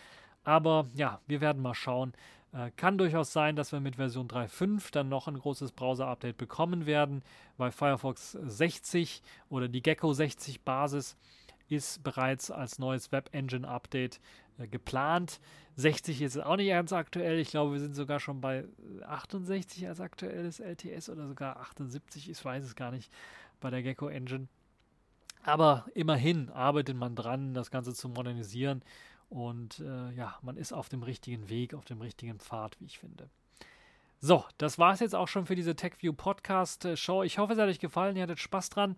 Aber 0.44 0.86
ja, 0.94 1.20
wir 1.26 1.40
werden 1.40 1.62
mal 1.62 1.74
schauen. 1.74 2.12
Äh, 2.52 2.70
kann 2.76 2.98
durchaus 2.98 3.32
sein, 3.32 3.56
dass 3.56 3.72
wir 3.72 3.80
mit 3.80 3.96
Version 3.96 4.28
3.5 4.28 4.92
dann 4.92 5.08
noch 5.08 5.26
ein 5.26 5.38
großes 5.38 5.72
Browser-Update 5.72 6.36
bekommen 6.36 6.86
werden, 6.86 7.22
weil 7.56 7.72
Firefox 7.72 8.32
60 8.32 9.22
oder 9.48 9.68
die 9.68 9.82
Gecko 9.82 10.12
60 10.12 10.62
Basis 10.62 11.16
ist 11.68 12.04
bereits 12.04 12.50
als 12.50 12.78
neues 12.78 13.10
Web-Engine-Update 13.10 14.20
äh, 14.58 14.68
geplant. 14.68 15.40
60 15.76 16.22
ist 16.22 16.38
auch 16.38 16.56
nicht 16.56 16.68
ganz 16.68 16.92
aktuell. 16.92 17.38
Ich 17.40 17.50
glaube, 17.50 17.72
wir 17.72 17.80
sind 17.80 17.96
sogar 17.96 18.20
schon 18.20 18.40
bei 18.40 18.64
68 19.04 19.88
als 19.88 20.00
aktuelles 20.00 20.60
LTS 20.60 21.08
oder 21.08 21.26
sogar 21.26 21.56
78. 21.56 22.30
Ich 22.30 22.44
weiß 22.44 22.64
es 22.64 22.76
gar 22.76 22.92
nicht 22.92 23.10
bei 23.60 23.70
der 23.70 23.82
Gecko 23.82 24.08
Engine. 24.08 24.46
Aber 25.42 25.86
immerhin 25.94 26.50
arbeitet 26.50 26.96
man 26.96 27.16
dran, 27.16 27.52
das 27.52 27.70
Ganze 27.70 27.92
zu 27.92 28.08
modernisieren. 28.08 28.82
Und 29.34 29.80
äh, 29.80 30.12
ja, 30.12 30.38
man 30.42 30.56
ist 30.56 30.72
auf 30.72 30.88
dem 30.88 31.02
richtigen 31.02 31.48
Weg, 31.48 31.74
auf 31.74 31.84
dem 31.84 32.00
richtigen 32.00 32.38
Pfad, 32.38 32.80
wie 32.80 32.84
ich 32.84 33.00
finde. 33.00 33.28
So, 34.20 34.44
das 34.58 34.78
war 34.78 34.92
es 34.92 35.00
jetzt 35.00 35.16
auch 35.16 35.26
schon 35.26 35.44
für 35.44 35.56
diese 35.56 35.74
TechView 35.74 36.12
Podcast 36.12 36.84
äh, 36.84 36.96
Show. 36.96 37.24
Ich 37.24 37.38
hoffe, 37.38 37.54
es 37.54 37.58
hat 37.58 37.68
euch 37.68 37.80
gefallen, 37.80 38.14
ihr 38.14 38.22
hattet 38.22 38.38
Spaß 38.38 38.70
dran. 38.70 38.94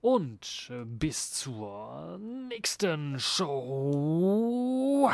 Und 0.00 0.70
äh, 0.70 0.84
bis 0.84 1.32
zur 1.32 2.18
nächsten 2.18 3.18
Show. 3.18 5.10